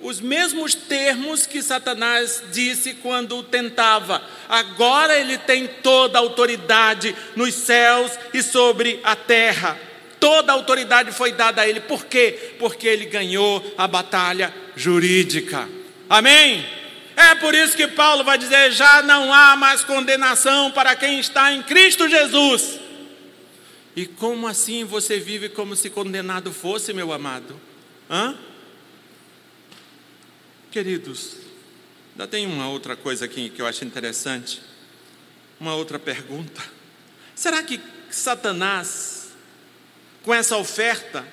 os 0.02 0.20
mesmos 0.22 0.76
termos 0.76 1.45
que 1.45 1.62
Satanás 1.62 2.43
disse 2.52 2.93
quando 2.95 3.38
o 3.38 3.43
tentava. 3.43 4.22
Agora 4.48 5.18
ele 5.18 5.38
tem 5.38 5.68
toda 5.68 6.18
a 6.18 6.22
autoridade 6.22 7.16
nos 7.36 7.54
céus 7.54 8.12
e 8.34 8.43
sobre 8.43 9.00
a 9.04 9.16
terra. 9.16 9.80
Toda 10.20 10.52
a 10.52 10.56
autoridade 10.56 11.12
foi 11.12 11.32
dada 11.32 11.62
a 11.62 11.68
ele. 11.68 11.80
Por 11.80 12.06
quê? 12.06 12.56
Porque 12.60 12.88
ele 12.88 13.06
ganhou 13.06 13.64
a 13.78 13.88
batalha 13.88 14.54
jurídica. 14.76 15.68
Amém? 16.10 16.66
É 17.16 17.34
por 17.36 17.54
isso 17.56 17.76
que 17.76 17.88
Paulo 17.88 18.24
vai 18.24 18.38
dizer: 18.38 18.72
já 18.72 19.02
não 19.02 19.34
há 19.34 19.56
mais 19.56 19.84
condenação 19.84 20.72
para 20.72 20.95
quem 20.95 21.20
está 21.20 21.52
em 21.52 21.64
Cristo 21.64 22.08
Jesus. 22.08 22.80
E 23.95 24.06
como 24.06 24.48
assim 24.48 24.86
você 24.86 25.20
vive 25.20 25.50
como 25.50 25.76
se 25.76 25.89
condenado 25.89 26.54
fosse, 26.54 26.93
meu 26.93 27.12
amado? 27.12 27.60
Hã? 28.08 28.38
Queridos, 30.78 31.38
ainda 32.12 32.28
tem 32.28 32.46
uma 32.46 32.70
outra 32.70 32.96
coisa 32.96 33.26
aqui 33.26 33.50
que 33.50 33.60
eu 33.60 33.66
acho 33.66 33.84
interessante. 33.84 34.62
Uma 35.60 35.74
outra 35.74 35.98
pergunta. 35.98 36.62
Será 37.34 37.64
que 37.64 37.82
Satanás, 38.12 39.30
com 40.22 40.32
essa 40.32 40.56
oferta, 40.56 41.28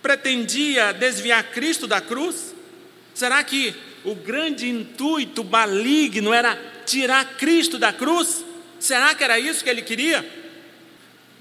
pretendia 0.00 0.92
desviar 0.92 1.50
Cristo 1.50 1.86
da 1.86 2.00
cruz? 2.00 2.54
Será 3.12 3.44
que 3.44 3.76
o 4.02 4.14
grande 4.14 4.66
intuito 4.66 5.44
maligno 5.44 6.32
era 6.32 6.58
tirar 6.86 7.36
Cristo 7.36 7.76
da 7.76 7.92
cruz? 7.92 8.46
Será 8.80 9.14
que 9.14 9.22
era 9.22 9.38
isso 9.38 9.62
que 9.62 9.68
ele 9.68 9.82
queria? 9.82 10.26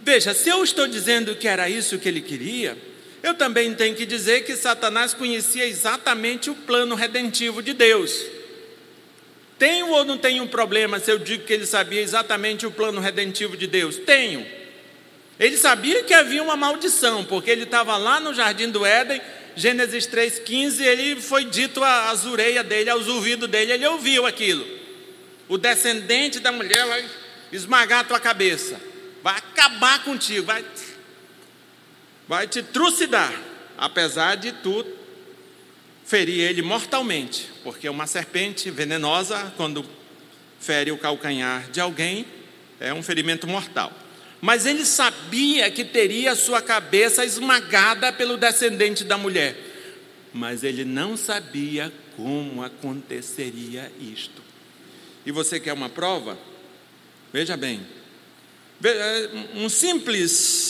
Veja, 0.04 0.34
se 0.34 0.50
eu 0.50 0.62
estou 0.62 0.90
dizendo 0.90 1.38
que 1.38 1.48
era 1.48 1.70
isso 1.70 1.98
que 2.00 2.10
ele 2.10 2.20
queria, 2.20 2.78
eu 3.26 3.34
também 3.34 3.74
tenho 3.74 3.96
que 3.96 4.06
dizer 4.06 4.44
que 4.44 4.56
Satanás 4.56 5.16
conhecia 5.16 5.66
exatamente 5.66 6.52
o 6.52 6.56
plano 6.56 6.94
redentivo 6.94 7.60
de 7.64 7.74
Deus. 7.74 8.24
Tenho 9.58 9.90
ou 9.90 10.06
não 10.06 10.16
tenho 10.16 10.44
um 10.44 10.48
problema 10.48 11.00
se 11.00 11.12
eu 11.12 11.18
digo 11.18 11.44
que 11.44 11.54
ele 11.54 11.66
sabia 11.66 12.02
exatamente 12.02 12.68
o 12.68 12.72
plano 12.72 13.02
redentivo 13.02 13.58
de 13.58 13.66
Deus? 13.66 13.98
Tenho. 13.98 14.46
Ele 15.40 15.58
sabia 15.58 16.04
que 16.04 16.14
havia 16.14 16.44
uma 16.44 16.56
maldição, 16.56 17.26
porque 17.26 17.50
ele 17.50 17.64
estava 17.64 17.98
lá 17.98 18.20
no 18.20 18.32
jardim 18.32 18.70
do 18.70 18.86
Éden, 18.86 19.20
Gênesis 19.56 20.06
3,15, 20.06 20.82
ele 20.82 21.20
foi 21.20 21.46
dito 21.46 21.84
às 21.84 22.26
orelhas 22.28 22.66
dele, 22.66 22.92
aos 22.92 23.08
ouvidos 23.08 23.50
dele, 23.50 23.72
ele 23.72 23.88
ouviu 23.88 24.28
aquilo. 24.28 24.66
O 25.48 25.58
descendente 25.58 26.40
da 26.40 26.52
mulher 26.52 26.86
vai 26.86 27.06
esmagar 27.52 28.02
a 28.02 28.04
tua 28.04 28.20
cabeça, 28.20 28.80
vai 29.24 29.36
acabar 29.36 30.04
contigo, 30.04 30.46
vai 30.46 30.64
vai 32.28 32.48
te 32.48 32.62
trucidar, 32.64 33.34
apesar 33.78 34.36
de 34.36 34.52
tu 34.52 34.86
ferir 36.06 36.42
ele 36.42 36.62
mortalmente, 36.62 37.50
porque 37.64 37.90
uma 37.90 38.08
serpente 38.08 38.70
venenosa, 38.70 39.54
quando 39.58 39.86
fere 40.60 40.92
o 40.92 40.98
calcanhar 40.98 41.70
de 41.72 41.80
alguém, 41.80 42.26
é 42.80 42.94
um 42.94 43.04
ferimento 43.04 43.48
mortal. 43.48 43.92
Mas 44.42 44.66
ele 44.66 44.86
sabia 44.86 45.72
que 45.72 45.84
teria 45.84 46.36
sua 46.36 46.62
cabeça 46.62 47.26
esmagada 47.26 48.14
pelo 48.14 48.38
descendente 48.38 49.04
da 49.04 49.18
mulher, 49.18 49.56
mas 50.34 50.64
ele 50.64 50.86
não 50.86 51.18
sabia 51.18 51.92
como 52.16 52.64
aconteceria 52.64 53.92
isto. 54.00 54.44
E 55.26 55.32
você 55.32 55.60
quer 55.60 55.74
uma 55.74 55.90
prova? 55.90 56.38
Veja 57.34 57.58
bem, 57.58 57.86
um 59.56 59.68
simples 59.68 60.65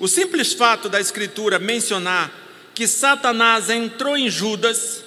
o 0.00 0.08
simples 0.08 0.54
fato 0.54 0.88
da 0.88 0.98
Escritura 0.98 1.58
mencionar 1.58 2.32
que 2.74 2.88
Satanás 2.88 3.68
entrou 3.68 4.16
em 4.16 4.30
Judas, 4.30 5.04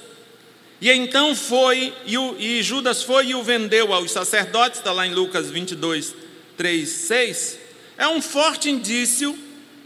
e 0.80 0.92
então 0.92 1.36
foi, 1.36 1.92
e, 2.06 2.16
o, 2.16 2.36
e 2.38 2.62
Judas 2.62 3.02
foi 3.02 3.30
e 3.30 3.36
o 3.36 3.42
vendeu 3.42 3.92
aos 3.92 4.12
sacerdotes, 4.12 4.80
está 4.80 4.92
lá 4.92 5.08
em 5.08 5.14
Lucas 5.14 5.50
22, 5.50 6.14
3, 6.56 6.88
6, 6.88 7.60
é 7.98 8.08
um 8.08 8.22
forte 8.22 8.70
indício 8.70 9.36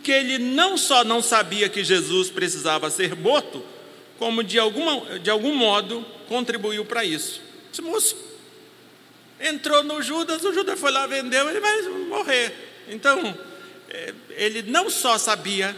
que 0.03 0.11
ele 0.11 0.37
não 0.37 0.77
só 0.77 1.05
não 1.05 1.21
sabia 1.21 1.69
que 1.69 1.83
Jesus 1.85 2.29
precisava 2.29 2.89
ser 2.89 3.15
morto, 3.15 3.63
como 4.19 4.43
de, 4.43 4.59
alguma, 4.59 5.19
de 5.19 5.29
algum 5.29 5.55
modo 5.55 6.05
contribuiu 6.27 6.83
para 6.83 7.05
isso. 7.05 7.41
Disse, 7.69 7.81
moço, 7.81 8.17
entrou 9.39 9.83
no 9.83 10.01
Judas, 10.01 10.43
o 10.43 10.53
Judas 10.53 10.77
foi 10.77 10.91
lá, 10.91 11.07
vendeu, 11.07 11.49
ele 11.49 11.61
vai 11.61 11.81
morrer. 12.09 12.53
Então, 12.89 13.37
ele 14.29 14.63
não 14.63 14.89
só 14.89 15.17
sabia, 15.17 15.75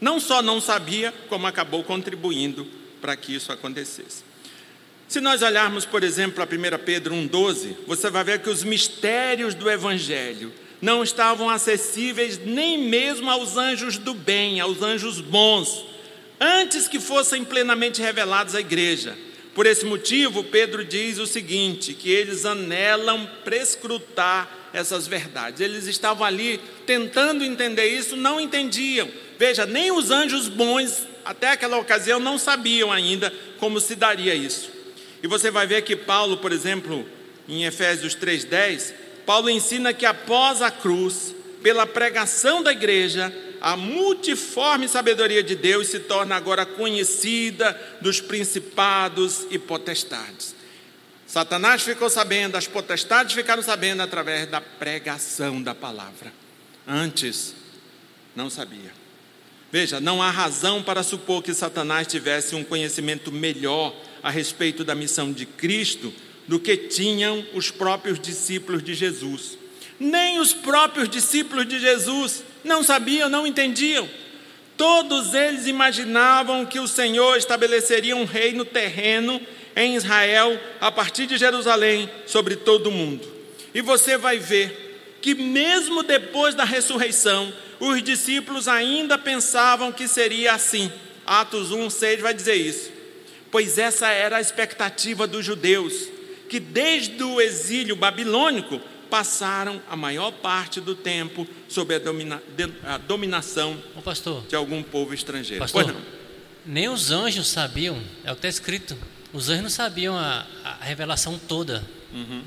não 0.00 0.18
só 0.18 0.42
não 0.42 0.60
sabia, 0.60 1.12
como 1.28 1.46
acabou 1.46 1.84
contribuindo 1.84 2.66
para 3.00 3.16
que 3.16 3.34
isso 3.34 3.52
acontecesse. 3.52 4.24
Se 5.08 5.20
nós 5.20 5.42
olharmos, 5.42 5.84
por 5.84 6.04
exemplo, 6.04 6.42
a 6.42 6.46
1 6.46 6.84
Pedro 6.84 7.14
1,12, 7.14 7.76
você 7.86 8.08
vai 8.08 8.22
ver 8.22 8.40
que 8.40 8.48
os 8.48 8.62
mistérios 8.62 9.54
do 9.54 9.68
Evangelho 9.68 10.52
não 10.80 11.02
estavam 11.02 11.50
acessíveis 11.50 12.38
nem 12.38 12.78
mesmo 12.78 13.30
aos 13.30 13.56
anjos 13.56 13.98
do 13.98 14.14
bem, 14.14 14.60
aos 14.60 14.82
anjos 14.82 15.20
bons, 15.20 15.84
antes 16.40 16.88
que 16.88 17.00
fossem 17.00 17.44
plenamente 17.44 18.00
revelados 18.00 18.54
à 18.54 18.60
igreja. 18.60 19.16
Por 19.54 19.66
esse 19.66 19.84
motivo, 19.84 20.44
Pedro 20.44 20.84
diz 20.84 21.18
o 21.18 21.26
seguinte: 21.26 21.92
que 21.92 22.10
eles 22.10 22.44
anelam 22.44 23.28
prescrutar 23.44 24.48
essas 24.72 25.06
verdades. 25.06 25.60
Eles 25.60 25.86
estavam 25.86 26.24
ali 26.24 26.60
tentando 26.86 27.44
entender 27.44 27.86
isso, 27.86 28.16
não 28.16 28.40
entendiam. 28.40 29.08
Veja, 29.38 29.66
nem 29.66 29.90
os 29.90 30.10
anjos 30.10 30.48
bons, 30.48 31.06
até 31.24 31.52
aquela 31.52 31.78
ocasião, 31.78 32.20
não 32.20 32.38
sabiam 32.38 32.92
ainda 32.92 33.32
como 33.58 33.80
se 33.80 33.94
daria 33.94 34.34
isso. 34.34 34.70
E 35.22 35.26
você 35.26 35.50
vai 35.50 35.66
ver 35.66 35.82
que 35.82 35.96
Paulo, 35.96 36.38
por 36.38 36.52
exemplo, 36.52 37.06
em 37.48 37.64
Efésios 37.64 38.14
3,10, 38.16 38.94
Paulo 39.26 39.50
ensina 39.50 39.92
que 39.92 40.06
após 40.06 40.62
a 40.62 40.70
cruz, 40.70 41.34
pela 41.62 41.86
pregação 41.86 42.62
da 42.62 42.72
igreja, 42.72 43.32
a 43.60 43.76
multiforme 43.76 44.88
sabedoria 44.88 45.42
de 45.42 45.54
Deus 45.54 45.88
se 45.88 46.00
torna 46.00 46.34
agora 46.34 46.64
conhecida 46.64 47.78
dos 48.00 48.20
principados 48.20 49.46
e 49.50 49.58
potestades. 49.58 50.54
Satanás 51.30 51.82
ficou 51.82 52.10
sabendo, 52.10 52.56
as 52.56 52.66
potestades 52.66 53.36
ficaram 53.36 53.62
sabendo 53.62 54.02
através 54.02 54.48
da 54.50 54.60
pregação 54.60 55.62
da 55.62 55.72
palavra. 55.72 56.32
Antes, 56.84 57.54
não 58.34 58.50
sabia. 58.50 58.90
Veja, 59.70 60.00
não 60.00 60.20
há 60.20 60.28
razão 60.28 60.82
para 60.82 61.04
supor 61.04 61.40
que 61.40 61.54
Satanás 61.54 62.08
tivesse 62.08 62.56
um 62.56 62.64
conhecimento 62.64 63.30
melhor 63.30 63.94
a 64.24 64.28
respeito 64.28 64.82
da 64.82 64.92
missão 64.92 65.32
de 65.32 65.46
Cristo 65.46 66.12
do 66.48 66.58
que 66.58 66.76
tinham 66.76 67.46
os 67.54 67.70
próprios 67.70 68.18
discípulos 68.18 68.82
de 68.82 68.92
Jesus. 68.92 69.56
Nem 70.00 70.40
os 70.40 70.52
próprios 70.52 71.08
discípulos 71.08 71.68
de 71.68 71.78
Jesus 71.78 72.42
não 72.64 72.82
sabiam, 72.82 73.28
não 73.28 73.46
entendiam. 73.46 74.10
Todos 74.76 75.32
eles 75.32 75.68
imaginavam 75.68 76.66
que 76.66 76.80
o 76.80 76.88
Senhor 76.88 77.36
estabeleceria 77.36 78.16
um 78.16 78.24
reino 78.24 78.64
terreno 78.64 79.40
em 79.76 79.94
Israel, 79.94 80.58
a 80.80 80.90
partir 80.90 81.26
de 81.26 81.38
Jerusalém, 81.38 82.10
sobre 82.26 82.56
todo 82.56 82.88
o 82.88 82.92
mundo. 82.92 83.26
E 83.74 83.80
você 83.80 84.16
vai 84.16 84.38
ver 84.38 85.18
que, 85.20 85.34
mesmo 85.34 86.02
depois 86.02 86.54
da 86.54 86.64
ressurreição, 86.64 87.52
os 87.78 88.02
discípulos 88.02 88.68
ainda 88.68 89.16
pensavam 89.16 89.92
que 89.92 90.08
seria 90.08 90.52
assim. 90.52 90.90
Atos 91.26 91.70
1, 91.70 91.90
6 91.90 92.20
vai 92.20 92.34
dizer 92.34 92.54
isso 92.54 93.00
pois 93.50 93.78
essa 93.78 94.08
era 94.08 94.36
a 94.36 94.40
expectativa 94.40 95.26
dos 95.26 95.44
judeus, 95.44 96.08
que 96.48 96.60
desde 96.60 97.22
o 97.22 97.40
exílio 97.40 97.96
babilônico 97.96 98.80
passaram 99.10 99.82
a 99.90 99.96
maior 99.96 100.30
parte 100.30 100.80
do 100.80 100.94
tempo 100.94 101.46
sob 101.68 101.94
a, 101.94 101.98
domina, 101.98 102.42
a 102.84 102.96
dominação 102.96 103.76
pastor, 104.04 104.44
de 104.46 104.54
algum 104.54 104.82
povo 104.82 105.12
estrangeiro. 105.12 105.60
Pastor, 105.60 105.94
nem 106.64 106.88
os 106.88 107.10
anjos 107.10 107.48
sabiam, 107.48 108.00
é 108.24 108.30
o 108.30 108.34
que 108.34 108.38
está 108.38 108.48
escrito, 108.48 108.96
os 109.32 109.48
anjos 109.48 109.62
não 109.62 109.70
sabiam 109.70 110.16
a, 110.16 110.46
a 110.64 110.84
revelação 110.84 111.38
toda. 111.38 111.84
Uhum. 112.12 112.42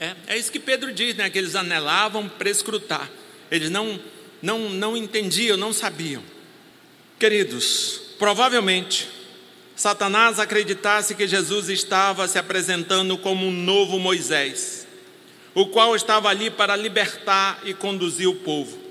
É, 0.00 0.14
é 0.28 0.38
isso 0.38 0.50
que 0.50 0.58
Pedro 0.58 0.92
diz, 0.92 1.14
né? 1.14 1.30
que 1.30 1.38
eles 1.38 1.54
anelavam 1.54 2.28
prescrutar, 2.28 3.08
eles 3.50 3.70
não, 3.70 3.98
não, 4.42 4.68
não 4.70 4.96
entendiam, 4.96 5.56
não 5.56 5.72
sabiam. 5.72 6.22
Queridos, 7.18 8.00
provavelmente 8.18 9.08
Satanás 9.76 10.38
acreditasse 10.38 11.14
que 11.14 11.26
Jesus 11.26 11.68
estava 11.68 12.28
se 12.28 12.38
apresentando 12.38 13.16
como 13.18 13.46
um 13.46 13.52
novo 13.52 13.98
Moisés, 13.98 14.86
o 15.54 15.66
qual 15.66 15.96
estava 15.96 16.28
ali 16.28 16.50
para 16.50 16.76
libertar 16.76 17.60
e 17.64 17.72
conduzir 17.72 18.28
o 18.28 18.36
povo. 18.36 18.83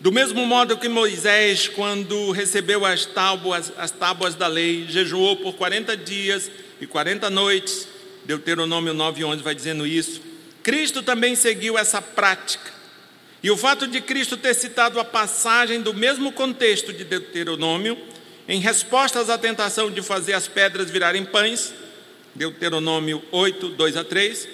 Do 0.00 0.12
mesmo 0.12 0.46
modo 0.46 0.76
que 0.76 0.88
Moisés, 0.88 1.66
quando 1.66 2.30
recebeu 2.30 2.86
as 2.86 3.04
tábuas, 3.04 3.72
as 3.76 3.90
tábuas 3.90 4.36
da 4.36 4.46
lei, 4.46 4.86
jejuou 4.88 5.36
por 5.36 5.54
40 5.54 5.96
dias 5.96 6.48
e 6.80 6.86
40 6.86 7.28
noites, 7.28 7.88
Deuteronômio 8.24 8.94
9, 8.94 9.24
11 9.24 9.42
vai 9.42 9.56
dizendo 9.56 9.84
isso, 9.84 10.20
Cristo 10.62 11.02
também 11.02 11.34
seguiu 11.34 11.76
essa 11.76 12.00
prática. 12.00 12.72
E 13.42 13.50
o 13.50 13.56
fato 13.56 13.88
de 13.88 14.00
Cristo 14.00 14.36
ter 14.36 14.54
citado 14.54 15.00
a 15.00 15.04
passagem 15.04 15.80
do 15.80 15.92
mesmo 15.92 16.30
contexto 16.30 16.92
de 16.92 17.04
Deuteronômio 17.04 17.98
em 18.46 18.60
resposta 18.60 19.20
à 19.20 19.38
tentação 19.38 19.90
de 19.90 20.00
fazer 20.00 20.32
as 20.32 20.46
pedras 20.46 20.90
virarem 20.90 21.24
pães, 21.24 21.74
Deuteronômio 22.36 23.22
8, 23.32 23.70
2 23.70 23.96
a 23.96 24.04
3, 24.04 24.48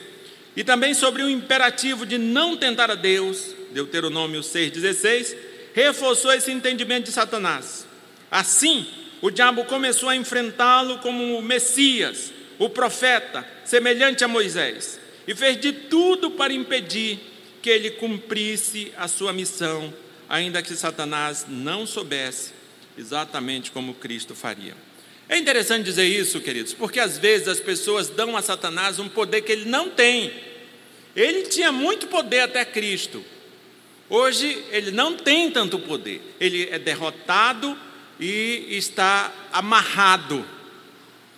e 0.56 0.64
também 0.64 0.94
sobre 0.94 1.22
o 1.22 1.28
imperativo 1.28 2.06
de 2.06 2.16
não 2.16 2.56
tentar 2.56 2.90
a 2.90 2.94
Deus, 2.94 3.54
Deuteronômio 3.74 4.42
6, 4.42 4.70
16, 4.70 5.36
reforçou 5.74 6.32
esse 6.32 6.50
entendimento 6.52 7.06
de 7.06 7.12
Satanás. 7.12 7.86
Assim, 8.30 8.86
o 9.20 9.30
diabo 9.30 9.64
começou 9.64 10.08
a 10.08 10.16
enfrentá-lo 10.16 10.98
como 10.98 11.36
o 11.36 11.42
Messias, 11.42 12.32
o 12.58 12.70
profeta, 12.70 13.46
semelhante 13.64 14.22
a 14.22 14.28
Moisés, 14.28 15.00
e 15.26 15.34
fez 15.34 15.60
de 15.60 15.72
tudo 15.72 16.30
para 16.30 16.52
impedir 16.52 17.18
que 17.60 17.68
ele 17.68 17.90
cumprisse 17.90 18.92
a 18.96 19.08
sua 19.08 19.32
missão, 19.32 19.92
ainda 20.28 20.62
que 20.62 20.74
Satanás 20.76 21.44
não 21.48 21.86
soubesse 21.86 22.52
exatamente 22.96 23.72
como 23.72 23.94
Cristo 23.94 24.34
faria. 24.34 24.74
É 25.28 25.36
interessante 25.36 25.84
dizer 25.84 26.04
isso, 26.04 26.40
queridos, 26.40 26.74
porque 26.74 27.00
às 27.00 27.18
vezes 27.18 27.48
as 27.48 27.58
pessoas 27.58 28.08
dão 28.08 28.36
a 28.36 28.42
Satanás 28.42 28.98
um 28.98 29.08
poder 29.08 29.40
que 29.40 29.50
ele 29.50 29.64
não 29.64 29.88
tem. 29.90 30.32
Ele 31.16 31.42
tinha 31.42 31.72
muito 31.72 32.06
poder 32.06 32.40
até 32.40 32.64
Cristo. 32.64 33.24
Hoje 34.08 34.64
ele 34.70 34.90
não 34.90 35.16
tem 35.16 35.50
tanto 35.50 35.78
poder. 35.78 36.36
Ele 36.38 36.68
é 36.70 36.78
derrotado 36.78 37.76
e 38.20 38.66
está 38.70 39.32
amarrado. 39.52 40.44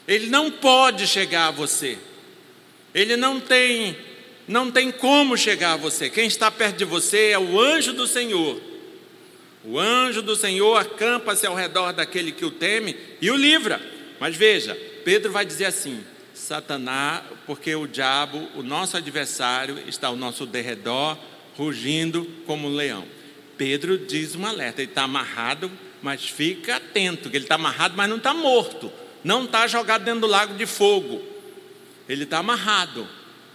Ele 0.06 0.26
não 0.28 0.50
pode 0.50 1.06
chegar 1.06 1.48
a 1.48 1.50
você. 1.50 1.98
Ele 2.94 3.16
não 3.16 3.40
tem 3.40 3.96
não 4.48 4.70
tem 4.70 4.92
como 4.92 5.36
chegar 5.36 5.72
a 5.72 5.76
você. 5.76 6.08
Quem 6.08 6.26
está 6.26 6.50
perto 6.50 6.76
de 6.76 6.84
você 6.84 7.30
é 7.30 7.38
o 7.38 7.60
anjo 7.60 7.92
do 7.92 8.06
Senhor 8.06 8.60
o 9.66 9.80
anjo 9.80 10.22
do 10.22 10.36
Senhor 10.36 10.76
acampa-se 10.76 11.44
ao 11.44 11.54
redor 11.54 11.92
daquele 11.92 12.30
que 12.30 12.44
o 12.44 12.52
teme 12.52 12.96
e 13.20 13.30
o 13.32 13.36
livra. 13.36 13.80
Mas 14.20 14.36
veja, 14.36 14.76
Pedro 15.04 15.32
vai 15.32 15.44
dizer 15.44 15.64
assim: 15.64 16.04
Satanás, 16.32 17.22
porque 17.46 17.74
o 17.74 17.88
diabo, 17.88 18.48
o 18.54 18.62
nosso 18.62 18.96
adversário, 18.96 19.82
está 19.88 20.06
ao 20.06 20.14
nosso 20.14 20.46
derredor, 20.46 21.18
rugindo 21.56 22.24
como 22.46 22.68
um 22.68 22.74
leão. 22.74 23.04
Pedro 23.56 23.98
diz 23.98 24.34
um 24.34 24.46
alerta: 24.46 24.82
ele 24.82 24.90
está 24.90 25.02
amarrado, 25.02 25.70
mas 26.02 26.24
fica 26.24 26.76
atento, 26.76 27.30
que 27.30 27.36
ele 27.36 27.44
está 27.44 27.54
amarrado, 27.54 27.94
mas 27.96 28.08
não 28.08 28.16
está 28.16 28.34
morto, 28.34 28.92
não 29.24 29.44
está 29.44 29.66
jogado 29.66 30.04
dentro 30.04 30.20
do 30.20 30.26
lago 30.26 30.54
de 30.54 30.66
fogo. 30.66 31.22
Ele 32.08 32.24
está 32.24 32.38
amarrado, 32.38 33.08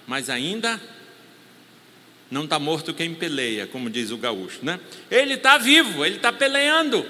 mas 0.06 0.30
ainda 0.30 0.82
não 2.30 2.46
está 2.46 2.58
morto 2.58 2.94
quem 2.94 3.14
peleia, 3.14 3.68
como 3.68 3.90
diz 3.90 4.12
o 4.12 4.18
gaúcho, 4.18 4.60
né? 4.64 4.80
Ele 5.10 5.36
está 5.36 5.58
vivo, 5.58 6.06
ele 6.06 6.16
está 6.16 6.32
peleando. 6.32 7.06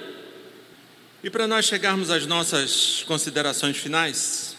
E 1.23 1.29
para 1.29 1.47
nós 1.47 1.65
chegarmos 1.65 2.09
às 2.09 2.25
nossas 2.25 3.03
considerações 3.07 3.77
finais, 3.77 4.57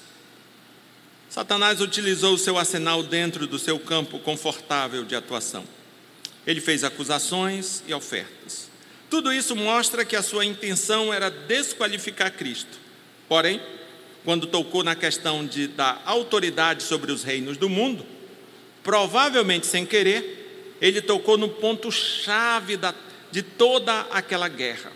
Satanás 1.29 1.81
utilizou 1.81 2.35
o 2.35 2.39
seu 2.39 2.57
arsenal 2.59 3.03
dentro 3.03 3.47
do 3.47 3.59
seu 3.59 3.79
campo 3.79 4.19
confortável 4.21 5.05
de 5.05 5.17
atuação. 5.17 5.65
Ele 6.47 6.61
fez 6.61 6.85
acusações 6.85 7.83
e 7.87 7.95
ofertas. 7.95 8.71
Tudo 9.09 9.33
isso 9.33 9.55
mostra 9.55 10.05
que 10.05 10.17
a 10.17 10.23
sua 10.23 10.45
intenção 10.45 11.13
era 11.13 11.31
desqualificar 11.31 12.33
Cristo. 12.33 12.79
Porém, 13.29 13.61
quando 14.25 14.47
tocou 14.47 14.83
na 14.83 14.95
questão 14.95 15.45
de, 15.45 15.67
da 15.67 16.01
autoridade 16.05 16.83
sobre 16.83 17.13
os 17.13 17.23
reinos 17.23 17.57
do 17.57 17.69
mundo, 17.69 18.07
provavelmente 18.83 19.67
sem 19.67 19.85
querer, 19.85 20.77
ele 20.81 21.01
tocou 21.01 21.37
no 21.37 21.49
ponto-chave 21.49 22.79
de 23.31 23.43
toda 23.43 24.01
aquela 24.11 24.49
guerra. 24.49 24.93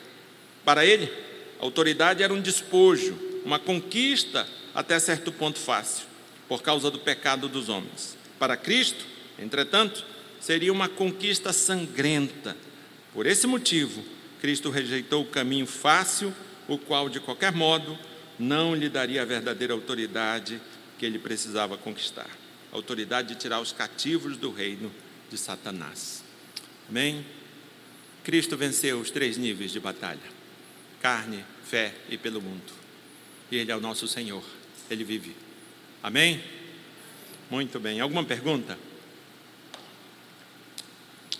Para 0.64 0.84
ele, 0.84 1.12
a 1.60 1.64
autoridade 1.64 2.22
era 2.22 2.32
um 2.32 2.40
despojo, 2.40 3.16
uma 3.44 3.58
conquista 3.58 4.46
até 4.74 4.98
certo 4.98 5.30
ponto 5.30 5.58
fácil, 5.58 6.06
por 6.48 6.62
causa 6.62 6.90
do 6.90 6.98
pecado 6.98 7.48
dos 7.48 7.68
homens. 7.68 8.16
Para 8.38 8.56
Cristo, 8.56 9.04
entretanto, 9.38 10.04
seria 10.46 10.72
uma 10.72 10.88
conquista 10.88 11.52
sangrenta. 11.52 12.56
Por 13.12 13.26
esse 13.26 13.48
motivo, 13.48 14.04
Cristo 14.40 14.70
rejeitou 14.70 15.22
o 15.22 15.26
caminho 15.26 15.66
fácil, 15.66 16.32
o 16.68 16.78
qual, 16.78 17.08
de 17.08 17.18
qualquer 17.18 17.50
modo, 17.50 17.98
não 18.38 18.72
lhe 18.72 18.88
daria 18.88 19.22
a 19.22 19.24
verdadeira 19.24 19.74
autoridade 19.74 20.60
que 21.00 21.04
ele 21.04 21.18
precisava 21.18 21.76
conquistar. 21.76 22.30
A 22.72 22.76
autoridade 22.76 23.34
de 23.34 23.40
tirar 23.40 23.60
os 23.60 23.72
cativos 23.72 24.36
do 24.36 24.52
reino 24.52 24.92
de 25.28 25.36
Satanás. 25.36 26.22
Amém? 26.88 27.26
Cristo 28.22 28.56
venceu 28.56 29.00
os 29.00 29.10
três 29.10 29.36
níveis 29.36 29.72
de 29.72 29.80
batalha: 29.80 30.20
carne, 31.02 31.44
fé 31.64 31.92
e 32.08 32.16
pelo 32.16 32.40
mundo. 32.40 32.72
E 33.50 33.56
Ele 33.56 33.72
é 33.72 33.76
o 33.76 33.80
nosso 33.80 34.06
Senhor. 34.06 34.44
Ele 34.88 35.02
vive. 35.02 35.34
Amém? 36.00 36.40
Muito 37.50 37.80
bem. 37.80 37.98
Alguma 37.98 38.22
pergunta? 38.22 38.78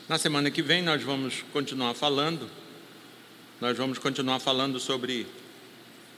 Na 0.09 0.19
semana 0.19 0.53
que 0.53 0.63
vem 0.63 0.83
nós 0.83 1.03
vamos 1.03 1.45
continuar 1.53 1.93
falando. 1.95 2.49
Nós 3.61 3.77
vamos 3.77 3.99
continuar 3.99 4.39
falando 4.39 4.79
sobre. 4.79 5.27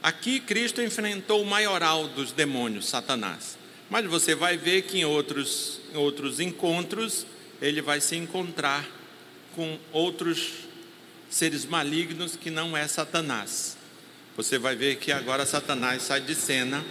Aqui 0.03 0.41
Cristo 0.41 0.83
enfrentou 0.83 1.43
o 1.43 1.47
maioral 1.47 2.07
dos 2.09 2.31
demônios, 2.31 2.87
Satanás. 2.87 3.57
Mas 3.89 4.05
você 4.05 4.35
vai 4.35 4.59
ver 4.59 4.83
que 4.83 4.99
em 4.99 5.07
outros, 5.07 5.81
em 5.95 5.97
outros 5.97 6.39
encontros 6.39 7.27
ele 7.63 7.81
vai 7.81 7.99
se 7.99 8.15
encontrar 8.15 8.87
com 9.57 9.79
outros 9.91 10.51
seres 11.31 11.65
malignos 11.65 12.37
que 12.37 12.51
não 12.51 12.77
é 12.77 12.87
Satanás. 12.87 13.79
Você 14.37 14.59
vai 14.59 14.77
ver 14.77 14.97
que 14.97 15.11
agora 15.11 15.47
Satanás 15.47 16.03
sai 16.03 16.21
de 16.21 16.35
cena, 16.35 16.85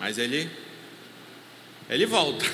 mas 0.00 0.18
ele 0.18 0.50
ele 1.88 2.06
volta. 2.06 2.44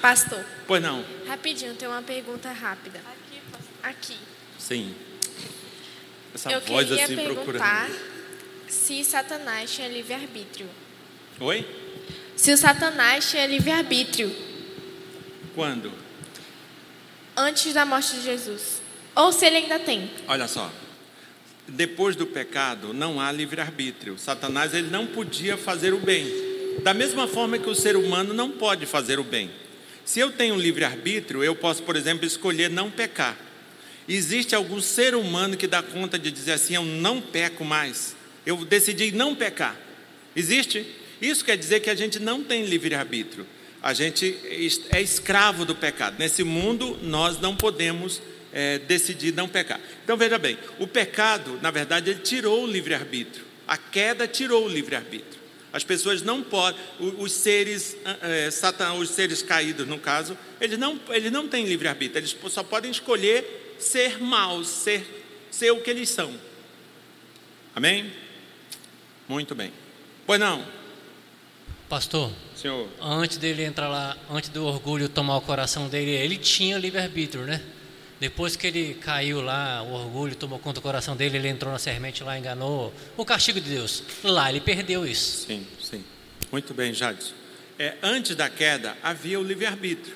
Pastor. 0.00 0.44
Pois 0.66 0.82
não. 0.82 1.04
Rapidinho, 1.26 1.74
tem 1.74 1.88
uma 1.88 2.02
pergunta 2.02 2.50
rápida. 2.50 2.98
Aqui, 2.98 3.40
pastor. 3.50 3.70
Aqui. 3.82 4.16
Sim. 4.58 4.94
Essa 6.34 6.52
Eu 6.52 6.60
voz 6.60 6.88
queria 6.88 7.04
assim 7.04 7.16
perguntar 7.16 7.44
procurando. 7.44 7.98
se 8.68 9.04
Satanás 9.04 9.72
tinha 9.72 9.88
livre-arbítrio. 9.88 10.68
Oi? 11.40 11.66
Se 12.36 12.52
o 12.52 12.56
Satanás 12.56 13.28
tinha 13.30 13.46
livre-arbítrio 13.46 14.34
Quando? 15.54 15.92
antes 17.36 17.72
da 17.74 17.84
morte 17.84 18.14
de 18.16 18.22
Jesus. 18.22 18.80
Ou 19.14 19.32
se 19.32 19.44
ele 19.46 19.56
ainda 19.56 19.78
tem. 19.78 20.10
Olha 20.28 20.46
só. 20.46 20.70
Depois 21.66 22.16
do 22.16 22.26
pecado 22.26 22.92
não 22.92 23.20
há 23.20 23.30
livre-arbítrio. 23.32 24.18
Satanás 24.18 24.72
ele 24.74 24.88
não 24.90 25.06
podia 25.06 25.56
fazer 25.56 25.92
o 25.92 25.98
bem. 25.98 26.49
Da 26.82 26.94
mesma 26.94 27.28
forma 27.28 27.58
que 27.58 27.68
o 27.68 27.74
ser 27.74 27.96
humano 27.96 28.32
não 28.32 28.50
pode 28.50 28.86
fazer 28.86 29.18
o 29.18 29.24
bem. 29.24 29.50
Se 30.04 30.18
eu 30.18 30.32
tenho 30.32 30.56
livre-arbítrio, 30.56 31.44
eu 31.44 31.54
posso, 31.54 31.82
por 31.82 31.94
exemplo, 31.94 32.26
escolher 32.26 32.70
não 32.70 32.90
pecar. 32.90 33.36
Existe 34.08 34.54
algum 34.54 34.80
ser 34.80 35.14
humano 35.14 35.56
que 35.56 35.66
dá 35.66 35.82
conta 35.82 36.18
de 36.18 36.30
dizer 36.30 36.52
assim: 36.52 36.74
eu 36.74 36.84
não 36.84 37.20
peco 37.20 37.64
mais. 37.64 38.16
Eu 38.44 38.64
decidi 38.64 39.12
não 39.12 39.34
pecar. 39.34 39.78
Existe? 40.34 40.86
Isso 41.20 41.44
quer 41.44 41.56
dizer 41.56 41.80
que 41.80 41.90
a 41.90 41.94
gente 41.94 42.18
não 42.18 42.42
tem 42.42 42.64
livre-arbítrio. 42.64 43.46
A 43.82 43.92
gente 43.92 44.36
é 44.90 45.00
escravo 45.00 45.64
do 45.64 45.74
pecado. 45.74 46.16
Nesse 46.18 46.42
mundo, 46.42 46.98
nós 47.02 47.40
não 47.40 47.54
podemos 47.54 48.20
é, 48.52 48.78
decidir 48.78 49.32
não 49.32 49.48
pecar. 49.48 49.80
Então 50.02 50.16
veja 50.16 50.38
bem: 50.38 50.58
o 50.78 50.86
pecado, 50.86 51.58
na 51.62 51.70
verdade, 51.70 52.10
ele 52.10 52.20
tirou 52.20 52.64
o 52.64 52.66
livre-arbítrio. 52.66 53.44
A 53.66 53.76
queda 53.76 54.26
tirou 54.26 54.64
o 54.64 54.68
livre-arbítrio. 54.68 55.39
As 55.72 55.84
pessoas 55.84 56.22
não 56.22 56.42
podem, 56.42 56.80
os 56.98 57.32
seres, 57.32 57.96
é, 58.22 58.50
Satan, 58.50 58.94
os 58.94 59.10
seres 59.10 59.42
caídos, 59.42 59.86
no 59.86 59.98
caso, 59.98 60.36
eles 60.60 60.78
não, 60.78 60.98
eles 61.10 61.30
não 61.30 61.46
têm 61.46 61.64
livre-arbítrio, 61.64 62.18
eles 62.18 62.36
só 62.52 62.62
podem 62.62 62.90
escolher 62.90 63.76
ser 63.78 64.20
maus, 64.20 64.68
ser, 64.68 65.06
ser 65.50 65.70
o 65.70 65.80
que 65.80 65.90
eles 65.90 66.08
são. 66.08 66.34
Amém? 67.74 68.12
Muito 69.28 69.54
bem. 69.54 69.72
Pois 70.26 70.40
não, 70.40 70.66
Pastor, 71.88 72.30
senhor. 72.54 72.88
antes 73.00 73.36
dele 73.36 73.64
entrar 73.64 73.88
lá, 73.88 74.16
antes 74.30 74.48
do 74.48 74.64
orgulho 74.64 75.08
tomar 75.08 75.36
o 75.36 75.40
coração 75.40 75.88
dele, 75.88 76.12
ele 76.12 76.36
tinha 76.36 76.78
livre-arbítrio, 76.78 77.44
né? 77.44 77.60
Depois 78.20 78.54
que 78.54 78.66
ele 78.66 78.94
caiu 79.00 79.40
lá, 79.40 79.82
o 79.82 79.94
orgulho 79.94 80.36
tomou 80.36 80.58
conta 80.58 80.78
do 80.78 80.82
coração 80.82 81.16
dele, 81.16 81.38
ele 81.38 81.48
entrou 81.48 81.72
na 81.72 81.78
semente 81.78 82.22
lá, 82.22 82.38
enganou. 82.38 82.92
O 83.16 83.24
castigo 83.24 83.58
de 83.58 83.70
Deus. 83.70 84.02
Lá 84.22 84.50
ele 84.50 84.60
perdeu 84.60 85.06
isso. 85.06 85.46
Sim, 85.46 85.66
sim. 85.82 86.04
Muito 86.52 86.74
bem, 86.74 86.92
Jadson. 86.92 87.32
É, 87.78 87.94
antes 88.02 88.36
da 88.36 88.50
queda 88.50 88.94
havia 89.02 89.40
o 89.40 89.42
livre-arbítrio. 89.42 90.14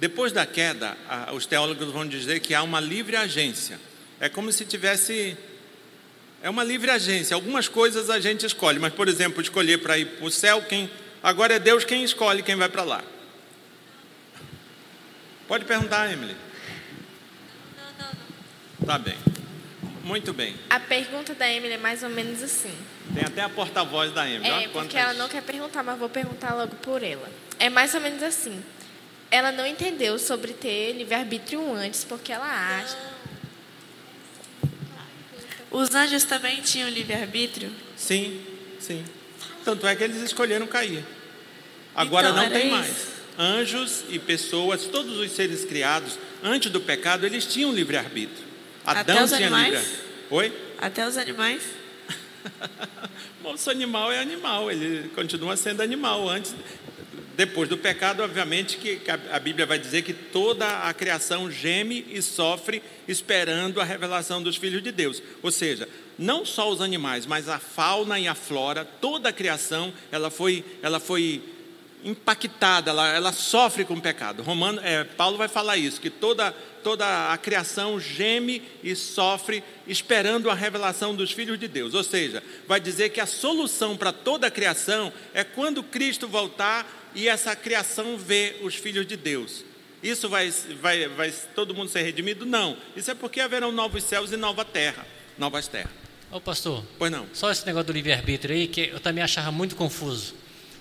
Depois 0.00 0.32
da 0.32 0.44
queda, 0.44 0.98
a, 1.08 1.32
os 1.32 1.46
teólogos 1.46 1.92
vão 1.92 2.04
dizer 2.04 2.40
que 2.40 2.54
há 2.54 2.62
uma 2.64 2.80
livre 2.80 3.14
agência. 3.14 3.78
É 4.18 4.28
como 4.28 4.50
se 4.50 4.64
tivesse. 4.64 5.36
É 6.42 6.50
uma 6.50 6.64
livre 6.64 6.90
agência. 6.90 7.36
Algumas 7.36 7.68
coisas 7.68 8.10
a 8.10 8.18
gente 8.18 8.44
escolhe, 8.44 8.80
mas, 8.80 8.92
por 8.92 9.06
exemplo, 9.06 9.40
escolher 9.40 9.78
para 9.78 9.96
ir 9.96 10.06
para 10.06 10.26
o 10.26 10.30
céu, 10.30 10.60
quem. 10.62 10.90
Agora 11.22 11.54
é 11.54 11.58
Deus 11.60 11.84
quem 11.84 12.02
escolhe 12.02 12.42
quem 12.42 12.56
vai 12.56 12.68
para 12.68 12.82
lá. 12.82 13.04
Pode 15.46 15.64
perguntar, 15.64 16.12
Emily. 16.12 16.43
Tá 18.86 18.98
bem. 18.98 19.16
Muito 20.02 20.32
bem. 20.34 20.54
A 20.68 20.78
pergunta 20.78 21.34
da 21.34 21.50
Emily 21.50 21.74
é 21.74 21.78
mais 21.78 22.02
ou 22.02 22.10
menos 22.10 22.42
assim. 22.42 22.72
Tem 23.14 23.24
até 23.24 23.40
a 23.42 23.48
porta-voz 23.48 24.12
da 24.12 24.28
Emily. 24.28 24.46
É, 24.46 24.52
Olha 24.52 24.68
porque 24.68 24.72
quantas- 24.90 24.94
ela 25.00 25.14
não 25.14 25.28
quer 25.28 25.42
perguntar, 25.42 25.82
mas 25.82 25.98
vou 25.98 26.08
perguntar 26.10 26.54
logo 26.54 26.74
por 26.76 27.02
ela. 27.02 27.28
É 27.58 27.70
mais 27.70 27.94
ou 27.94 28.00
menos 28.00 28.22
assim. 28.22 28.62
Ela 29.30 29.50
não 29.50 29.66
entendeu 29.66 30.18
sobre 30.18 30.52
ter 30.52 30.92
livre-arbítrio 30.92 31.72
antes, 31.74 32.04
porque 32.04 32.30
ela 32.32 32.46
acha. 32.46 32.96
Os 35.70 35.94
anjos 35.94 36.24
também 36.24 36.60
tinham 36.60 36.88
livre-arbítrio? 36.88 37.70
Sim, 37.96 38.40
sim. 38.78 39.04
Tanto 39.64 39.86
é 39.86 39.96
que 39.96 40.04
eles 40.04 40.18
escolheram 40.22 40.66
cair. 40.66 41.02
Agora 41.96 42.28
Então, 42.28 42.42
não 42.42 42.50
tem 42.50 42.66
isso. 42.66 42.76
mais. 42.76 43.14
Anjos 43.36 44.04
e 44.10 44.18
pessoas, 44.18 44.84
todos 44.84 45.18
os 45.18 45.32
seres 45.32 45.64
criados, 45.64 46.16
antes 46.42 46.70
do 46.70 46.80
pecado, 46.80 47.26
eles 47.26 47.44
tinham 47.46 47.72
livre-arbítrio. 47.72 48.43
Até 48.84 49.12
Adão 49.12 49.24
os 49.24 49.30
tinha 49.30 49.46
animais? 49.46 49.74
livre 49.74 50.04
Oi? 50.30 50.52
Até 50.78 51.06
os 51.06 51.16
animais? 51.16 51.62
Moço 53.42 53.70
animal 53.70 54.10
é 54.10 54.18
animal, 54.18 54.70
ele 54.70 55.08
continua 55.10 55.56
sendo 55.56 55.82
animal. 55.82 56.28
Antes, 56.28 56.54
depois 57.36 57.68
do 57.68 57.76
pecado, 57.76 58.22
obviamente, 58.22 58.76
que 58.76 59.00
a 59.30 59.38
Bíblia 59.38 59.66
vai 59.66 59.78
dizer 59.78 60.02
que 60.02 60.12
toda 60.12 60.88
a 60.88 60.94
criação 60.94 61.50
geme 61.50 62.06
e 62.10 62.22
sofre 62.22 62.82
esperando 63.08 63.80
a 63.80 63.84
revelação 63.84 64.42
dos 64.42 64.56
filhos 64.56 64.82
de 64.82 64.92
Deus. 64.92 65.22
Ou 65.42 65.50
seja, 65.50 65.88
não 66.18 66.44
só 66.44 66.70
os 66.70 66.80
animais, 66.80 67.26
mas 67.26 67.48
a 67.48 67.58
fauna 67.58 68.18
e 68.18 68.28
a 68.28 68.34
flora, 68.34 68.84
toda 68.84 69.28
a 69.28 69.32
criação, 69.32 69.92
ela 70.10 70.30
foi, 70.30 70.64
ela 70.82 71.00
foi 71.00 71.42
impactada, 72.04 72.90
ela, 72.90 73.08
ela 73.08 73.32
sofre 73.32 73.84
com 73.84 73.94
o 73.94 74.00
pecado. 74.00 74.42
Romano, 74.42 74.80
é, 74.84 75.02
Paulo 75.04 75.38
vai 75.38 75.48
falar 75.48 75.76
isso, 75.76 76.00
que 76.00 76.10
toda, 76.10 76.52
toda 76.82 77.32
a 77.32 77.38
criação 77.38 77.98
geme 77.98 78.62
e 78.82 78.94
sofre 78.94 79.64
esperando 79.86 80.50
a 80.50 80.54
revelação 80.54 81.14
dos 81.14 81.32
filhos 81.32 81.58
de 81.58 81.66
Deus. 81.66 81.94
Ou 81.94 82.04
seja, 82.04 82.42
vai 82.68 82.78
dizer 82.78 83.08
que 83.08 83.20
a 83.20 83.26
solução 83.26 83.96
para 83.96 84.12
toda 84.12 84.46
a 84.46 84.50
criação 84.50 85.12
é 85.32 85.42
quando 85.42 85.82
Cristo 85.82 86.28
voltar 86.28 87.10
e 87.14 87.28
essa 87.28 87.56
criação 87.56 88.18
vê 88.18 88.56
os 88.62 88.74
filhos 88.74 89.06
de 89.06 89.16
Deus. 89.16 89.64
Isso 90.02 90.28
vai, 90.28 90.50
vai, 90.82 91.08
vai 91.08 91.32
todo 91.54 91.74
mundo 91.74 91.88
ser 91.88 92.02
redimido? 92.02 92.44
Não. 92.44 92.76
Isso 92.94 93.10
é 93.10 93.14
porque 93.14 93.40
haverão 93.40 93.72
novos 93.72 94.04
céus 94.04 94.30
e 94.32 94.36
nova 94.36 94.62
terra, 94.64 95.06
novas 95.38 95.66
terras. 95.66 95.90
Ô 96.30 96.40
pastor, 96.40 96.84
Pois 96.98 97.10
não. 97.10 97.26
só 97.32 97.50
esse 97.50 97.64
negócio 97.64 97.86
do 97.86 97.92
livre-arbítrio 97.92 98.54
aí, 98.54 98.66
que 98.66 98.90
eu 98.92 99.00
também 99.00 99.24
achava 99.24 99.50
muito 99.50 99.74
confuso. 99.76 100.34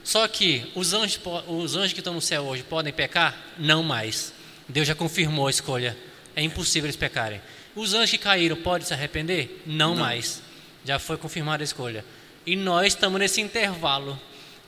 Só 0.04 0.28
que 0.28 0.70
os 0.76 0.94
anjos, 0.94 1.20
os 1.48 1.76
anjos 1.76 1.94
que 1.94 2.00
estão 2.00 2.14
no 2.14 2.22
céu 2.22 2.44
hoje 2.44 2.64
podem 2.64 2.92
pecar? 2.92 3.38
Não 3.58 3.82
mais. 3.82 4.34
Deus 4.68 4.88
já 4.88 4.96
confirmou 4.96 5.48
a 5.48 5.50
escolha. 5.50 5.98
É 6.36 6.42
impossível 6.42 6.88
eles 6.88 6.96
pecarem. 6.96 7.42
Os 7.76 7.94
anjos 7.94 8.12
que 8.12 8.18
caíram 8.18 8.58
podem 8.58 8.86
se 8.86 8.94
arrepender? 8.94 9.62
Não, 9.66 9.96
mais. 9.96 10.42
Já 10.86 11.00
foi 11.00 11.18
confirmada 11.18 11.64
a 11.64 11.66
escolha. 11.66 12.04
E 12.46 12.56
nós 12.56 12.88
estamos 12.88 13.20
nesse 13.20 13.40
intervalo. 13.40 14.20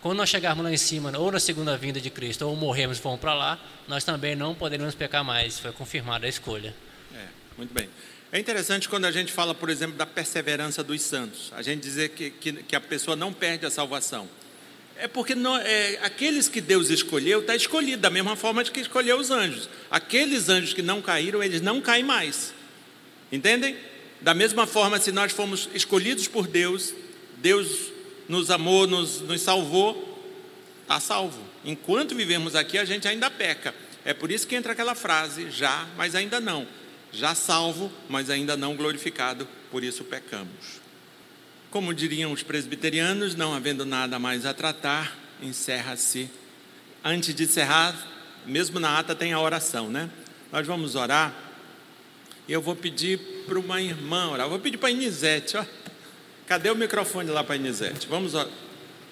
Quando 0.01 0.17
nós 0.17 0.29
chegarmos 0.29 0.63
lá 0.63 0.71
em 0.71 0.77
cima, 0.77 1.17
ou 1.17 1.31
na 1.31 1.39
segunda 1.39 1.75
vinda 1.75 1.99
de 1.99 2.09
Cristo, 2.09 2.47
ou 2.47 2.55
morrermos 2.55 2.97
e 2.97 3.01
formos 3.01 3.19
para 3.19 3.33
lá, 3.33 3.59
nós 3.88 4.03
também 4.03 4.36
não 4.36 4.55
poderemos 4.55 4.95
pecar 4.95 5.23
mais. 5.23 5.59
Foi 5.59 5.71
confirmada 5.71 6.25
a 6.25 6.29
escolha. 6.29 6.75
É, 7.13 7.25
muito 7.57 7.73
bem. 7.73 7.89
É 8.31 8.39
interessante 8.39 8.88
quando 8.88 9.05
a 9.05 9.11
gente 9.11 9.31
fala, 9.31 9.53
por 9.53 9.69
exemplo, 9.69 9.97
da 9.97 10.05
perseverança 10.05 10.83
dos 10.83 11.01
santos. 11.01 11.51
A 11.55 11.61
gente 11.61 11.81
dizer 11.81 12.09
que, 12.09 12.29
que, 12.29 12.53
que 12.53 12.75
a 12.75 12.81
pessoa 12.81 13.15
não 13.15 13.33
perde 13.33 13.65
a 13.65 13.71
salvação. 13.71 14.27
É 14.98 15.08
porque 15.08 15.36
não- 15.36 15.58
é, 15.58 16.00
aqueles 16.02 16.48
que 16.48 16.62
Deus 16.62 16.89
escolheu, 16.89 17.41
está 17.41 17.56
escolhido, 17.56 18.02
da 18.02 18.10
mesma 18.10 18.36
forma 18.36 18.64
que 18.64 18.80
escolheu 18.80 19.18
os 19.20 19.30
anjos. 19.30 19.70
Aqueles 19.91 20.48
anjos 20.48 20.74
que 20.74 20.82
não 20.82 21.02
caíram, 21.02 21.43
eles 21.43 21.62
não 21.62 21.82
caem 21.82 22.04
mais. 22.04 22.54
Entendem? 23.32 23.76
Da 24.22 24.34
mesma 24.34 24.66
forma, 24.66 25.00
se 25.00 25.12
nós 25.12 25.32
fomos 25.32 25.70
escolhidos 25.74 26.28
por 26.28 26.48
Deus, 26.48 26.93
Deus 27.38 27.91
nos 28.30 28.50
amou, 28.50 28.88
nos, 28.88 29.20
nos 29.22 29.41
salvou, 29.41 30.24
está 30.82 31.00
salvo. 31.00 31.43
Enquanto 31.66 32.16
vivemos 32.16 32.56
aqui, 32.56 32.78
a 32.78 32.86
gente 32.86 33.08
ainda 33.08 33.30
peca. 33.30 33.76
É 34.06 34.14
por 34.14 34.32
isso 34.32 34.48
que 34.48 34.56
entra 34.56 34.72
aquela 34.72 34.96
frase, 34.96 35.52
já, 35.52 35.88
mas 35.98 36.16
ainda 36.16 36.39
não. 36.39 36.66
Já 37.12 37.36
salvo, 37.36 37.91
mas 38.08 38.30
ainda 38.30 38.56
não 38.56 38.76
glorificado, 38.76 39.48
por 39.72 39.84
isso 39.84 40.04
pecamos. 40.04 40.84
Como 41.76 41.93
diriam 41.93 42.32
os 42.32 42.41
presbiterianos, 42.41 43.36
não 43.36 43.53
havendo 43.53 43.84
nada 43.84 44.17
mais 44.17 44.45
a 44.45 44.53
tratar, 44.53 45.13
encerra-se 45.41 46.30
antes 47.03 47.36
de 47.36 47.43
encerrar, 47.43 47.93
mesmo 48.45 48.80
na 48.80 48.97
ata 48.97 49.13
tem 49.13 49.34
a 49.34 49.41
oração, 49.41 49.89
né? 49.89 50.09
Nós 50.53 50.65
vamos 50.65 50.95
orar 50.95 51.36
e 52.47 52.53
eu 52.53 52.61
vou 52.61 52.78
pedir 52.78 53.19
para 53.45 53.59
uma 53.59 53.82
irmã 53.82 54.30
orar. 54.30 54.45
Eu 54.45 54.51
vou 54.51 54.59
pedir 54.59 54.78
para 54.78 54.88
a 54.88 54.91
Inisete, 54.93 55.57
ó. 55.57 55.65
Cadê 56.47 56.69
o 56.69 56.76
microfone 56.76 57.30
lá 57.30 57.43
para 57.43 57.55
a 57.55 57.57
Inisete? 57.57 58.07
Vamos 58.07 58.32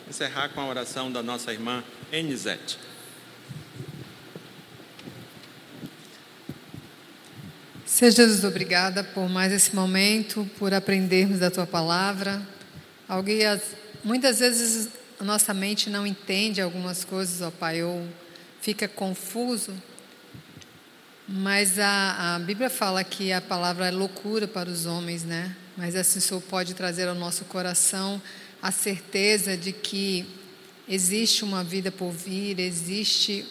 encerrar 0.10 0.48
com 0.48 0.62
a 0.62 0.66
oração 0.66 1.12
da 1.12 1.22
nossa 1.22 1.52
irmã 1.52 1.84
Inisete. 2.14 2.80
Seja 7.86 8.24
Jesus 8.26 8.46
obrigada 8.46 9.04
por 9.04 9.28
mais 9.28 9.52
esse 9.52 9.76
momento, 9.76 10.50
por 10.58 10.74
aprendermos 10.74 11.40
da 11.40 11.52
tua 11.52 11.68
palavra. 11.68 12.53
Alguém, 13.14 13.42
muitas 14.04 14.40
vezes 14.40 14.90
a 15.20 15.24
nossa 15.24 15.54
mente 15.54 15.88
não 15.88 16.08
entende 16.08 16.60
algumas 16.60 17.06
coisas, 17.06 17.44
ó 17.44 17.52
Pai, 17.52 17.84
ou 17.84 18.08
fica 18.60 18.88
confuso. 18.88 19.72
Mas 21.28 21.78
a, 21.78 22.34
a 22.34 22.40
Bíblia 22.40 22.72
fala 22.72 23.04
que 23.04 23.32
a 23.32 23.40
palavra 23.40 23.86
é 23.86 23.92
loucura 23.92 24.48
para 24.48 24.68
os 24.68 24.88
homens, 24.88 25.24
né? 25.24 25.56
Mas 25.78 25.96
assim 25.96 26.20
só 26.20 26.40
pode 26.40 26.74
trazer 26.74 27.08
ao 27.08 27.14
nosso 27.14 27.46
coração 27.46 28.20
a 28.60 28.72
certeza 28.72 29.56
de 29.56 29.72
que 29.72 30.26
existe 30.90 31.44
uma 31.44 31.64
vida 31.64 31.92
por 31.92 32.10
vir, 32.10 32.60
existe 32.60 33.46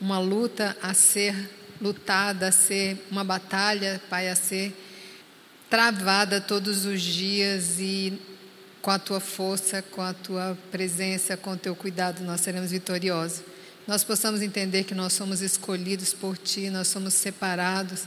uma 0.00 0.18
luta 0.18 0.76
a 0.82 0.92
ser 0.92 1.36
lutada, 1.80 2.48
a 2.48 2.52
ser 2.52 2.98
uma 3.12 3.22
batalha, 3.22 4.02
Pai, 4.10 4.28
a 4.28 4.34
ser 4.34 4.74
travada 5.70 6.40
todos 6.40 6.84
os 6.84 7.00
dias 7.00 7.78
e 7.78 8.33
com 8.84 8.90
a 8.90 8.98
tua 8.98 9.18
força, 9.18 9.80
com 9.80 10.02
a 10.02 10.12
tua 10.12 10.58
presença, 10.70 11.38
com 11.38 11.52
o 11.52 11.56
teu 11.56 11.74
cuidado, 11.74 12.22
nós 12.22 12.42
seremos 12.42 12.70
vitoriosos. 12.70 13.42
Nós 13.88 14.04
possamos 14.04 14.42
entender 14.42 14.84
que 14.84 14.94
nós 14.94 15.14
somos 15.14 15.40
escolhidos 15.40 16.12
por 16.12 16.36
ti, 16.36 16.68
nós 16.68 16.88
somos 16.88 17.14
separados 17.14 18.02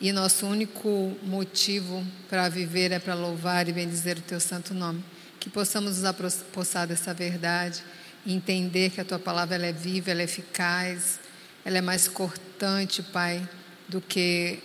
e 0.00 0.12
nosso 0.12 0.46
único 0.46 1.16
motivo 1.24 2.06
para 2.30 2.48
viver 2.48 2.92
é 2.92 3.00
para 3.00 3.14
louvar 3.14 3.68
e 3.68 3.72
bendizer 3.72 4.16
o 4.16 4.20
teu 4.20 4.38
santo 4.38 4.72
nome. 4.72 5.04
Que 5.40 5.50
possamos 5.50 5.96
nos 5.98 6.04
apossar 6.04 6.86
dessa 6.86 7.12
verdade 7.12 7.82
e 8.24 8.32
entender 8.32 8.90
que 8.90 9.00
a 9.00 9.04
tua 9.04 9.18
palavra 9.18 9.56
ela 9.56 9.66
é 9.66 9.72
viva, 9.72 10.12
ela 10.12 10.20
é 10.20 10.24
eficaz, 10.24 11.18
ela 11.64 11.78
é 11.78 11.80
mais 11.80 12.06
cortante, 12.06 13.02
Pai, 13.02 13.42
do 13.88 14.00
que 14.00 14.60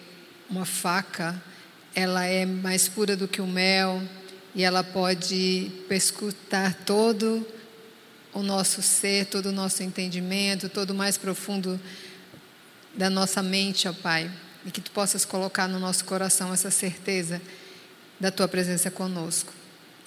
uma 0.52 0.66
faca, 0.66 1.42
ela 1.96 2.26
é 2.26 2.46
mais 2.46 2.88
pura 2.88 3.18
do 3.18 3.28
que 3.28 3.42
o 3.42 3.48
mel 3.48 4.04
e 4.58 4.64
ela 4.64 4.84
pode 4.84 5.72
perscutar 5.88 6.74
todo 6.84 7.48
o 8.34 8.42
nosso 8.42 8.82
ser, 8.82 9.28
todo 9.28 9.50
o 9.50 9.52
nosso 9.52 9.84
entendimento, 9.84 10.68
todo 10.68 10.90
o 10.90 10.96
mais 10.96 11.16
profundo 11.16 11.80
da 12.96 13.08
nossa 13.08 13.44
mente, 13.44 13.88
ó 13.88 13.94
Pai, 13.94 14.32
e 14.66 14.72
que 14.72 14.82
tu 14.82 14.90
possas 14.90 15.24
colocar 15.24 15.68
no 15.68 15.80
nosso 15.80 16.04
coração 16.06 16.52
essa 16.52 16.72
certeza 16.72 17.40
da 18.20 18.32
tua 18.32 18.48
presença 18.48 18.90
conosco. 18.90 19.54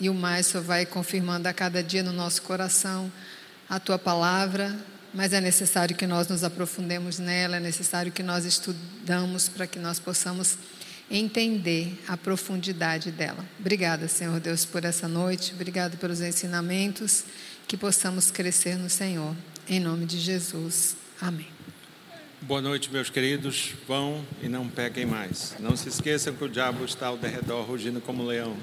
E 0.00 0.10
o 0.10 0.14
mais 0.14 0.48
só 0.48 0.60
vai 0.60 0.84
confirmando 0.84 1.46
a 1.46 1.52
cada 1.52 1.80
dia 1.80 2.02
no 2.02 2.12
nosso 2.12 2.42
coração 2.42 3.10
a 3.68 3.78
tua 3.78 4.00
palavra, 4.00 4.76
mas 5.14 5.32
é 5.32 5.40
necessário 5.40 5.94
que 5.94 6.08
nós 6.08 6.26
nos 6.26 6.42
aprofundemos 6.42 7.20
nela, 7.20 7.58
é 7.58 7.60
necessário 7.60 8.10
que 8.10 8.22
nós 8.22 8.44
estudamos 8.44 9.48
para 9.48 9.68
que 9.68 9.78
nós 9.78 10.00
possamos 10.00 10.58
entender 11.10 11.98
a 12.06 12.16
profundidade 12.16 13.10
dela. 13.10 13.44
Obrigada, 13.58 14.06
Senhor 14.06 14.38
Deus, 14.38 14.64
por 14.64 14.84
essa 14.84 15.08
noite, 15.08 15.52
obrigado 15.52 15.96
pelos 15.96 16.20
ensinamentos, 16.20 17.24
que 17.66 17.76
possamos 17.76 18.30
crescer 18.30 18.76
no 18.76 18.88
Senhor. 18.88 19.34
Em 19.68 19.80
nome 19.80 20.06
de 20.06 20.18
Jesus. 20.18 20.96
Amém. 21.20 21.48
Boa 22.42 22.62
noite, 22.62 22.90
meus 22.90 23.10
queridos. 23.10 23.74
Vão 23.86 24.24
e 24.42 24.48
não 24.48 24.66
pequem 24.66 25.04
mais. 25.04 25.54
Não 25.60 25.76
se 25.76 25.88
esqueçam 25.88 26.34
que 26.34 26.42
o 26.42 26.48
diabo 26.48 26.84
está 26.84 27.08
ao 27.08 27.18
derredor, 27.18 27.64
rugindo 27.64 28.00
como 28.00 28.22
um 28.22 28.26
leão. 28.26 28.56